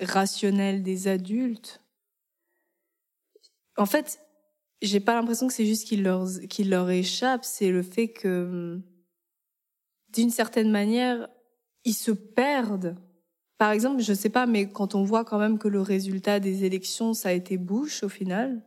rationnel 0.00 0.82
des 0.82 1.08
adultes, 1.08 1.80
en 3.76 3.86
fait, 3.86 4.20
j'ai 4.82 5.00
pas 5.00 5.14
l'impression 5.14 5.48
que 5.48 5.52
c'est 5.52 5.66
juste 5.66 5.86
qu'ils 5.86 6.02
leur, 6.02 6.26
qu'ils 6.48 6.70
leur 6.70 6.90
échappent, 6.90 7.44
c'est 7.44 7.70
le 7.70 7.82
fait 7.82 8.08
que, 8.08 8.80
d'une 10.10 10.30
certaine 10.30 10.70
manière, 10.70 11.28
ils 11.84 11.94
se 11.94 12.10
perdent. 12.10 12.96
Par 13.58 13.70
exemple, 13.72 14.02
je 14.02 14.12
sais 14.12 14.28
pas, 14.28 14.46
mais 14.46 14.70
quand 14.70 14.94
on 14.94 15.02
voit 15.02 15.24
quand 15.24 15.38
même 15.38 15.58
que 15.58 15.68
le 15.68 15.80
résultat 15.80 16.40
des 16.40 16.64
élections, 16.64 17.14
ça 17.14 17.30
a 17.30 17.32
été 17.32 17.56
Bush 17.56 18.02
au 18.02 18.08
final, 18.08 18.62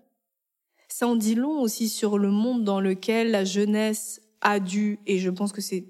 ça 0.88 1.08
en 1.08 1.16
dit 1.16 1.36
long 1.36 1.62
aussi 1.62 1.90
sur 1.90 2.18
le 2.18 2.32
monde 2.32 2.64
dans 2.64 2.82
lequel 2.82 3.30
la 3.32 3.44
jeunesse 3.46 4.22
a 4.42 4.60
dû, 4.60 5.00
et 5.06 5.20
je 5.20 5.30
pense 5.30 5.52
que 5.52 5.62
c'est 5.62 5.86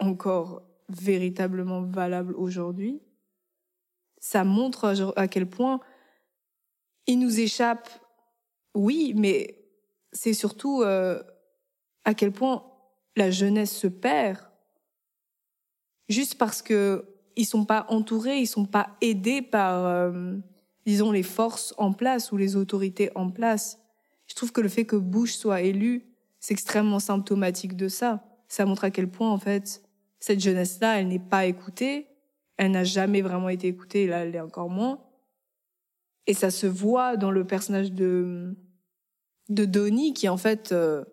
encore 0.00 0.62
véritablement 0.88 1.82
valable 1.82 2.34
aujourd'hui, 2.34 3.00
ça 4.20 4.42
montre 4.42 4.84
à- 4.84 5.20
à 5.20 5.28
quel 5.28 5.48
point 5.48 5.80
il 7.06 7.20
nous 7.20 7.38
échappe, 7.38 7.88
oui, 8.74 9.12
mais 9.16 9.64
c'est 10.12 10.34
surtout 10.34 10.82
euh, 10.82 11.22
à 12.04 12.14
quel 12.14 12.32
point 12.32 12.64
la 13.16 13.30
jeunesse 13.30 13.76
se 13.76 13.86
perd. 13.86 14.38
Juste 16.08 16.36
parce 16.36 16.62
que 16.62 17.04
ils 17.38 17.46
sont 17.46 17.64
pas 17.64 17.86
entourés, 17.88 18.40
ils 18.40 18.46
sont 18.46 18.66
pas 18.66 18.96
aidés 19.00 19.42
par, 19.42 19.86
euh, 19.86 20.36
disons, 20.84 21.12
les 21.12 21.22
forces 21.22 21.72
en 21.78 21.92
place 21.92 22.32
ou 22.32 22.36
les 22.36 22.56
autorités 22.56 23.10
en 23.14 23.30
place. 23.30 23.78
Je 24.26 24.34
trouve 24.34 24.50
que 24.50 24.60
le 24.60 24.68
fait 24.68 24.84
que 24.84 24.96
Bush 24.96 25.34
soit 25.34 25.62
élu, 25.62 26.04
c'est 26.40 26.52
extrêmement 26.52 26.98
symptomatique 26.98 27.76
de 27.76 27.86
ça. 27.86 28.24
Ça 28.48 28.66
montre 28.66 28.82
à 28.82 28.90
quel 28.90 29.08
point, 29.08 29.30
en 29.30 29.38
fait, 29.38 29.82
cette 30.18 30.40
jeunesse-là, 30.40 30.98
elle 31.00 31.06
n'est 31.06 31.20
pas 31.20 31.46
écoutée. 31.46 32.08
Elle 32.56 32.72
n'a 32.72 32.82
jamais 32.82 33.22
vraiment 33.22 33.48
été 33.48 33.68
écoutée, 33.68 34.08
là, 34.08 34.24
elle 34.24 34.32
l'est 34.32 34.40
encore 34.40 34.68
moins. 34.68 34.98
Et 36.26 36.34
ça 36.34 36.50
se 36.50 36.66
voit 36.66 37.16
dans 37.16 37.30
le 37.30 37.46
personnage 37.46 37.92
de, 37.92 38.56
de 39.48 39.64
Donnie, 39.64 40.12
qui, 40.12 40.28
en 40.28 40.36
fait, 40.36 40.72
euh, 40.72 41.04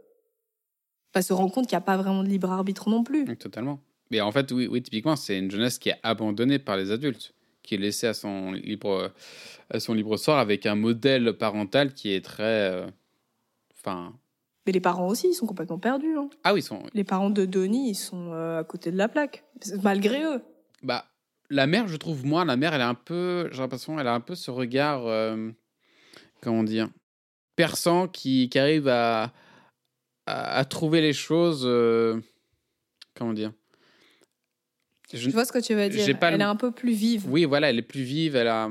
bah, 1.13 1.21
se 1.21 1.33
rend 1.33 1.49
compte 1.49 1.67
qu'il 1.67 1.75
n'y 1.75 1.83
a 1.83 1.85
pas 1.85 1.97
vraiment 1.97 2.23
de 2.23 2.29
libre 2.29 2.51
arbitre 2.51 2.89
non 2.89 3.03
plus. 3.03 3.25
Totalement. 3.37 3.79
Mais 4.11 4.21
en 4.21 4.31
fait, 4.31 4.51
oui, 4.51 4.67
oui 4.67 4.81
typiquement, 4.81 5.15
c'est 5.15 5.37
une 5.39 5.49
jeunesse 5.51 5.79
qui 5.79 5.89
est 5.89 5.99
abandonnée 6.03 6.59
par 6.59 6.77
les 6.77 6.91
adultes, 6.91 7.33
qui 7.63 7.75
est 7.75 7.77
laissée 7.79 8.07
à 8.07 8.13
son 8.13 8.51
libre, 8.51 9.11
à 9.69 9.79
son 9.79 9.93
libre 9.93 10.17
sort 10.17 10.37
avec 10.37 10.65
un 10.65 10.75
modèle 10.75 11.33
parental 11.33 11.93
qui 11.93 12.11
est 12.11 12.23
très. 12.23 12.71
euh, 12.71 12.87
Enfin. 13.77 14.13
Mais 14.65 14.71
les 14.71 14.79
parents 14.79 15.07
aussi, 15.07 15.27
ils 15.29 15.33
sont 15.33 15.45
complètement 15.45 15.77
perdus. 15.79 16.17
hein. 16.17 16.29
ah 16.43 16.53
oui, 16.53 16.59
ils 16.61 16.63
sont. 16.63 16.83
Les 16.93 17.03
parents 17.03 17.29
de 17.29 17.45
Donnie, 17.45 17.91
ils 17.91 17.95
sont 17.95 18.31
euh, 18.33 18.59
à 18.59 18.63
côté 18.63 18.91
de 18.91 18.97
la 18.97 19.07
plaque, 19.07 19.43
malgré 19.83 20.23
eux. 20.23 20.41
Bah, 20.81 21.05
la 21.51 21.67
mère, 21.67 21.87
je 21.87 21.97
trouve, 21.97 22.25
moi, 22.25 22.45
la 22.45 22.57
mère, 22.57 22.73
elle 22.73 22.81
a 22.81 22.89
un 22.89 22.95
peu, 22.95 23.47
j'ai 23.51 23.59
l'impression, 23.61 23.99
elle 23.99 24.07
a 24.07 24.13
un 24.15 24.19
peu 24.21 24.33
ce 24.33 24.49
regard, 24.49 25.05
euh, 25.05 25.51
comment 26.41 26.63
dire, 26.63 26.89
perçant 27.55 28.07
qui, 28.07 28.49
qui 28.49 28.57
arrive 28.57 28.87
à, 28.87 29.31
à, 30.25 30.57
à 30.57 30.65
trouver 30.65 31.01
les 31.01 31.13
choses, 31.13 31.61
euh, 31.65 32.19
comment 33.15 33.33
dire. 33.33 33.51
Je, 35.13 35.29
vois 35.29 35.45
ce 35.45 35.51
que 35.51 35.59
tu 35.59 35.75
veux 35.75 35.89
dire. 35.89 36.19
Pas 36.19 36.31
elle 36.31 36.41
est 36.41 36.43
un 36.43 36.55
peu 36.55 36.71
plus 36.71 36.93
vive. 36.93 37.25
Oui, 37.29 37.45
voilà, 37.45 37.69
elle 37.69 37.77
est 37.77 37.83
plus 37.83 38.03
vive. 38.03 38.35
Elle 38.35 38.47
a, 38.47 38.69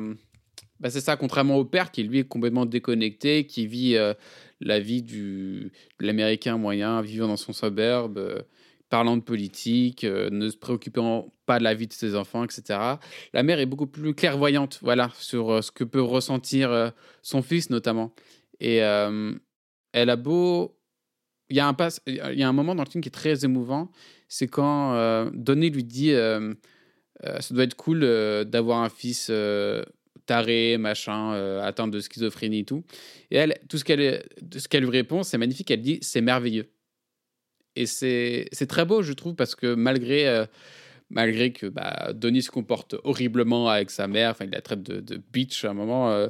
bah, 0.81 0.91
c'est 0.91 1.01
ça, 1.01 1.17
contrairement 1.17 1.57
au 1.57 1.65
père 1.65 1.91
qui 1.91 2.03
lui 2.03 2.19
est 2.21 2.29
complètement 2.29 2.67
déconnecté, 2.67 3.47
qui 3.47 3.67
vit 3.67 3.97
euh, 3.97 4.13
la 4.61 4.81
vie 4.81 5.03
du, 5.03 5.73
de 6.01 6.07
l'américain 6.07 6.59
moyen, 6.59 7.01
vivant 7.01 7.29
dans 7.29 7.37
son 7.37 7.53
suburb. 7.53 8.19
Euh, 8.19 8.43
parlant 8.91 9.17
de 9.17 9.23
politique, 9.23 10.05
euh, 10.05 10.29
ne 10.31 10.51
se 10.51 10.57
préoccupant 10.57 11.33
pas 11.47 11.59
de 11.59 11.65
la 11.65 11.75
vie 11.75 11.89
de 11.89 11.93
ses 11.93 12.15
enfants, 12.15 12.45
etc. 12.45 12.79
La 13.33 13.43
mère 13.43 13.59
est 13.59 13.67
beaucoup 13.67 13.87
plus 13.87 14.15
clairvoyante, 14.15 14.79
voilà, 14.83 15.11
sur 15.19 15.65
ce 15.65 15.73
que 15.73 15.85
peut 15.85 16.03
ressentir 16.03 16.93
son 17.23 17.43
fils 17.43 17.71
notamment. 17.71 18.15
Et 18.61 18.77
elle 18.77 20.11
a 20.11 20.17
beau, 20.17 20.79
il 21.49 21.57
y 21.57 21.61
a 21.61 21.67
un 21.67 21.75
pas, 21.75 21.89
il 22.07 22.39
y 22.39 22.43
a 22.43 22.49
un 22.49 22.53
moment 22.53 22.75
dans 22.75 22.85
le 22.85 22.91
film 22.91 23.03
qui 23.03 23.09
est 23.09 23.13
très 23.13 23.45
émouvant, 23.45 23.91
c'est 24.29 24.49
quand 24.49 25.31
Donnie 25.33 25.71
lui 25.71 25.85
dit, 25.85 26.13
ça 26.13 27.55
doit 27.55 27.65
être 27.65 27.77
cool 27.77 28.01
d'avoir 28.47 28.83
un 28.83 28.89
fils 28.89 29.31
taré, 30.27 30.79
machin, 30.79 31.33
atteint 31.61 31.89
de 31.89 32.01
schizophrénie 32.01 32.61
et 32.61 32.65
tout. 32.65 32.85
Et 33.31 33.37
elle, 33.37 33.59
tout 33.69 33.79
ce 33.79 33.85
qu'elle, 33.85 34.25
ce 34.57 34.69
qu'elle 34.69 34.85
lui 34.85 34.91
répond, 34.91 35.23
c'est 35.23 35.39
magnifique. 35.39 35.71
Elle 35.71 35.83
dit, 35.83 35.99
c'est 36.03 36.21
merveilleux. 36.21 36.71
Et 37.77 37.87
c'est 37.87 38.67
très 38.69 38.85
beau, 38.85 39.03
je 39.03 39.13
trouve, 39.13 39.35
parce 39.35 39.55
que 39.55 39.75
malgré, 39.75 40.29
euh, 40.29 40.47
malgré 41.11 41.53
que 41.53 41.67
bah, 41.67 42.13
se 42.13 42.51
comporte 42.51 42.95
horriblement 43.05 43.69
avec 43.69 43.91
sa 43.91 44.07
mère, 44.07 44.31
enfin, 44.31 44.45
il 44.45 44.51
la 44.53 44.61
traite 44.61 44.83
de, 44.83 45.21
bitch 45.33 45.65
à 45.65 45.71
un 45.71 45.75
moment, 45.75 46.11
euh, 46.11 46.29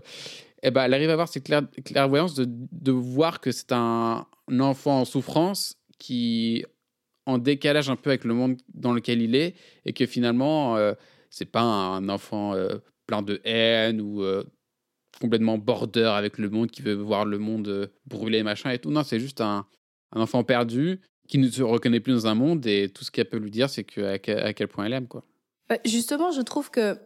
et 0.63 0.71
bah, 0.71 0.87
elle 0.87 0.95
arrive 0.95 1.11
à 1.11 1.13
avoir 1.13 1.29
cette 1.29 1.45
clair, 1.45 1.63
clairvoyance 1.85 2.35
de 2.35 2.93
voir 2.93 3.41
que 3.41 3.53
c'est 3.53 3.73
un, 3.73 4.27
enfant 4.59 5.01
en 5.01 5.05
souffrance 5.05 5.77
qui 5.99 6.65
en 7.27 7.39
décalage 7.39 7.89
un 7.89 7.97
peu 7.97 8.11
avec 8.11 8.25
le 8.25 8.35
monde 8.35 8.57
dans 8.73 8.93
lequel 8.93 9.23
il 9.23 9.35
est, 9.35 9.55
et 9.85 9.93
que 9.93 10.07
finalement, 10.07 10.77
euh, 10.77 10.95
c'est 11.31 11.51
pas 11.51 11.63
un 11.63 12.09
enfant 12.09 12.55
euh, 12.55 12.77
plein 13.07 13.23
de 13.23 13.41
haine 13.45 14.01
ou 14.01 14.23
complètement 15.21 15.59
border 15.59 16.13
avec 16.15 16.39
le 16.39 16.51
monde 16.51 16.71
qui 16.71 16.83
veut 16.83 16.95
voir 16.95 17.25
le 17.25 17.39
monde 17.39 17.91
brûler 18.07 18.43
machin 18.43 18.71
et 18.71 18.79
tout. 18.79 18.91
Non, 18.91 19.05
c'est 19.05 19.21
juste 19.21 19.41
un, 19.41 19.67
enfant 20.13 20.45
perdu 20.45 21.01
qui 21.29 21.39
ne 21.39 21.49
se 21.49 21.63
reconnaît 21.63 22.01
plus 22.01 22.13
dans 22.13 22.27
un 22.27 22.35
monde 22.35 22.67
et 22.67 22.89
tout 22.89 23.05
ce 23.05 23.11
qu'elle 23.11 23.29
peut 23.29 23.39
lui 23.39 23.51
dire, 23.51 23.69
c'est 23.69 23.85
que, 23.85 24.01
à, 24.01 24.19
quel 24.53 24.69
point 24.69 24.87
elle 24.87 24.93
aime. 24.93 25.09
quoi. 25.09 25.25
Justement, 25.85 26.31
je 26.31 26.41
trouve 26.41 26.71
que 26.71 26.99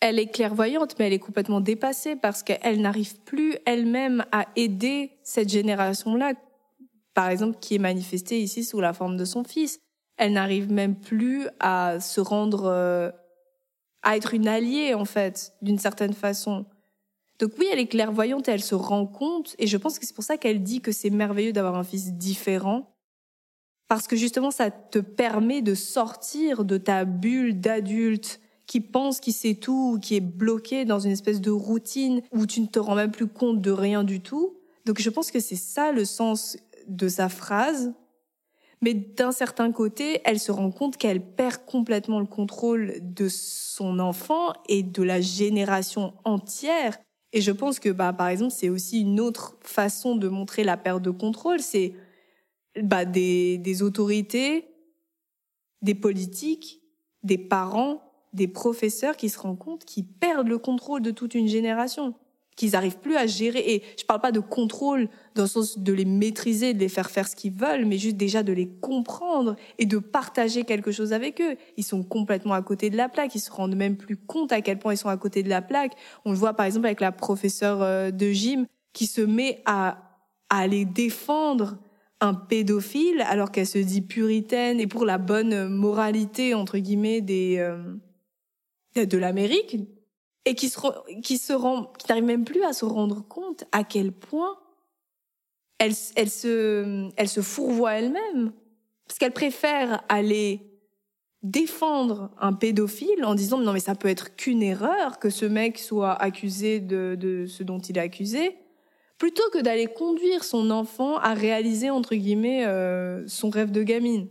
elle 0.00 0.18
est 0.18 0.26
clairvoyante, 0.26 0.96
mais 0.98 1.06
elle 1.06 1.14
est 1.14 1.18
complètement 1.18 1.62
dépassée 1.62 2.14
parce 2.14 2.42
qu'elle 2.42 2.82
n'arrive 2.82 3.20
plus 3.20 3.56
elle-même 3.64 4.24
à 4.32 4.46
aider 4.54 5.12
cette 5.22 5.48
génération-là, 5.48 6.34
par 7.14 7.28
exemple, 7.28 7.58
qui 7.60 7.76
est 7.76 7.78
manifestée 7.78 8.40
ici 8.40 8.64
sous 8.64 8.80
la 8.80 8.92
forme 8.92 9.16
de 9.16 9.24
son 9.24 9.44
fils. 9.44 9.78
Elle 10.16 10.32
n'arrive 10.32 10.70
même 10.70 10.96
plus 10.96 11.48
à 11.60 12.00
se 12.00 12.20
rendre, 12.20 12.64
euh, 12.66 13.10
à 14.02 14.16
être 14.16 14.34
une 14.34 14.48
alliée, 14.48 14.94
en 14.94 15.04
fait, 15.04 15.54
d'une 15.62 15.78
certaine 15.78 16.12
façon. 16.12 16.66
Donc 17.38 17.52
oui, 17.58 17.66
elle 17.72 17.78
est 17.78 17.86
clairvoyante 17.86 18.48
et 18.48 18.52
elle 18.52 18.62
se 18.62 18.74
rend 18.74 19.06
compte, 19.06 19.56
et 19.58 19.66
je 19.66 19.76
pense 19.76 19.98
que 19.98 20.06
c'est 20.06 20.14
pour 20.14 20.24
ça 20.24 20.36
qu'elle 20.36 20.62
dit 20.62 20.80
que 20.80 20.92
c'est 20.92 21.10
merveilleux 21.10 21.52
d'avoir 21.52 21.74
un 21.76 21.82
fils 21.82 22.12
différent, 22.12 22.94
parce 23.88 24.06
que 24.06 24.16
justement, 24.16 24.50
ça 24.50 24.70
te 24.70 24.98
permet 24.98 25.62
de 25.62 25.74
sortir 25.74 26.64
de 26.64 26.78
ta 26.78 27.04
bulle 27.04 27.60
d'adulte 27.60 28.40
qui 28.66 28.80
pense 28.80 29.20
qu'il 29.20 29.34
sait 29.34 29.56
tout, 29.56 29.94
ou 29.94 29.98
qui 29.98 30.16
est 30.16 30.20
bloqué 30.20 30.84
dans 30.84 31.00
une 31.00 31.10
espèce 31.10 31.40
de 31.40 31.50
routine 31.50 32.22
où 32.32 32.46
tu 32.46 32.60
ne 32.60 32.66
te 32.66 32.78
rends 32.78 32.94
même 32.94 33.10
plus 33.10 33.26
compte 33.26 33.60
de 33.60 33.70
rien 33.70 34.04
du 34.04 34.20
tout. 34.20 34.56
Donc 34.86 35.00
je 35.00 35.10
pense 35.10 35.30
que 35.30 35.40
c'est 35.40 35.56
ça 35.56 35.92
le 35.92 36.04
sens 36.04 36.56
de 36.86 37.08
sa 37.08 37.28
phrase. 37.28 37.92
Mais 38.80 38.94
d'un 38.94 39.32
certain 39.32 39.72
côté, 39.72 40.20
elle 40.24 40.38
se 40.38 40.52
rend 40.52 40.70
compte 40.70 40.96
qu'elle 40.96 41.22
perd 41.22 41.64
complètement 41.64 42.20
le 42.20 42.26
contrôle 42.26 42.94
de 43.00 43.28
son 43.28 43.98
enfant 43.98 44.52
et 44.68 44.82
de 44.82 45.02
la 45.02 45.20
génération 45.20 46.14
entière. 46.24 46.98
Et 47.32 47.40
je 47.40 47.50
pense 47.50 47.78
que, 47.80 47.88
bah, 47.88 48.12
par 48.12 48.28
exemple, 48.28 48.52
c'est 48.52 48.68
aussi 48.68 49.00
une 49.00 49.20
autre 49.20 49.56
façon 49.62 50.16
de 50.16 50.28
montrer 50.28 50.64
la 50.64 50.76
perte 50.76 51.02
de 51.02 51.10
contrôle. 51.10 51.60
C'est 51.60 51.94
bah, 52.82 53.04
des, 53.04 53.58
des 53.58 53.82
autorités, 53.82 54.66
des 55.80 55.94
politiques, 55.94 56.82
des 57.22 57.38
parents, 57.38 58.02
des 58.34 58.48
professeurs 58.48 59.16
qui 59.16 59.28
se 59.28 59.38
rendent 59.38 59.58
compte 59.58 59.84
qu'ils 59.84 60.06
perdent 60.06 60.48
le 60.48 60.58
contrôle 60.58 61.00
de 61.00 61.10
toute 61.10 61.34
une 61.34 61.48
génération, 61.48 62.14
qu'ils 62.56 62.72
n'arrivent 62.72 62.98
plus 62.98 63.16
à 63.16 63.26
gérer. 63.26 63.60
Et 63.74 63.82
je 63.98 64.04
parle 64.04 64.20
pas 64.20 64.32
de 64.32 64.40
contrôle 64.40 65.08
dans 65.34 65.42
le 65.42 65.48
sens 65.48 65.78
de 65.78 65.92
les 65.92 66.04
maîtriser, 66.04 66.74
de 66.74 66.78
les 66.78 66.88
faire 66.88 67.10
faire 67.10 67.28
ce 67.28 67.34
qu'ils 67.34 67.52
veulent, 67.52 67.84
mais 67.84 67.98
juste 67.98 68.16
déjà 68.16 68.42
de 68.42 68.52
les 68.52 68.68
comprendre 68.68 69.56
et 69.78 69.86
de 69.86 69.98
partager 69.98 70.64
quelque 70.64 70.92
chose 70.92 71.12
avec 71.12 71.40
eux. 71.40 71.56
Ils 71.76 71.84
sont 71.84 72.02
complètement 72.02 72.54
à 72.54 72.62
côté 72.62 72.90
de 72.90 72.96
la 72.96 73.08
plaque, 73.08 73.34
ils 73.34 73.40
se 73.40 73.50
rendent 73.50 73.76
même 73.76 73.96
plus 73.96 74.16
compte 74.16 74.52
à 74.52 74.60
quel 74.60 74.78
point 74.78 74.94
ils 74.94 74.98
sont 74.98 75.08
à 75.08 75.16
côté 75.16 75.42
de 75.42 75.48
la 75.48 75.62
plaque. 75.62 75.92
On 76.24 76.30
le 76.30 76.36
voit 76.36 76.54
par 76.54 76.66
exemple 76.66 76.86
avec 76.86 77.00
la 77.00 77.12
professeure 77.12 77.82
euh, 77.82 78.10
de 78.10 78.30
gym 78.30 78.66
qui 78.92 79.06
se 79.06 79.20
met 79.20 79.62
à, 79.66 79.98
à 80.48 80.66
les 80.66 80.84
défendre 80.84 81.78
un 82.20 82.34
pédophile 82.34 83.22
alors 83.28 83.50
qu'elle 83.50 83.66
se 83.66 83.78
dit 83.78 84.00
puritaine 84.00 84.80
et 84.80 84.86
pour 84.86 85.04
la 85.04 85.18
bonne 85.18 85.68
moralité 85.68 86.54
entre 86.54 86.78
guillemets 86.78 87.20
des 87.20 87.56
euh, 87.58 87.76
de 88.94 89.18
l'Amérique 89.18 89.76
et 90.44 90.54
qui 90.54 90.68
se 90.68 90.78
qui 91.20 91.38
se 91.38 91.52
rend 91.52 91.92
qui 91.98 92.06
n'arrive 92.08 92.24
même 92.24 92.44
plus 92.44 92.62
à 92.64 92.72
se 92.72 92.84
rendre 92.84 93.26
compte 93.26 93.64
à 93.72 93.84
quel 93.84 94.12
point 94.12 94.58
elle 95.78 95.94
elle 96.16 96.30
se 96.30 97.08
elle 97.16 97.28
se 97.28 97.40
fourvoie 97.40 97.94
elle-même 97.94 98.52
parce 99.06 99.18
qu'elle 99.18 99.32
préfère 99.32 100.02
aller 100.08 100.60
défendre 101.42 102.30
un 102.40 102.52
pédophile 102.52 103.24
en 103.24 103.34
disant 103.34 103.58
non 103.58 103.72
mais 103.72 103.80
ça 103.80 103.94
peut 103.94 104.08
être 104.08 104.36
qu'une 104.36 104.62
erreur 104.62 105.18
que 105.18 105.30
ce 105.30 105.44
mec 105.44 105.78
soit 105.78 106.12
accusé 106.12 106.80
de, 106.80 107.16
de 107.18 107.46
ce 107.46 107.62
dont 107.62 107.78
il 107.78 107.98
est 107.98 108.02
accusé 108.02 108.56
plutôt 109.18 109.48
que 109.50 109.58
d'aller 109.58 109.86
conduire 109.86 110.44
son 110.44 110.70
enfant 110.70 111.16
à 111.18 111.34
réaliser 111.34 111.90
entre 111.90 112.14
guillemets 112.14 112.66
euh, 112.66 113.26
son 113.26 113.50
rêve 113.50 113.70
de 113.70 113.82
gamine. 113.82 114.28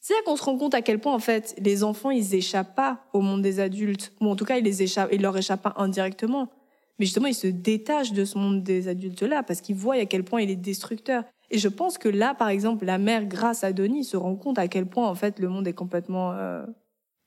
C'est 0.00 0.14
là 0.14 0.20
qu'on 0.24 0.36
se 0.36 0.42
rend 0.42 0.56
compte 0.56 0.74
à 0.74 0.82
quel 0.82 0.98
point 0.98 1.14
en 1.14 1.18
fait 1.18 1.54
les 1.58 1.84
enfants 1.84 2.10
ils 2.10 2.34
échappent 2.34 2.74
pas 2.74 3.04
au 3.12 3.20
monde 3.20 3.42
des 3.42 3.60
adultes 3.60 4.12
ou 4.20 4.28
en 4.28 4.36
tout 4.36 4.44
cas 4.44 4.56
ils 4.56 4.64
les 4.64 4.82
échappent, 4.82 5.10
ils 5.12 5.20
leur 5.20 5.36
échappent 5.36 5.62
pas 5.62 5.74
indirectement, 5.76 6.50
mais 6.98 7.04
justement 7.04 7.26
ils 7.26 7.34
se 7.34 7.46
détachent 7.46 8.12
de 8.12 8.24
ce 8.24 8.38
monde 8.38 8.62
des 8.62 8.88
adultes 8.88 9.22
là 9.22 9.42
parce 9.42 9.60
qu'ils 9.60 9.76
voient 9.76 9.96
à 9.96 10.06
quel 10.06 10.24
point 10.24 10.40
il 10.40 10.50
est 10.50 10.56
destructeur. 10.56 11.24
Et 11.50 11.58
je 11.58 11.68
pense 11.68 11.98
que 11.98 12.08
là 12.08 12.34
par 12.34 12.48
exemple 12.48 12.84
la 12.86 12.98
mère 12.98 13.26
grâce 13.26 13.62
à 13.62 13.72
Denis 13.72 14.04
se 14.04 14.16
rend 14.16 14.36
compte 14.36 14.58
à 14.58 14.68
quel 14.68 14.86
point 14.86 15.06
en 15.06 15.14
fait 15.14 15.38
le 15.38 15.48
monde 15.48 15.68
est 15.68 15.74
complètement 15.74 16.32
euh, 16.32 16.64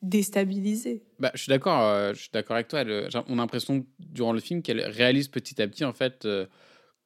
déstabilisé. 0.02 1.04
Bah, 1.20 1.32
je 1.36 1.44
suis 1.44 1.50
d'accord, 1.50 1.84
euh, 1.84 2.14
je 2.14 2.22
suis 2.22 2.32
d'accord 2.34 2.56
avec 2.56 2.70
toi. 2.70 2.84
on 3.28 3.34
a 3.34 3.42
l'impression 3.42 3.86
durant 4.00 4.34
le 4.34 4.40
film 4.40 4.62
qu'elle 4.64 4.82
réalise 4.82 5.28
petit 5.28 5.62
à 5.62 5.68
petit 5.68 5.86
en 5.86 5.94
fait 5.94 6.26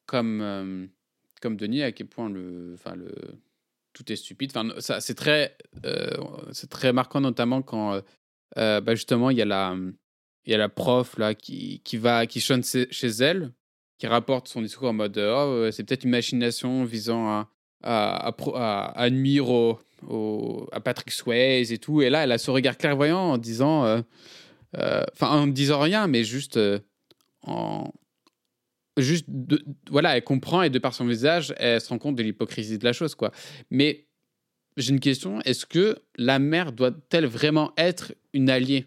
comme, 0.07 0.41
euh, 0.41 0.87
comme 1.41 1.55
Denis, 1.55 1.83
à 1.83 1.91
quel 1.91 2.07
point 2.07 2.29
le, 2.29 2.75
tout 3.97 4.11
est 4.11 4.15
stupide. 4.15 4.51
Enfin, 4.55 4.69
ça, 4.79 5.01
c'est 5.01 5.15
très, 5.15 5.57
euh, 5.85 6.15
c'est 6.51 6.69
très 6.69 6.93
marquant, 6.93 7.19
notamment 7.19 7.61
quand 7.63 7.99
euh, 8.57 8.81
bah, 8.81 8.95
justement 8.95 9.31
il 9.31 9.37
y 9.37 9.41
a 9.41 9.45
la, 9.45 9.75
il 10.45 10.51
y 10.51 10.53
a 10.53 10.57
la 10.57 10.69
prof 10.69 11.17
là 11.17 11.33
qui, 11.33 11.81
qui 11.83 11.97
va, 11.97 12.27
qui 12.27 12.39
chante 12.39 12.65
chez 12.65 13.07
elle, 13.07 13.51
qui 13.97 14.05
rapporte 14.07 14.47
son 14.47 14.61
discours 14.61 14.89
en 14.89 14.93
mode 14.93 15.17
oh, 15.17 15.69
c'est 15.71 15.83
peut-être 15.83 16.03
une 16.03 16.11
machination 16.11 16.83
visant 16.83 17.27
à, 17.27 17.49
à, 17.83 18.27
à, 18.55 19.05
à 19.05 19.09
au, 20.07 20.69
à 20.71 20.79
Patrick 20.79 21.11
Swayze 21.11 21.71
et 21.71 21.79
tout. 21.79 22.03
Et 22.03 22.11
là, 22.11 22.23
elle 22.23 22.31
a 22.31 22.37
ce 22.37 22.51
regard 22.51 22.77
clairvoyant 22.77 23.31
en 23.31 23.37
disant, 23.39 24.03
enfin, 24.75 25.29
en 25.29 25.47
ne 25.47 25.51
disant 25.51 25.79
rien, 25.79 26.05
mais 26.05 26.23
juste 26.23 26.59
en, 27.41 27.91
juste, 28.97 29.27
voilà, 29.89 30.17
elle 30.17 30.23
comprend 30.23 30.61
et 30.61 30.69
de 30.69 30.79
par 30.79 30.93
son 30.93 31.05
visage, 31.05 31.53
elle 31.57 31.81
se 31.81 31.89
rend 31.89 31.97
compte 31.97 32.15
de 32.15 32.23
l'hypocrisie 32.23 32.77
de 32.77 32.85
la 32.85 32.93
chose, 32.93 33.15
quoi. 33.15 33.31
Mais 33.69 34.07
j'ai 34.77 34.93
une 34.93 34.99
question 34.99 35.41
est-ce 35.41 35.65
que 35.65 35.97
la 36.15 36.39
mère 36.39 36.71
doit-elle 36.71 37.25
vraiment 37.25 37.73
être 37.77 38.13
une 38.33 38.49
alliée? 38.49 38.85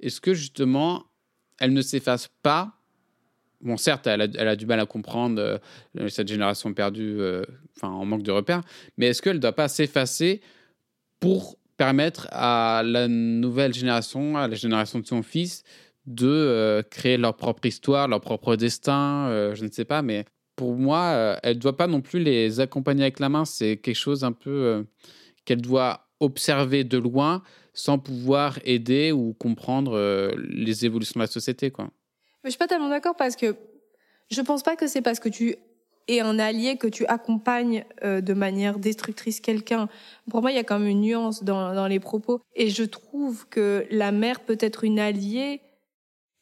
Est-ce 0.00 0.20
que 0.20 0.34
justement, 0.34 1.06
elle 1.58 1.72
ne 1.72 1.82
s'efface 1.82 2.28
pas? 2.42 2.78
Bon, 3.60 3.78
certes, 3.78 4.06
elle 4.06 4.20
a, 4.20 4.56
du 4.56 4.66
mal 4.66 4.80
à 4.80 4.84
comprendre 4.84 5.40
euh, 5.96 6.08
cette 6.08 6.28
génération 6.28 6.74
perdue, 6.74 7.16
euh, 7.18 7.44
en 7.80 8.04
manque 8.04 8.22
de 8.22 8.30
repères, 8.30 8.62
mais 8.98 9.06
est-ce 9.06 9.22
qu'elle 9.22 9.36
ne 9.36 9.40
doit 9.40 9.54
pas 9.54 9.68
s'effacer 9.68 10.42
pour 11.18 11.58
permettre 11.78 12.28
à 12.30 12.82
la 12.84 13.08
nouvelle 13.08 13.72
génération, 13.72 14.36
à 14.36 14.48
la 14.48 14.54
génération 14.54 14.98
de 14.98 15.06
son 15.06 15.22
fils, 15.22 15.64
de 16.06 16.28
euh, 16.28 16.82
créer 16.82 17.16
leur 17.16 17.36
propre 17.36 17.66
histoire, 17.66 18.08
leur 18.08 18.20
propre 18.20 18.56
destin, 18.56 19.28
euh, 19.28 19.54
je 19.54 19.64
ne 19.64 19.70
sais 19.70 19.84
pas, 19.84 20.02
mais 20.02 20.24
pour 20.56 20.74
moi, 20.74 21.04
euh, 21.06 21.36
elle 21.42 21.56
ne 21.56 21.60
doit 21.60 21.76
pas 21.76 21.86
non 21.86 22.00
plus 22.00 22.20
les 22.20 22.60
accompagner 22.60 23.02
avec 23.02 23.20
la 23.20 23.28
main. 23.28 23.44
C'est 23.44 23.76
quelque 23.76 23.96
chose 23.96 24.22
un 24.24 24.32
peu 24.32 24.84
qu'elle 25.44 25.60
doit 25.60 26.06
observer 26.20 26.84
de 26.84 26.98
loin, 26.98 27.42
sans 27.72 27.98
pouvoir 27.98 28.58
aider 28.64 29.10
ou 29.12 29.34
comprendre 29.34 30.32
les 30.36 30.86
évolutions 30.86 31.18
de 31.18 31.24
la 31.24 31.30
société, 31.30 31.70
quoi. 31.70 31.90
Mais 32.42 32.50
je 32.50 32.50
suis 32.50 32.58
pas 32.58 32.68
tellement 32.68 32.90
d'accord 32.90 33.16
parce 33.16 33.36
que 33.36 33.56
je 34.30 34.40
pense 34.42 34.62
pas 34.62 34.76
que 34.76 34.86
c'est 34.86 35.02
parce 35.02 35.18
que 35.18 35.28
tu 35.28 35.56
es 36.06 36.20
un 36.20 36.38
allié 36.38 36.76
que 36.76 36.86
tu 36.86 37.04
accompagnes 37.06 37.84
de 38.02 38.34
manière 38.34 38.78
destructrice 38.78 39.40
quelqu'un. 39.40 39.88
Pour 40.30 40.42
moi, 40.42 40.52
il 40.52 40.54
y 40.54 40.58
a 40.58 40.64
quand 40.64 40.78
même 40.78 40.88
une 40.88 41.00
nuance 41.00 41.42
dans, 41.42 41.74
dans 41.74 41.88
les 41.88 42.00
propos. 42.00 42.42
Et 42.54 42.68
je 42.68 42.84
trouve 42.84 43.48
que 43.48 43.86
la 43.90 44.12
mère 44.12 44.40
peut 44.40 44.58
être 44.60 44.84
une 44.84 45.00
alliée. 45.00 45.62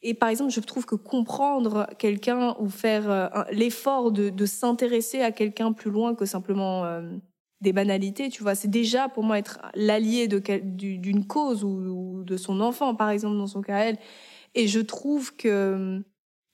Et 0.03 0.15
par 0.15 0.29
exemple, 0.29 0.51
je 0.51 0.61
trouve 0.61 0.85
que 0.85 0.97
comprendre 0.97 1.87
quelqu'un 1.99 2.57
ou 2.59 2.69
faire 2.69 3.11
euh, 3.11 3.29
l'effort 3.53 4.11
de, 4.11 4.47
s'intéresser 4.47 5.21
à 5.21 5.31
quelqu'un 5.31 5.73
plus 5.73 5.91
loin 5.91 6.15
que 6.15 6.25
simplement 6.25 6.85
euh, 6.85 7.17
des 7.61 7.73
banalités, 7.73 8.29
tu 8.29 8.43
vois, 8.43 8.57
c'est 8.57 8.69
déjà 8.69 9.09
pour 9.09 9.23
moi 9.23 9.39
être 9.39 9.61
l'allié 9.75 10.27
d'une 10.27 11.27
cause 11.27 11.63
ou, 11.63 12.25
de 12.25 12.37
son 12.37 12.61
enfant, 12.61 12.97
par 12.97 13.11
exemple, 13.11 13.37
dans 13.37 13.47
son 13.47 13.63
cas 13.63 13.79
elle. 13.79 13.99
Et 14.55 14.67
je 14.67 14.81
trouve 14.81 15.37
que 15.37 16.03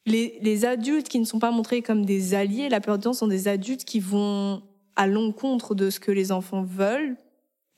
les, 0.05 0.39
les 0.43 0.65
adultes 0.67 1.09
qui 1.09 1.19
ne 1.19 1.25
sont 1.25 1.39
pas 1.39 1.51
montrés 1.51 1.81
comme 1.81 2.05
des 2.05 2.35
alliés, 2.35 2.69
la 2.69 2.81
plupart 2.81 2.99
du 2.99 3.05
temps, 3.05 3.13
sont 3.15 3.27
des 3.29 3.49
adultes 3.49 3.85
qui 3.85 4.01
vont 4.01 4.63
à 4.97 5.07
l'encontre 5.07 5.75
de 5.75 5.89
ce 5.89 6.01
que 6.01 6.13
les 6.13 6.33
enfants 6.33 6.63
veulent. 6.63 7.17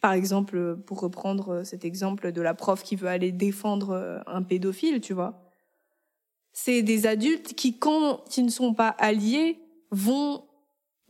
Par 0.00 0.12
exemple, 0.12 0.78
pour 0.86 1.00
reprendre 1.00 1.62
cet 1.64 1.84
exemple 1.84 2.32
de 2.32 2.40
la 2.40 2.54
prof 2.54 2.82
qui 2.82 2.96
veut 2.96 3.08
aller 3.08 3.30
défendre 3.30 3.90
euh, 3.90 4.18
un 4.26 4.42
pédophile, 4.42 5.00
tu 5.00 5.12
vois. 5.12 5.49
C'est 6.52 6.82
des 6.82 7.06
adultes 7.06 7.54
qui, 7.54 7.78
quand 7.78 8.36
ils 8.36 8.44
ne 8.44 8.50
sont 8.50 8.74
pas 8.74 8.88
alliés, 8.98 9.58
vont, 9.90 10.44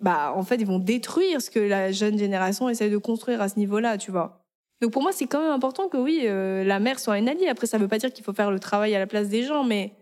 bah, 0.01 0.33
en 0.35 0.43
fait, 0.43 0.57
ils 0.57 0.67
vont 0.67 0.79
détruire 0.79 1.41
ce 1.41 1.51
que 1.51 1.61
la 1.61 1.93
jeune 1.93 2.19
génération 2.19 2.69
essaie 2.69 2.91
de 2.91 2.99
construire 2.99 3.41
à 3.41 3.49
ce 3.49 3.59
niveau-là, 3.59 3.99
tu 3.99 4.11
vois. 4.11 4.41
Donc 4.81 4.93
pour 4.93 5.03
moi, 5.03 5.13
c'est 5.13 5.27
quand 5.27 5.43
même 5.43 5.53
important 5.53 5.89
que 5.89 5.99
oui, 5.99 6.23
euh, 6.25 6.65
la 6.65 6.81
mère 6.81 6.99
soit 6.99 7.19
une 7.19 7.29
alliée. 7.29 7.49
Après, 7.49 7.67
ça 7.67 7.77
veut 7.79 7.89
pas 7.89 7.99
dire 7.99 8.13
qu'il 8.13 8.25
faut 8.25 8.33
faire 8.33 8.51
le 8.51 8.59
travail 8.59 8.95
à 8.95 8.99
la 8.99 9.07
place 9.07 9.29
des 9.29 9.43
gens, 9.43 9.63
mais 9.63 9.93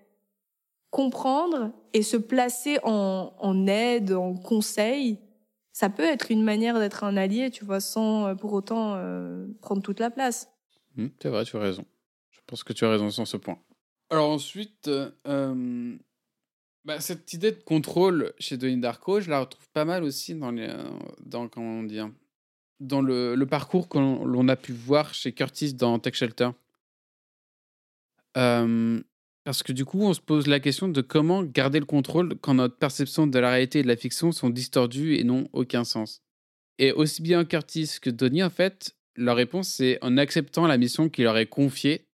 comprendre 0.90 1.72
et 1.92 2.02
se 2.02 2.16
placer 2.16 2.78
en, 2.84 3.66
aide, 3.66 4.12
en 4.12 4.34
conseil, 4.34 5.18
ça 5.72 5.90
peut 5.90 6.04
être 6.04 6.30
une 6.30 6.42
manière 6.42 6.78
d'être 6.78 7.04
un 7.04 7.16
allié, 7.16 7.50
tu 7.50 7.64
vois, 7.64 7.80
sans 7.80 8.26
euh, 8.26 8.34
pour 8.34 8.52
autant 8.52 8.94
euh, 8.96 9.46
prendre 9.60 9.82
toute 9.82 10.00
la 10.00 10.10
place. 10.10 10.48
Hmm, 10.96 11.08
c'est 11.20 11.28
vrai, 11.28 11.44
tu 11.44 11.56
as 11.56 11.60
raison. 11.60 11.84
Je 12.30 12.40
pense 12.46 12.64
que 12.64 12.72
tu 12.72 12.84
as 12.84 12.90
raison 12.90 13.10
sur 13.10 13.26
ce 13.26 13.36
point. 13.36 13.58
Alors 14.10 14.30
ensuite, 14.30 14.88
euh, 14.88 15.96
bah, 16.84 17.00
cette 17.00 17.34
idée 17.34 17.52
de 17.52 17.62
contrôle 17.62 18.32
chez 18.38 18.56
Denis 18.56 18.80
Darko, 18.80 19.20
je 19.20 19.28
la 19.28 19.40
retrouve 19.40 19.68
pas 19.74 19.84
mal 19.84 20.02
aussi 20.04 20.34
dans, 20.34 20.50
les, 20.50 20.68
euh, 20.68 20.82
dans, 21.20 21.48
comment 21.48 21.82
dire, 21.82 22.10
dans 22.80 23.02
le, 23.02 23.36
parcours 23.44 23.88
que 23.88 23.98
l'on 23.98 24.48
a 24.48 24.56
pu 24.56 24.72
voir 24.72 25.12
chez 25.12 25.32
Curtis 25.32 25.74
dans 25.74 25.98
Tech 25.98 26.14
Shelter. 26.14 26.50
Euh, 28.38 29.02
parce 29.44 29.62
que 29.62 29.72
du 29.72 29.84
coup, 29.84 30.00
on 30.02 30.14
se 30.14 30.20
pose 30.20 30.46
la 30.46 30.60
question 30.60 30.88
de 30.88 31.00
comment 31.02 31.42
garder 31.42 31.78
le 31.78 31.86
contrôle 31.86 32.36
quand 32.40 32.54
notre 32.54 32.76
perception 32.76 33.26
de 33.26 33.38
la 33.38 33.50
réalité 33.50 33.80
et 33.80 33.82
de 33.82 33.88
la 33.88 33.96
fiction 33.96 34.32
sont 34.32 34.50
distordues 34.50 35.16
et 35.16 35.24
n'ont 35.24 35.48
aucun 35.52 35.84
sens. 35.84 36.22
Et 36.78 36.92
aussi 36.92 37.20
bien 37.20 37.44
Curtis 37.44 37.96
que 38.00 38.08
Donnie, 38.10 38.42
en 38.42 38.50
fait, 38.50 38.96
leur 39.16 39.36
réponse, 39.36 39.68
c'est 39.68 39.98
en 40.02 40.16
acceptant 40.16 40.66
la 40.66 40.78
mission 40.78 41.10
qui 41.10 41.22
leur 41.22 41.36
est 41.36 41.46
confiée, 41.46 42.07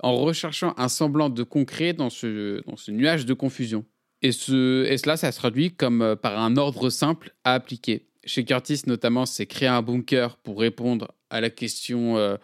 en 0.00 0.16
recherchant 0.16 0.74
un 0.76 0.88
semblant 0.88 1.28
de 1.28 1.42
concret 1.42 1.92
dans 1.92 2.10
ce, 2.10 2.62
nuage 2.90 3.26
de 3.26 3.34
confusion. 3.34 3.84
Et, 4.22 4.32
ce, 4.32 4.84
et 4.86 4.98
cela, 4.98 5.16
ça 5.16 5.30
se 5.32 5.38
traduit 5.38 5.74
comme 5.74 6.02
euh, 6.02 6.16
par 6.16 6.38
un 6.38 6.56
ordre 6.56 6.90
simple 6.90 7.34
à 7.44 7.54
appliquer. 7.54 8.06
Chez 8.24 8.44
Curtis, 8.44 8.82
notamment, 8.86 9.26
c'est 9.26 9.46
créer 9.46 9.68
un 9.68 9.82
bunker 9.82 10.36
pour 10.38 10.60
répondre 10.60 11.12
à 11.30 11.40
la 11.40 11.50
question, 11.50 12.16
euh, 12.16 12.36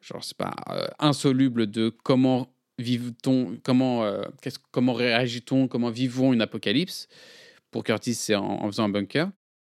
genre, 0.00 0.22
c'est 0.22 0.36
pas, 0.36 0.54
euh, 0.70 0.86
insoluble 0.98 1.70
de 1.70 1.92
comment 2.02 2.52
vit-on, 2.78 3.58
comment, 3.62 4.04
réagit-on, 4.92 5.66
comment 5.66 5.90
vivons 5.90 6.32
une 6.32 6.42
apocalypse. 6.42 7.08
Pour 7.70 7.84
Curtis, 7.84 8.14
c'est 8.14 8.34
en, 8.34 8.66
faisant 8.66 8.84
un 8.84 8.88
bunker. 8.88 9.30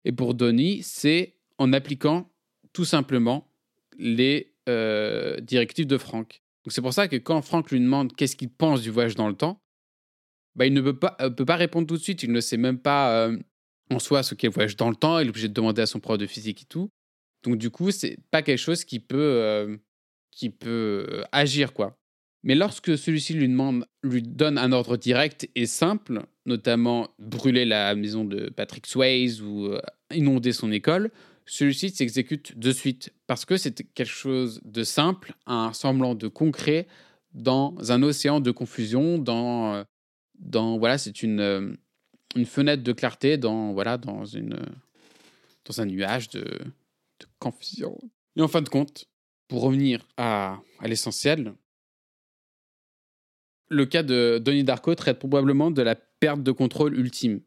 Et 0.05 0.13
pour 0.13 0.35
Donnie, 0.35 0.83
c'est 0.83 1.35
en 1.59 1.73
appliquant 1.73 2.29
tout 2.73 2.85
simplement 2.85 3.49
les 3.99 4.53
directives 5.41 5.87
de 5.87 5.97
Franck. 5.97 6.43
Donc 6.65 6.73
c'est 6.73 6.83
pour 6.83 6.93
ça 6.93 7.09
que 7.09 7.17
quand 7.17 7.41
Franck 7.43 7.71
lui 7.71 7.81
demande 7.81 8.15
qu'est-ce 8.15 8.37
qu'il 8.37 8.51
pense 8.51 8.83
du 8.83 8.91
voyage 8.91 9.15
dans 9.15 9.29
le 9.29 9.35
temps, 9.35 9.63
bah, 10.55 10.67
il 10.67 10.73
ne 10.73 10.81
peut 10.81 10.99
pas, 10.99 11.17
euh, 11.21 11.31
peut 11.31 11.45
pas 11.45 11.57
répondre 11.57 11.87
tout 11.87 11.97
de 11.97 12.03
suite. 12.03 12.23
Il 12.23 12.33
ne 12.33 12.41
sait 12.41 12.57
même 12.57 12.79
pas 12.79 13.31
en 13.91 13.99
soi 13.99 14.23
ce 14.23 14.35
qu'est 14.35 14.49
le 14.49 14.53
voyage 14.53 14.77
dans 14.77 14.91
le 14.91 14.97
temps. 14.97 15.19
Il 15.19 15.27
est 15.27 15.31
obligé 15.31 15.49
de 15.49 15.55
demander 15.55 15.83
à 15.83 15.87
son 15.87 16.01
prof 16.01 16.19
de 16.19 16.27
physique 16.27 16.63
et 16.63 16.67
tout. 16.67 16.91
Donc 17.45 17.57
du 17.57 17.71
coup, 17.71 17.91
c'est 17.91 18.19
pas 18.31 18.43
quelque 18.43 18.59
chose 18.59 18.85
qui 18.85 18.99
peut, 18.99 19.79
qui 20.31 20.51
peut 20.51 21.25
agir 21.33 21.73
quoi. 21.73 21.97
Mais 22.43 22.55
lorsque 22.55 22.97
celui-ci 22.97 23.35
lui 23.35 23.49
demande, 23.49 23.87
lui 24.03 24.23
donne 24.23 24.59
un 24.59 24.73
ordre 24.73 24.97
direct 24.97 25.49
et 25.55 25.67
simple, 25.67 26.23
notamment 26.47 27.09
brûler 27.19 27.65
la 27.65 27.95
maison 27.95 28.25
de 28.25 28.49
Patrick 28.51 28.87
Swayze 28.87 29.43
ou 29.43 29.71
inonder 30.13 30.53
son 30.53 30.73
école, 30.73 31.11
celui-ci 31.49 31.91
s'exécute 31.91 32.59
de 32.59 32.73
suite 32.73 33.13
parce 33.27 33.45
que 33.45 33.57
c'est 33.57 33.83
quelque 33.95 34.07
chose 34.07 34.61
de 34.65 34.85
simple, 34.85 35.35
un 35.47 35.73
semblant 35.73 36.15
de 36.15 36.29
concret 36.29 36.87
dans 37.33 37.75
un 37.91 38.03
océan 38.03 38.41
de 38.41 38.51
confusion, 38.51 39.19
dans, 39.19 39.75
euh, 39.75 39.85
dans 40.39 40.79
voilà, 40.79 40.99
c'est 40.99 41.23
une, 41.23 41.41
euh, 41.41 41.73
une 42.37 42.45
fenêtre 42.45 42.83
de 42.83 42.93
clarté 42.93 43.39
dans 43.39 43.73
voilà, 43.73 43.97
dans 43.97 44.27
une 44.27 44.55
euh, 44.55 44.67
dans 45.65 45.81
un 45.81 45.87
nuage 45.87 46.29
de, 46.31 46.45
confusion. 47.39 47.99
Et 48.37 48.43
en 48.43 48.49
fin 48.49 48.63
de 48.63 48.69
compte, 48.69 49.07
pour 49.49 49.63
revenir 49.63 50.07
à, 50.17 50.61
à 50.79 50.89
l'essentiel, 50.89 51.55
le 53.69 53.87
cas 53.87 54.03
de 54.03 54.39
Donnie 54.43 54.65
Darko 54.65 54.95
traite 54.95 55.19
probablement 55.19 55.71
de 55.71 55.83
la 55.83 55.95
perte 55.95 56.43
de 56.43 56.53
contrôle 56.53 56.99
ultime. 56.99 57.41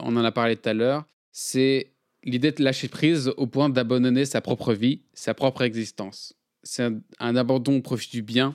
On 0.00 0.16
en 0.16 0.24
a 0.24 0.32
parlé 0.32 0.56
tout 0.56 0.68
à 0.68 0.72
l'heure. 0.72 1.04
C'est 1.30 1.92
l'idée 2.28 2.52
de 2.52 2.62
lâcher 2.62 2.88
prise 2.88 3.32
au 3.36 3.46
point 3.46 3.68
d'abandonner 3.68 4.24
sa 4.24 4.40
propre 4.40 4.74
vie, 4.74 5.02
sa 5.14 5.34
propre 5.34 5.62
existence. 5.62 6.34
C'est 6.62 6.90
un, 7.18 7.36
abandon 7.36 7.76
au 7.76 7.82
profit 7.82 8.10
du 8.10 8.22
bien, 8.22 8.54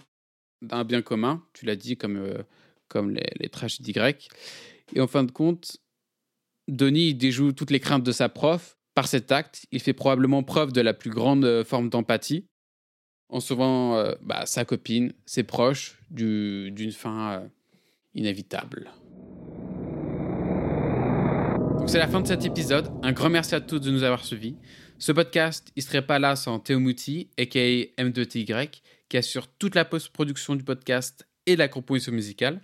d'un 0.61 0.84
bien 0.84 1.01
commun, 1.01 1.43
tu 1.53 1.65
l'as 1.65 1.76
dit, 1.76 1.97
comme, 1.97 2.17
euh, 2.17 2.43
comme 2.88 3.11
les, 3.11 3.49
tragédies 3.49 3.91
grecques. 3.91 4.30
Et 4.93 5.01
en 5.01 5.07
fin 5.07 5.24
de 5.24 5.32
compte, 5.32 5.78
il 6.67 7.17
déjoue 7.17 7.51
toutes 7.51 7.71
les 7.71 7.80
craintes 7.80 8.03
de 8.03 8.11
sa 8.11 8.30
prof. 8.30 8.78
Par 8.93 9.07
cet 9.07 9.32
acte, 9.32 9.65
il 9.71 9.80
fait 9.80 9.93
probablement 9.93 10.43
preuve 10.43 10.71
de 10.71 10.82
la 10.82 10.93
plus 10.93 11.09
grande 11.09 11.45
euh, 11.45 11.63
forme 11.63 11.89
d'empathie 11.89 12.45
en 13.30 13.39
sauvant 13.39 13.95
euh, 13.95 14.13
bah, 14.21 14.45
sa 14.45 14.65
copine, 14.65 15.13
ses 15.26 15.43
proches, 15.43 15.97
du- 16.11 16.69
d'une 16.71 16.91
fin 16.91 17.49
inévitable. 18.13 18.91
Donc 21.84 21.89
c'est 21.89 21.97
la 21.97 22.07
fin 22.07 22.21
de 22.21 22.27
cet 22.27 22.45
épisode. 22.45 22.89
Un 23.01 23.11
grand 23.11 23.29
merci 23.29 23.55
à 23.55 23.59
tous 23.59 23.79
de 23.79 23.91
nous 23.91 24.03
avoir 24.03 24.23
suivis. 24.23 24.55
Ce 24.99 25.11
podcast, 25.11 25.69
il 25.75 25.84
serait 25.84 26.05
pas 26.05 26.17
là 26.17 26.38
sans 26.38 26.57
Théo 26.57 26.79
Mouti, 26.79 27.27
aka 27.38 27.59
M2TY, 27.59 28.69
qui 29.09 29.17
assure 29.17 29.49
toute 29.49 29.75
la 29.75 29.84
post-production 29.84 30.55
du 30.55 30.63
podcast 30.63 31.27
et 31.45 31.57
la 31.57 31.67
composition 31.67 32.13
musicale, 32.13 32.61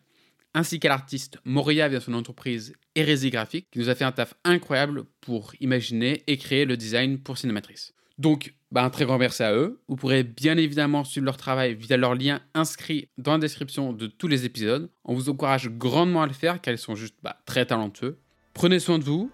ainsi 0.54 0.80
qu'à 0.80 0.88
l'artiste 0.88 1.38
Moria 1.44 1.90
via 1.90 2.00
son 2.00 2.14
entreprise 2.14 2.72
Hérésie 2.96 3.30
Graphique, 3.30 3.68
qui 3.72 3.80
nous 3.80 3.90
a 3.90 3.96
fait 3.96 4.06
un 4.06 4.14
taf 4.14 4.36
incroyable 4.46 5.04
pour 5.20 5.52
imaginer 5.60 6.24
et 6.28 6.38
créer 6.38 6.64
le 6.64 6.78
design 6.78 7.20
pour 7.20 7.38
Cinématrice. 7.38 7.94
Donc, 8.20 8.56
bah, 8.72 8.86
un 8.86 8.90
très 8.90 9.04
grand 9.04 9.18
merci 9.18 9.44
à 9.44 9.54
eux. 9.54 9.82
Vous 9.90 9.98
pourrez 9.98 10.24
bien 10.24 10.56
évidemment 10.56 11.04
suivre 11.04 11.26
leur 11.26 11.36
travail 11.36 11.76
via 11.76 11.98
leur 11.98 12.16
lien 12.16 12.40
inscrit 12.54 13.10
dans 13.18 13.34
la 13.34 13.40
description 13.40 13.92
de 13.92 14.08
tous 14.08 14.30
les 14.30 14.46
épisodes. 14.46 14.90
On 15.04 15.14
vous 15.14 15.28
encourage 15.28 15.70
grandement 15.72 16.22
à 16.22 16.28
le 16.28 16.32
faire 16.32 16.62
car 16.62 16.74
ils 16.74 16.78
sont 16.78 16.96
juste 16.96 17.16
bah, 17.22 17.42
très 17.46 17.66
talentueux. 17.66 18.18
Prenez 18.60 18.80
soin 18.80 19.00
de 19.00 19.06
vous, 19.06 19.32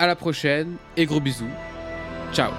à 0.00 0.08
la 0.08 0.16
prochaine 0.16 0.74
et 0.96 1.06
gros 1.06 1.20
bisous. 1.20 1.46
Ciao 2.32 2.50